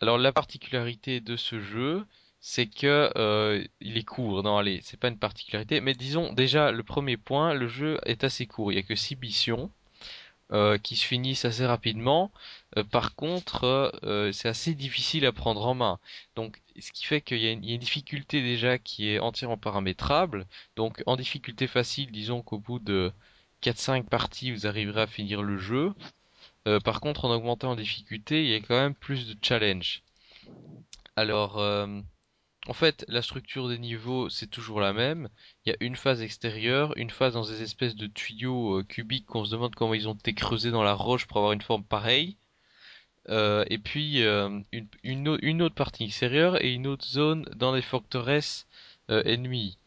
[0.00, 2.06] Alors la particularité de ce jeu,
[2.40, 4.42] c'est que euh, il est court.
[4.42, 8.24] Non, allez, c'est pas une particularité, mais disons déjà le premier point, le jeu est
[8.24, 8.72] assez court.
[8.72, 9.70] Il y a que 6 missions
[10.52, 12.32] euh, qui se finissent assez rapidement.
[12.76, 13.64] Euh, par contre,
[14.04, 15.98] euh, c'est assez difficile à prendre en main.
[16.34, 20.46] Donc, ce qui fait qu'il y a une, difficulté déjà qui est entièrement paramétrable.
[20.76, 23.12] Donc, en difficulté facile, disons qu'au bout de
[23.62, 25.94] 4-5 parties, vous arriverez à finir le jeu.
[26.68, 30.02] Euh, par contre, en augmentant en difficulté, il y a quand même plus de challenge.
[31.16, 31.58] Alors,
[32.68, 35.28] en fait, la structure des niveaux, c'est toujours la même.
[35.64, 39.44] Il y a une phase extérieure, une phase dans des espèces de tuyaux cubiques qu'on
[39.44, 42.36] se demande comment ils ont été creusés dans la roche pour avoir une forme pareille.
[43.28, 47.44] Euh, et puis euh, une, une, au- une autre partie extérieure et une autre zone
[47.56, 48.66] dans les forteresses
[49.10, 49.78] euh, ennemies.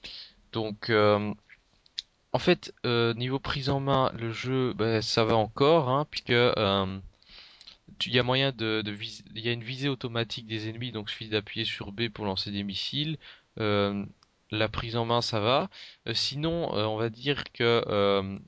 [0.51, 6.29] Donc, en fait, niveau prise en main, le jeu, ben, ça va encore, hein, puisque
[6.31, 8.95] il y a moyen de, de
[9.35, 12.25] il y a une visée automatique des ennemis, donc il suffit d'appuyer sur B pour
[12.25, 13.17] lancer des missiles.
[13.57, 15.69] La prise en main, ça va.
[16.13, 18.39] Sinon, on va dire que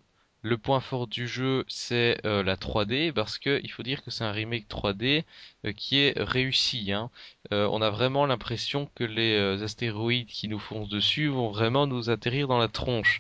[0.44, 4.12] le point fort du jeu, c'est euh, la 3D, parce que il faut dire que
[4.12, 5.24] c'est un remake 3D
[5.66, 7.12] euh, qui est réussi, hein.
[7.54, 12.10] Euh, on a vraiment l'impression que les astéroïdes qui nous foncent dessus vont vraiment nous
[12.10, 13.20] atterrir dans la tronche.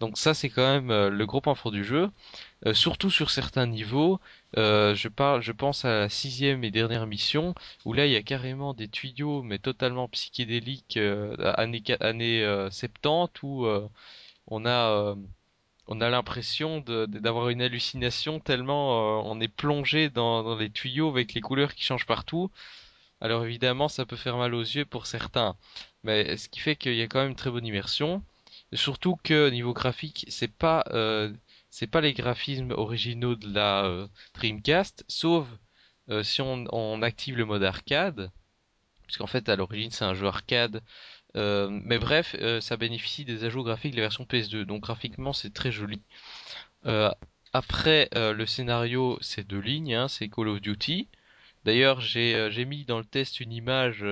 [0.00, 2.10] Donc ça, c'est quand même le gros point fort du jeu.
[2.72, 4.20] Surtout sur certains niveaux.
[4.56, 7.54] Je parle, je pense à la sixième et dernière mission
[7.84, 13.42] où là il y a carrément des tuyaux mais totalement psychédéliques années années euh, 70
[13.42, 13.66] où
[14.46, 15.16] on a
[15.90, 21.34] on a l'impression d'avoir une hallucination tellement euh, on est plongé dans, les tuyaux avec
[21.34, 22.50] les couleurs qui changent partout.
[23.20, 25.56] Alors évidemment ça peut faire mal aux yeux pour certains,
[26.04, 28.22] mais ce qui fait qu'il y a quand même une très bonne immersion.
[28.72, 31.32] Surtout que niveau graphique, c'est pas euh,
[31.70, 35.46] c'est pas les graphismes originaux de la euh, Dreamcast, sauf
[36.22, 38.32] si on, on active le mode arcade,
[39.04, 40.82] puisqu'en fait à l'origine c'est un jeu arcade.
[41.36, 45.32] Euh, mais bref, euh, ça bénéficie des ajouts graphiques de la version PS2, donc graphiquement
[45.32, 46.02] c'est très joli.
[46.86, 47.10] Euh,
[47.52, 51.08] après le scénario, c'est deux lignes, hein, c'est Call of Duty.
[51.64, 54.04] D'ailleurs, j'ai mis dans le test une image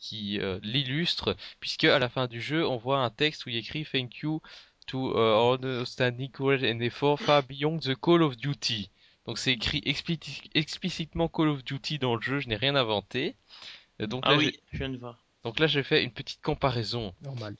[0.00, 3.84] qui, l'illustre, puisque à la fin du jeu, on voit un texte où il écrit
[3.84, 4.42] Thank you
[4.86, 8.90] to uh, all the standing courage and effort far beyond the Call of Duty.
[9.26, 13.36] Donc c'est écrit expli- explicitement Call of Duty dans le jeu, je n'ai rien inventé.
[13.98, 15.23] Donc Ah là, oui, je viens de voir.
[15.44, 17.14] Donc là, j'ai fait une petite comparaison.
[17.20, 17.56] Normal.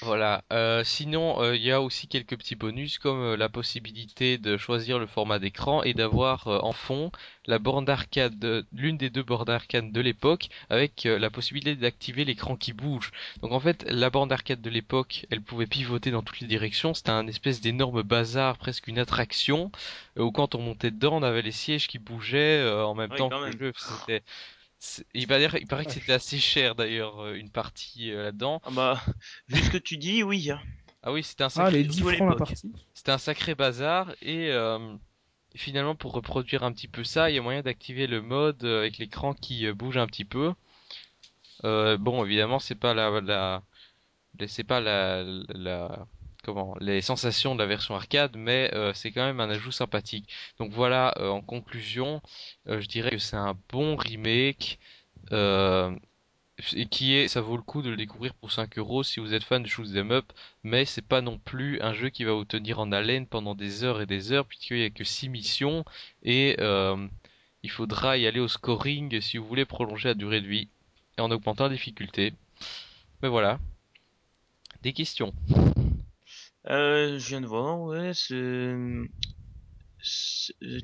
[0.00, 0.42] Voilà.
[0.52, 4.56] Euh, sinon, euh, il y a aussi quelques petits bonus comme euh, la possibilité de
[4.56, 7.12] choisir le format d'écran et d'avoir euh, en fond
[7.46, 11.76] la borne d'arcade, de- l'une des deux bornes d'arcade de l'époque, avec euh, la possibilité
[11.76, 13.12] d'activer l'écran qui bouge.
[13.42, 16.94] Donc en fait, la borne d'arcade de l'époque, elle pouvait pivoter dans toutes les directions.
[16.94, 19.70] C'était un espèce d'énorme bazar, presque une attraction,
[20.18, 23.18] où quand on montait dedans, on avait les sièges qui bougeaient euh, en même Oui,
[23.18, 23.72] temps que le jeu.
[25.14, 28.60] Il paraît, il paraît que c'était assez cher d'ailleurs, euh, une partie euh, là-dedans.
[28.64, 29.00] Ah bah,
[29.48, 30.50] vu ce que tu dis, oui.
[30.50, 30.60] hein.
[31.02, 32.48] Ah oui, c'était un Ah, sacré, les 10 surtout à francs la l'époque.
[32.48, 32.72] partie.
[32.94, 34.96] c'était un sacré bazar et euh,
[35.56, 38.98] finalement pour reproduire un petit peu ça, il y a moyen d'activer le mode avec
[38.98, 40.54] l'écran qui bouge un petit peu.
[41.64, 43.62] Euh, bon, évidemment, c'est pas la, la,
[44.48, 46.06] c'est pas la, la,
[46.42, 50.28] comment, les sensations de la version arcade, mais euh, c'est quand même un ajout sympathique.
[50.58, 52.20] Donc voilà, euh, en conclusion,
[52.68, 54.78] euh, je dirais que c'est un bon remake.
[56.76, 59.34] Et qui est, ça vaut le coup de le découvrir pour 5 euros si vous
[59.34, 60.32] êtes fan de Shoot 'em Up,
[60.62, 63.82] mais c'est pas non plus un jeu qui va vous tenir en haleine pendant des
[63.84, 65.84] heures et des heures, puisqu'il y a que 6 missions,
[66.22, 66.56] et
[67.62, 70.68] il faudra y aller au scoring si vous voulez prolonger la durée de vie,
[71.18, 72.34] et en augmentant la difficulté.
[73.22, 73.58] Mais voilà.
[74.82, 75.32] Des questions.
[76.68, 78.12] Euh, je viens de voir, ouais,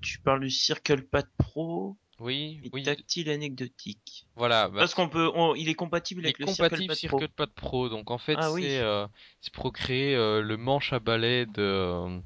[0.03, 4.27] Tu parles du Circle Pad Pro Oui, et oui, tactile anecdotique.
[4.37, 4.69] voilà.
[4.69, 6.99] bah, Parce qu'on peut, on- il est compatible il est avec le compatible Circle Pad
[7.09, 7.19] Pro.
[7.21, 8.63] CircuitPad Pro, donc en fait Ah oui.
[8.63, 9.07] c'est euh,
[9.41, 12.21] c'est pour créer euh, le manche à balai de, euh,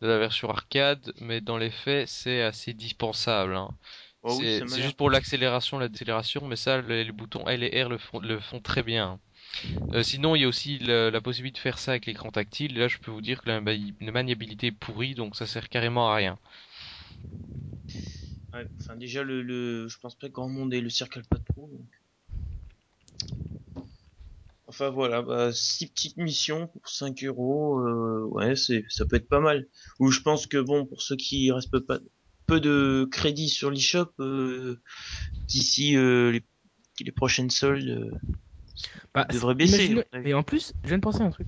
[0.00, 3.54] de la version arcade, mais dans les faits c'est assez dispensable.
[3.56, 3.70] hein.
[4.22, 4.90] Oh oui, c'est ça m'a c'est l'air.
[4.90, 8.20] juste pour l'accélération, la décélération, mais ça les, les boutons L et R le font,
[8.20, 9.20] le font très bien.
[9.92, 12.78] Euh, sinon il y a aussi la possibilité de faire ça avec l'écran tactile.
[12.78, 15.68] Là je peux vous dire que la, mani- la maniabilité est pourrie, donc ça sert
[15.68, 16.38] carrément à rien.
[18.52, 21.68] Ouais, enfin déjà le, le, je pense pas que grand monde ait le Circle Pro.
[21.72, 21.86] donc.
[24.66, 29.28] Enfin voilà, bah, six petites missions pour 5 euros, euh, ouais, c'est, ça peut être
[29.28, 29.68] pas mal.
[30.00, 31.98] Ou je pense que bon, pour ceux qui restent pas
[32.46, 34.80] peu de crédit sur l'eShop, euh,
[35.46, 36.38] d'ici euh,
[37.00, 38.10] les prochaines soldes,
[39.14, 40.26] Bah, devrait baisser, imagine-.
[40.26, 41.46] Et en plus, je viens de penser à un truc.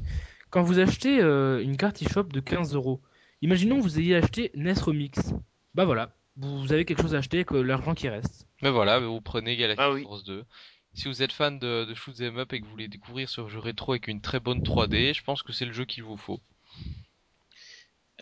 [0.50, 3.00] Quand vous achetez euh, une carte eShop de 15 euros,
[3.42, 5.18] imaginons que vous ayez acheté NES Remix.
[5.74, 8.46] Bah voilà, vous avez quelque chose à acheter avec euh, l'argent qui reste.
[8.62, 10.02] Mais voilà, vous prenez Galaxy Ah oui.
[10.04, 10.44] Force 2.
[10.94, 13.46] Si vous êtes fan de, de shoot 'em up et que vous voulez découvrir ce
[13.48, 16.16] jeu rétro avec une très bonne 3D, je pense que c'est le jeu qu'il vous
[16.16, 16.40] faut.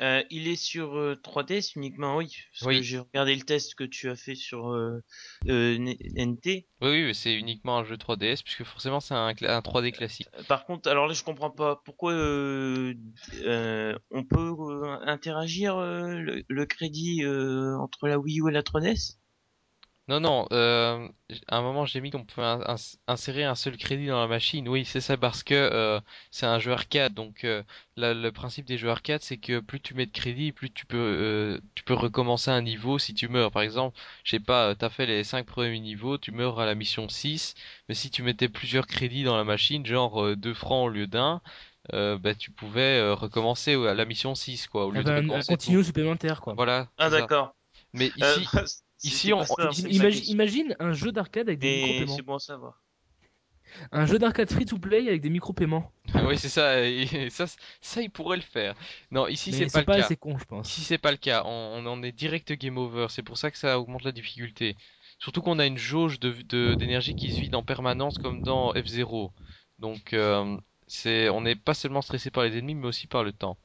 [0.00, 2.34] Euh, il est sur euh, 3DS uniquement, oui.
[2.52, 2.78] Parce Oui.
[2.78, 5.00] que j'ai regardé le test que tu as fait sur euh,
[5.48, 6.66] euh, NT.
[6.80, 10.28] Oui, oui, mais c'est uniquement un jeu 3DS puisque forcément c'est un, un 3D classique.
[10.36, 12.94] Euh, Par contre, alors là, je comprends pas pourquoi euh,
[13.44, 18.52] euh, on peut euh, interagir euh, le, le crédit euh, entre la Wii U et
[18.52, 19.18] la 3DS.
[20.06, 21.08] Non, non, euh,
[21.48, 24.26] à un moment j'ai mis qu'on pouvait in- ins- insérer un seul crédit dans la
[24.28, 24.68] machine.
[24.68, 25.98] Oui, c'est ça parce que euh,
[26.30, 27.14] c'est un jeu arcade.
[27.14, 27.62] Donc euh,
[27.96, 30.84] la- le principe des jeux arcade, c'est que plus tu mets de crédit, plus tu
[30.84, 33.50] peux euh, tu peux recommencer un niveau si tu meurs.
[33.50, 36.66] Par exemple, je sais pas, euh, t'as fait les cinq premiers niveaux, tu meurs à
[36.66, 37.54] la mission 6,
[37.88, 41.06] mais si tu mettais plusieurs crédits dans la machine, genre euh, 2 francs au lieu
[41.06, 41.40] d'un,
[41.94, 45.12] euh, bah tu pouvais euh, recommencer à la mission 6 quoi, au lieu de avait
[45.12, 45.84] un, un recommencer continu tout.
[45.84, 46.58] supplémentaire quoi.
[46.58, 46.90] Voilà.
[46.98, 47.30] Ah c'est ça.
[47.30, 47.54] d'accord.
[47.94, 48.48] Mais Euh, ici,
[49.04, 52.16] ici, on- ça, imagine, imagine un jeu d'arcade avec des micro-paiements.
[52.16, 52.80] c'est bon à savoir.
[53.90, 55.90] Un jeu d'arcade free-to-play avec des micro-paiements.
[56.26, 57.46] oui, c'est ça, et ça,
[57.80, 58.74] ça, il pourrait le faire.
[59.10, 60.14] Non, ici, c'est pas le cas.
[60.16, 60.68] con, je pense.
[60.68, 61.42] Ici, c'est pas le cas.
[61.44, 63.06] On, on en est direct game over.
[63.10, 64.76] C'est pour ça que ça augmente la difficulté.
[65.18, 68.72] Surtout qu'on a une jauge de, de- d'énergie qui se vide en permanence comme dans
[68.74, 69.30] F0.
[69.78, 73.32] Donc, euh, c'est, on n'est pas seulement stressé par les ennemis, mais aussi par le
[73.32, 73.56] temps.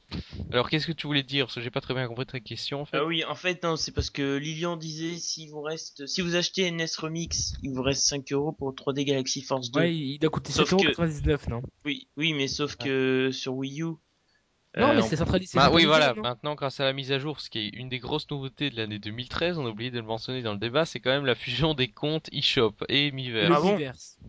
[0.52, 1.46] Alors, qu'est-ce que tu voulais dire?
[1.46, 2.96] Parce que j'ai pas très bien compris ta question, en fait.
[2.96, 6.36] Ah oui, en fait, non, c'est parce que Lilian disait si vous reste, si vous
[6.36, 9.80] achetez NS Remix, il vous reste 5 euros pour 3D Galaxy Force 2.
[9.80, 11.62] Ouais, il doit coûter Sauf 7,99€, non?
[11.84, 13.84] Oui, oui, mais sauf que sur Wii U.
[13.84, 15.58] Non, euh, mais on- c'est centralisé.
[15.58, 16.14] Bah c'est oui, voilà.
[16.14, 18.76] Maintenant, grâce à la mise à jour, ce qui est une des grosses nouveautés de
[18.76, 21.34] l'année 2013, on a oublié de le mentionner dans le débat, c'est quand même la
[21.34, 23.52] fusion des comptes eShop et Miiverse.
[23.52, 23.78] Ah bon?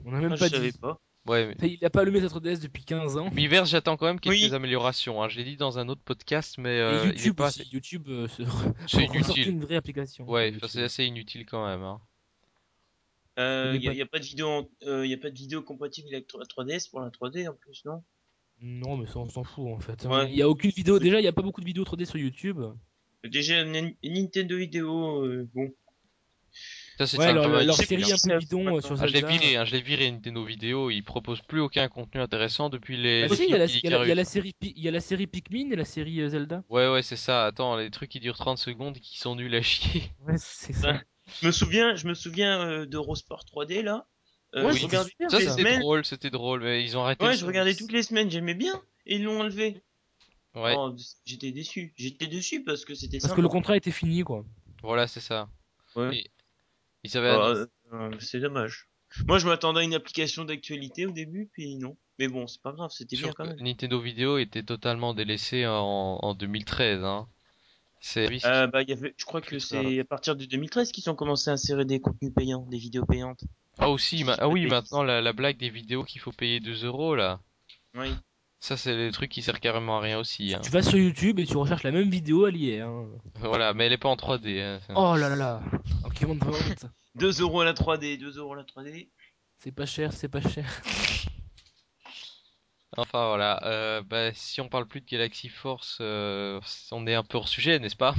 [0.05, 0.77] On a même ah, je pas savais dit.
[0.79, 0.99] pas.
[1.27, 3.29] Ouais, mais Il a pas allumé sa 3DS depuis 15 ans.
[3.31, 4.53] Miiverse, j'attends quand même quelques Oui.
[4.53, 5.21] améliorations.
[5.21, 5.29] Hein.
[5.29, 7.69] Je l'ai dit dans un autre podcast, mais Et il est YouTube pas aussi.
[7.71, 8.41] YouTube euh, se...
[8.87, 9.49] C'est inutile.
[9.49, 10.27] une vraie application.
[10.27, 11.83] Ouais, c'est assez inutile quand même.
[11.83, 12.01] Hein.
[13.39, 15.29] Euh, Mais y, a, pas- y a pas de vidéo, en- euh, y a pas
[15.29, 18.03] de vidéo compatible avec la 3DS pour la 3D en plus, non?
[18.59, 20.03] Non, mais ça, on s'en fout en fait.
[20.05, 20.29] Ouais.
[20.29, 20.99] Il y a aucune vidéo.
[20.99, 22.59] Déjà, il y a pas beaucoup de vidéos 3D sur YouTube.
[23.23, 25.71] Déjà, Nin- Nintendo vidéo, euh, bon.
[27.01, 29.23] Ça, c'est Ouais, leur, leur série un peu ça- bidon euh, sur Ah, je l'ai
[29.25, 33.23] viré, hein, je l'ai viré Nintendo Vidéo, ils proposent plus aucun contenu intéressant depuis les,
[33.23, 35.75] Bah les si, il y, a la, série, il y a la série Pikmin et
[35.75, 36.63] la série euh, Zelda.
[36.69, 37.45] Ouais, ouais, c'est ça.
[37.47, 40.03] Attends, les trucs qui durent 30 secondes et qui sont nuls à chier.
[40.27, 40.91] Ouais, c'est ça.
[40.91, 40.99] Ouais.
[41.41, 44.05] Je me souviens, je me souviens euh, d'Eurosport 3D là.
[44.53, 47.45] Euh, Ouais, je c'était regardais Ça, drôle, c'était drôle, mais ils ont arrêté Ouais, je
[47.47, 49.81] regardais toutes les semaines, j'aimais bien, et ils l'ont enlevé.
[50.53, 50.93] Ouais, Oh,
[51.25, 51.93] j'étais déçu.
[51.95, 54.43] J'étais déçu parce que c'était Parce que le contrat était fini, quoi.
[54.83, 55.49] voilà, c'est ça.
[55.95, 56.17] Ouais.
[56.17, 56.27] Et-
[57.13, 58.87] Bah, euh, c'est dommage.
[59.27, 61.97] Moi, je m'attendais à une application d'actualité au début, puis non.
[62.17, 63.57] Mais bon, c'est pas grave, c'était bien quand même.
[63.59, 67.03] Nintendo Vidéo était totalement délaissé en, en 2013.
[67.03, 67.27] Hein.
[67.99, 71.09] C'est Euh, bah, il y avait, je crois que c'est à partir de 2013 qu'ils
[71.09, 73.43] ont commencé à insérer des contenus payants, des vidéos payantes.
[73.79, 74.69] ah aussi, ma- ah oui, Oui.
[74.71, 77.39] maintenant la, la blague des vidéos qu'il faut payer 2 euros là.
[77.95, 78.11] Oui.
[78.61, 80.53] Ça, c'est les trucs qui servent carrément à rien aussi.
[80.53, 80.61] Hein.
[80.63, 82.81] Tu vas sur YouTube et tu recherches la même vidéo, elle y est.
[82.81, 83.07] Hein.
[83.39, 84.61] Voilà, mais elle est pas en 3D.
[84.61, 84.79] Hein.
[84.95, 85.61] Oh là là là.
[86.03, 86.85] Argument de vente.
[87.15, 89.09] 2 euros à la 3D, 2 euros à la 3D.
[89.57, 90.65] C'est pas cher, c'est pas cher.
[92.97, 96.59] Enfin voilà, euh, bah, si on parle plus de Galaxy Force, euh,
[96.91, 98.13] on est un peu hors sujet, n'est-ce pas?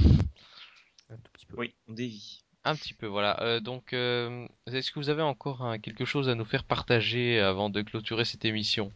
[1.11, 1.55] Un tout petit peu.
[1.59, 2.39] Oui, on dévie.
[2.63, 3.39] Un petit peu, voilà.
[3.43, 7.39] Euh, donc, euh, est-ce que vous avez encore hein, quelque chose à nous faire partager
[7.39, 8.91] avant de clôturer cette émission?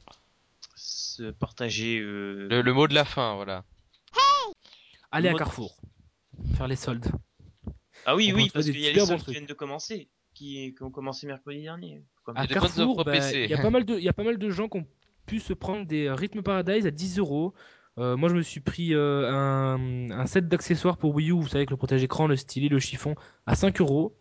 [0.79, 1.97] Se partager.
[1.99, 2.47] Euh...
[2.49, 3.65] le, le mot de la fin, voilà.
[5.11, 5.75] Allez à Moi- Carrefour.
[6.55, 7.07] Faire les soldes.
[8.05, 10.73] Ah oui, On oui, parce qu'il y a les soldes qui viennent de commencer, qui,
[10.75, 12.03] qui ont commencé mercredi dernier.
[12.23, 13.43] Comme- À Il y a des bonnes Carrefour, bah, PC.
[13.45, 14.85] il y a pas mal de, il y a pas mal de gens qui ont
[15.25, 17.53] pu se prendre des Rhythm Paradise à 10 euros.
[17.97, 21.47] Euh, moi, je me suis pris euh, un, un set d'accessoires pour Wii U, vous
[21.47, 23.15] savez, avec le protège-écran, le stylet, le chiffon,
[23.47, 24.15] à 5 euros.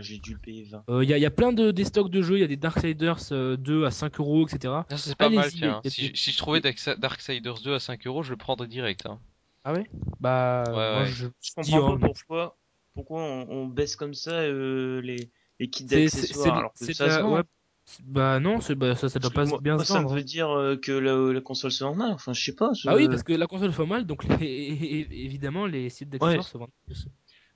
[0.00, 0.84] J'ai dû le payer 20.
[0.88, 2.44] Euh, Il y, a, il y a plein de des stocks de jeux, il y
[2.44, 4.74] a des Darksiders euh, 2 à 5 euros, etc.
[4.96, 5.80] C'est pas mal, tiens.
[5.86, 9.06] Si, si je trouvais Darksiders 2 à 5 euros, je le prendrais direct.
[9.06, 9.20] Hein.
[9.64, 9.86] Ah ouais?
[10.20, 11.06] Bah, Ouais, moi, ouais.
[11.06, 12.58] je, Je comprends pas pourquoi,
[12.94, 16.94] pourquoi on, on baisse comme ça euh, les, les kits d'accessoires c'est- alors que c'est
[16.94, 17.34] ça la- se vend.
[17.36, 17.42] ouais,
[17.84, 20.14] c'est- bah non, c'est- bah, ça, ça doit pas moi, bien moi, se ça vendre.
[20.14, 22.12] veut dire euh, que la, la console se vend mal.
[22.12, 22.70] Enfin, je sais pas.
[22.86, 26.42] Ah oui, parce que la console fait mal, donc les- évidemment les sites d'accessoires Ouais.
[26.42, 27.06] se vendent plus.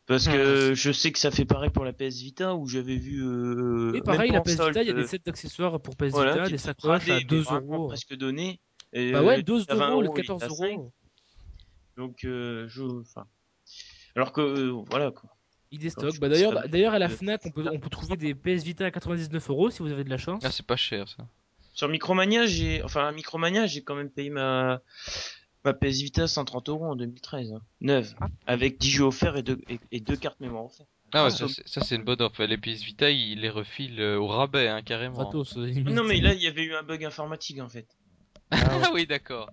[0.06, 3.24] Parce que je sais que ça fait pareil pour la PS Vita où j'avais vu.
[3.24, 6.10] Euh, Et pareil, même la PS Vita, il y a des sets d'accessoires pour PS
[6.12, 7.88] voilà, Vita, des sacoches à bradés, 2 mais vraiment euros.
[7.88, 8.60] presque donné.
[8.92, 10.54] Et, Bah ouais, euh, 12 à 20 euros, le il est 14 à 5.
[10.72, 10.92] euros.
[11.96, 13.26] Donc euh, je, enfin,
[14.14, 15.30] alors que euh, voilà quoi.
[15.72, 17.90] Il tu Bah d'ailleurs, à- bah, d'ailleurs à la euh, Fnac, on peut, on peut
[17.90, 20.42] trouver des PS Vita à 99 euros si vous avez de la chance.
[20.44, 21.26] Ah, c'est pas cher ça.
[21.74, 24.80] Sur Micromania, j'ai, enfin, à Micromania, j'ai quand même payé ma,
[25.66, 28.14] ma PS Vita 130 euros en 2013, hein, neuve,
[28.46, 30.88] avec 10 jeux offerts et deux, et, et deux cartes mémoire offertes.
[31.12, 32.42] Ah ouais, Ah, ça ça- c'est- une bonne offre.
[32.44, 35.30] Les PS Vita, ils les refilent euh, au rabais, hein, carrément.
[35.34, 37.86] Euh, Non, mais là, il y avait eu un bug informatique, en fait.
[38.50, 39.50] Ah oui, d'accord.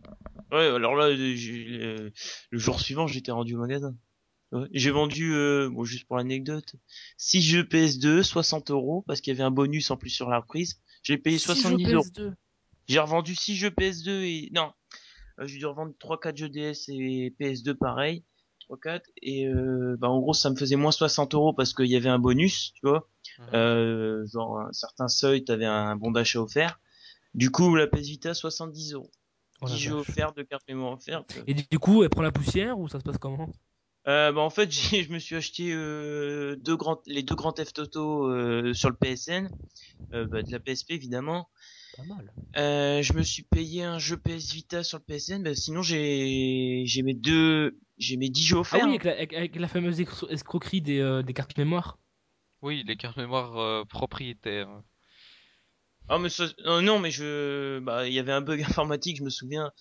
[0.52, 2.12] Ouais, alors là, j'ai- le,
[2.52, 3.96] le jour suivant, j'étais rendu au magasin.
[4.52, 4.68] Ouais.
[4.72, 6.76] J'ai vendu, euh, bon, juste pour l'anecdote,
[7.18, 10.40] 6 jeux PS2, 60 euros, parce qu'il y avait un bonus en plus sur la
[10.40, 10.80] reprise.
[11.02, 12.04] J'ai payé Six jeux 70 euros.
[12.04, 12.34] PS2.
[12.88, 14.70] J'ai revendu 6 jeux PS2 et non, euh,
[15.42, 18.24] j'ai dû revendre 3 4 jeux DS et PS2 pareil,
[18.62, 21.88] 3 4 et euh, bah en gros ça me faisait moins 60 euros parce qu'il
[21.88, 23.10] y avait un bonus, tu vois.
[23.40, 23.46] Mhm.
[23.54, 26.80] Euh, genre un certain seuil, t'avais un bon d'achat offert.
[27.34, 29.12] Du coup la PS Vita 70 euros.
[29.62, 31.42] Oh la 10 jeux offerts, 2 cartes mémoire offertes.
[31.48, 33.50] Et du coup, elle prend la poussière ou ça se passe comment?
[34.08, 37.54] Euh, bah en fait j'ai, je me suis acheté euh, deux grands, les deux grands
[37.54, 39.50] Theft Auto euh, sur le PSN,
[40.14, 41.50] euh, bah, de la PSP évidemment.
[41.96, 42.34] Pas mal.
[42.58, 46.84] Euh, je me suis payé un jeu PS Vita sur le PSN, bah, sinon j'ai
[46.88, 48.84] j'ai mes deux j'ai mes 10 jeux Ah offerts.
[48.86, 52.00] oui, avec la, avec- avec la fameuse escro- escroquerie des, euh, des cartes mémoire.
[52.64, 54.70] Oui, les cartes mémoire euh, propriétaires.
[56.10, 56.50] Ah mais ça-
[56.82, 59.72] non mais je bah il y avait un bug informatique, je me souviens.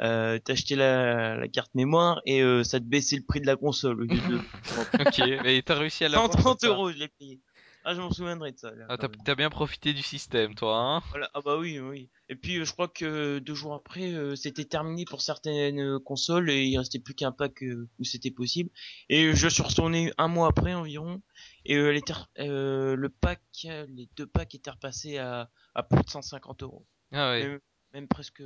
[0.00, 3.56] Euh, t'achetais la, la carte mémoire et euh, ça te baissait le prix de la
[3.56, 4.38] console au lieu de
[5.00, 6.32] ok, mais t'as réussi à l'avoir.
[6.32, 6.66] 130 comme ça.
[6.68, 7.40] euros je l'ai payé.
[7.84, 8.70] Ah je m'en souviendrai de ça.
[8.72, 11.30] là, Ah, quand t'as bien profité du système, toi, hein Voilà.
[11.34, 12.08] Ah bah oui, oui.
[12.28, 15.98] Et puis euh, je crois que deux jours après, euh, c'était terminé pour certaines euh,
[15.98, 18.70] consoles et il restait plus qu'un pack euh, où c'était possible.
[19.08, 21.20] Et euh, je suis retourné un mois après environ
[21.64, 21.98] et euh,
[22.38, 26.86] euh, le pack, euh, les deux packs étaient repassés à, à plus de 150 euros.
[27.12, 27.60] Ah ouais, Même,
[27.94, 28.42] même presque.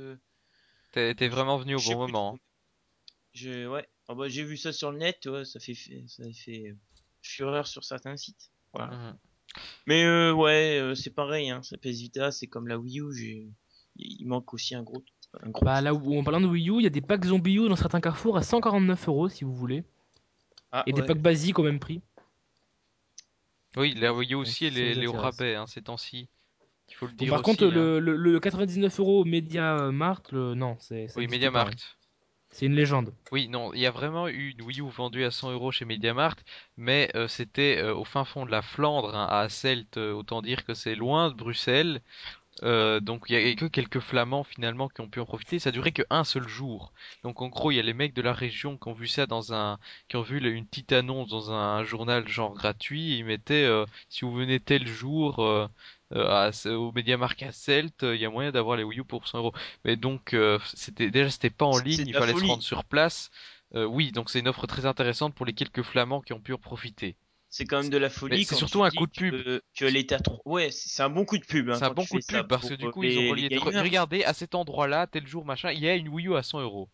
[0.91, 2.37] t'es t'es vraiment venu au je bon moment.
[3.33, 3.87] J'ai ouais.
[4.07, 5.73] Ah bah j'ai vu ça sur le net, ouais, ça fait
[6.07, 6.75] ça fait euh,
[7.21, 8.49] fureur sur certains sites.
[8.73, 8.91] Voilà.
[8.95, 9.17] Mhm.
[9.85, 11.61] Mais euh, ouais, euh, c'est pareil, hein.
[11.63, 13.13] Ça PS Vita, c'est comme la Wii U.
[13.13, 13.47] J'ai,
[13.95, 15.03] il manque aussi un gros,
[15.41, 15.65] un gros.
[15.65, 17.67] Bah là où en parlant de Wii U, il y a des packs Zombie U
[17.69, 19.83] dans certains carrefours à 149 euros si vous voulez.
[20.71, 22.01] Ah, Et des packs basiques au même prix.
[23.77, 26.27] Oui, la Wii U aussi, elle est, elle au rabais, hein, ces temps-ci.
[26.89, 27.71] Il faut le Bon, dire par aussi, contre, hein.
[27.71, 30.55] le, le, le 99 euros Media Mart, le...
[30.55, 31.97] non, c'est Oui, existe MediaMarkt.
[32.49, 33.13] C'est une légende.
[33.31, 35.85] Oui, non, il y a vraiment eu une Wii U vendue à 100 euros chez
[35.85, 36.43] MediaMarkt,
[36.75, 40.41] mais euh, c'était euh, au fin fond de la Flandre, hein, à Asselt, euh, autant
[40.41, 42.01] dire que c'est loin de Bruxelles.
[42.63, 45.59] Donc il y a que quelques Flamands finalement qui ont pu en profiter.
[45.59, 46.91] Ça durait que un seul jour.
[47.23, 49.27] Donc en gros, il y a les mecs de la région qui ont vu ça
[49.27, 49.77] dans un,
[50.09, 53.19] qui ont vu une petite annonce dans un journal genre gratuit.
[53.19, 53.69] Ils mettaient,
[54.09, 55.69] si vous venez tel jour
[56.11, 59.27] à, au MediaMarkt à Celt, euh, il y a moyen d'avoir les Wii U pour
[59.27, 59.53] 100 euros.
[59.83, 62.49] Mais donc euh, c'était déjà c'était pas en ligne, il la fallait se folie.
[62.49, 63.29] rendre sur place.
[63.75, 66.53] Euh, oui, donc c'est une offre très intéressante pour les quelques Flamands qui ont pu
[66.53, 67.17] en profiter.
[67.49, 68.45] C'est quand même de la folie.
[68.45, 69.61] C'est surtout un coup de pub.
[69.75, 70.41] Que, l'état à trop.
[70.45, 71.69] Ouais, c'est un bon coup de pub.
[71.69, 73.31] Hein, C'est un bon coup de pub parce que du euh, coup les- ils ont
[73.31, 73.57] relié.
[73.57, 76.61] Regardez à cet endroit-là, tel jour machin, il y a une Wii U à 100
[76.61, 76.89] euros.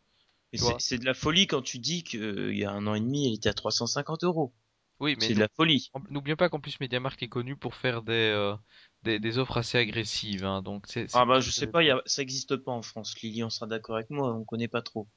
[0.78, 3.34] C'est de la folie quand tu dis qu'il y a un an et demi, elle
[3.34, 4.54] était à 350 euros.
[5.00, 5.92] Oui, mais C'est de la folie.
[6.12, 8.56] N'oublions pas qu'en plus MediaMarkt est connu pour faire des, euh,
[9.04, 11.08] des, des offres assez agressives, hein, donc c'est.
[11.14, 13.16] Ah bah je sais pas, il y a, ça existe pas en France.
[13.22, 15.08] Lily, on sera d'accord avec moi, on connaît pas trop.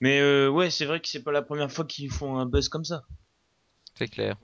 [0.00, 2.68] Mais euh, ouais, c'est vrai que c'est pas la première fois qu'ils font un buzz
[2.68, 3.04] comme ça.
[3.94, 4.36] C'est clair.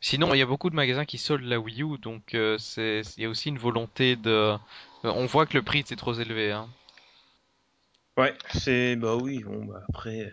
[0.00, 3.02] Sinon, il y a beaucoup de magasins qui soldent la Wii U, donc euh, c'est,
[3.16, 4.30] il y a aussi une volonté de.
[4.30, 4.58] euh,
[5.04, 6.68] On voit que le prix c'est trop élevé, hein.
[8.16, 10.30] Ouais, c'est bah oui, bon bah après, euh,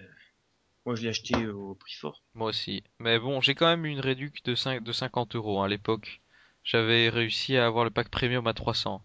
[0.86, 2.24] moi je l'ai acheté au prix fort.
[2.36, 2.84] Moi aussi.
[3.00, 6.22] Mais bon, j'ai quand même une réduc de 5, de 50 euros hein, à l'époque.
[6.68, 9.02] J'avais réussi à avoir le pack premium à 300.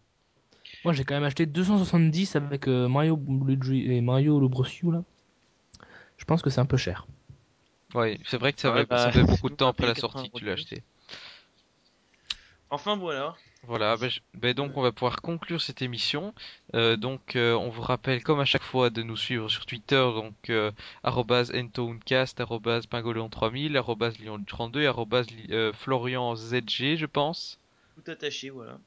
[0.82, 3.16] Moi j'ai quand même acheté 270 avec euh, Mario
[3.46, 5.04] Luigi et Mario là.
[6.16, 7.06] Je pense que c'est un peu cher.
[7.94, 9.94] Ouais, c'est vrai que ça, Ouais, avait, bah, ça fait beaucoup de temps après la
[9.94, 10.82] sortie que tu l'as 80 acheté.
[12.68, 13.36] Enfin voilà.
[13.66, 16.32] Voilà, ben, je- ben donc on va pouvoir conclure cette émission.
[16.74, 19.96] Euh, donc euh, on vous rappelle comme à chaque fois de nous suivre sur Twitter,
[20.14, 20.70] donc euh,
[21.02, 27.58] arrobase pingolon3000, arrobase lion32 et arrobase li- euh, florianzg je pense.
[27.94, 28.78] Tout attaché, voilà.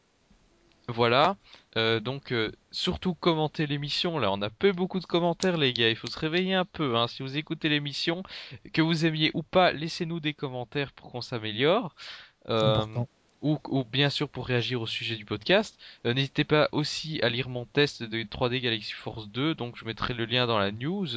[0.88, 1.35] Voilà,
[1.77, 5.89] Euh, donc euh, surtout commentez l'émission, là on a peu beaucoup de commentaires les gars,
[5.89, 7.07] il faut se réveiller un peu, hein.
[7.07, 8.22] Si vous écoutez l'émission,
[8.72, 11.95] que vous aimiez ou pas, laissez-nous des commentaires pour qu'on s'améliore.
[12.49, 13.07] Euh, important.
[13.45, 15.77] Ou, ou bien sûr pour réagir au sujet du podcast.
[16.05, 19.85] Euh, N'hésitez pas aussi à lire mon test de 3D Galaxy Force 2, donc je
[19.85, 21.07] mettrai le lien dans la news.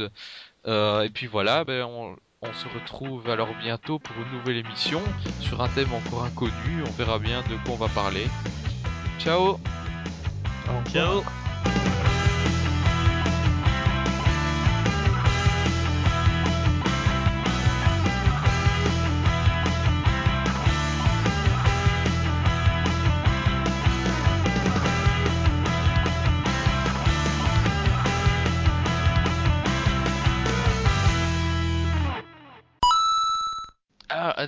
[0.66, 5.00] Euh, et puis voilà, ben, on- on se retrouve alors bientôt pour une nouvelle émission
[5.40, 6.82] sur un thème encore inconnu.
[6.86, 8.26] On verra bien de quoi on va parler.
[9.18, 9.58] Ciao.
[10.92, 11.47] Ciao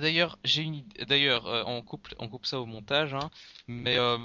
[0.01, 1.05] d'ailleurs, j'ai une idée.
[1.05, 3.29] D'ailleurs, euh, on coupe, on coupe ça au montage, hein.
[3.67, 4.17] Mais euh,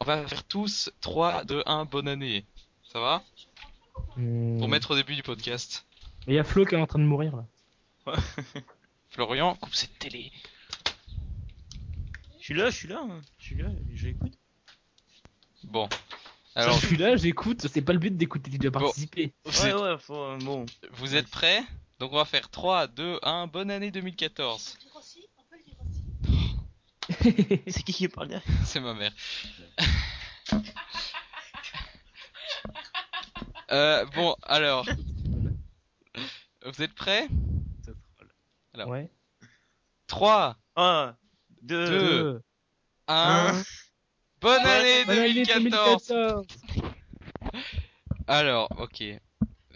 [0.00, 2.44] on va faire tous 3, 2, 1, bonne année.
[2.92, 3.22] Ça va?
[4.16, 4.58] Hmm.
[4.58, 5.84] Pour mettre au début du podcast.
[6.26, 8.14] Il y a Flo qui est en train de mourir là.
[9.10, 10.30] Florian, coupe cette télé.
[12.38, 13.20] Je suis là, je suis là, hein.
[13.38, 14.32] je suis là, j'écoute.
[15.64, 15.88] Bon.
[16.54, 17.66] Alors, je suis là, j'écoute.
[17.68, 18.80] C'est pas le but d'écouter, tu dois Bon.
[18.80, 19.32] participer.
[19.44, 20.66] vous, Ouais, êtes, ouais, faut, euh, bon.
[20.92, 21.62] vous êtes prêts?
[22.00, 24.78] Donc on va faire 3, 2, 1, bonne année 2014.
[24.80, 27.62] dire aussi, on peut le dire aussi.
[27.70, 29.12] C'est qui qui parle derrière C'est ma mère.
[33.70, 34.86] euh, bon, alors.
[36.64, 37.28] Vous êtes prêts?
[38.72, 38.88] Alors.
[38.88, 39.10] Ouais.
[40.06, 41.14] 3, 1,
[41.60, 41.98] 2, Deux.
[41.98, 42.42] Deux.
[43.08, 43.62] 1, Un.
[44.40, 46.46] bonne année Bonne année 2014 2014.
[48.26, 49.20] Alors, ok.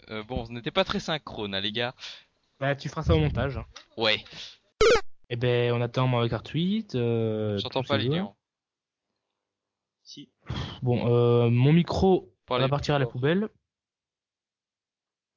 [0.09, 1.95] Euh, bon, ce n'était pas très synchrone, hein, les gars.
[2.59, 3.57] Bah, tu feras ça au montage.
[3.57, 3.65] hein.
[3.97, 4.23] Ouais,
[5.29, 6.95] Eh ben, on attend Mario Kart 8.
[6.95, 8.33] Euh, j'entends pas les liens.
[10.03, 10.29] Si.
[10.83, 13.49] Bon, euh, mon micro Parlez va partir à la poubelle.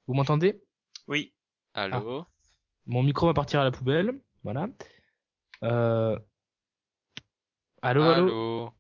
[0.06, 0.62] Vous m'entendez?
[1.06, 1.32] Oui.
[1.74, 2.26] Allô?
[2.86, 4.20] Mon micro va partir à la poubelle.
[4.42, 4.68] Voilà.
[5.64, 6.18] Euh...
[7.82, 8.72] Allô, allô, Allô?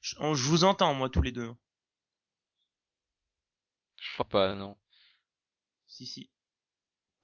[0.00, 1.52] Je, on- je vous entends, moi, tous les deux.
[4.00, 4.76] Je crois pas, non.
[5.98, 6.30] Si, si.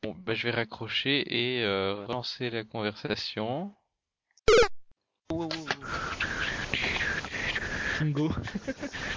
[0.03, 3.73] Bon, bah, je vais raccrocher et euh, relancer la conversation.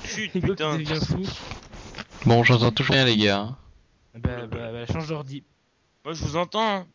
[0.05, 0.77] Chut, qui putain.
[0.77, 1.23] devient fou.
[2.27, 3.39] Bon, j'entends toujours rien, les gars.
[3.39, 3.57] hein.
[4.13, 5.43] Bah, bah, bah, change d'ordi.
[6.05, 6.75] Moi, je vous entends.
[6.81, 6.88] hein.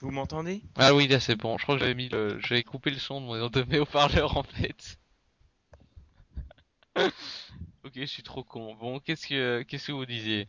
[0.00, 0.62] Vous m'entendez?
[0.74, 1.58] Ah oui, là c'est bon.
[1.58, 4.36] Je crois que j'avais mis le, j'avais coupé le son de mon de mes haut-parleurs
[4.36, 4.98] en fait.
[7.88, 8.74] Ok, je suis trop con.
[8.74, 10.46] Bon, qu'est-ce que, qu'est-ce que vous disiez?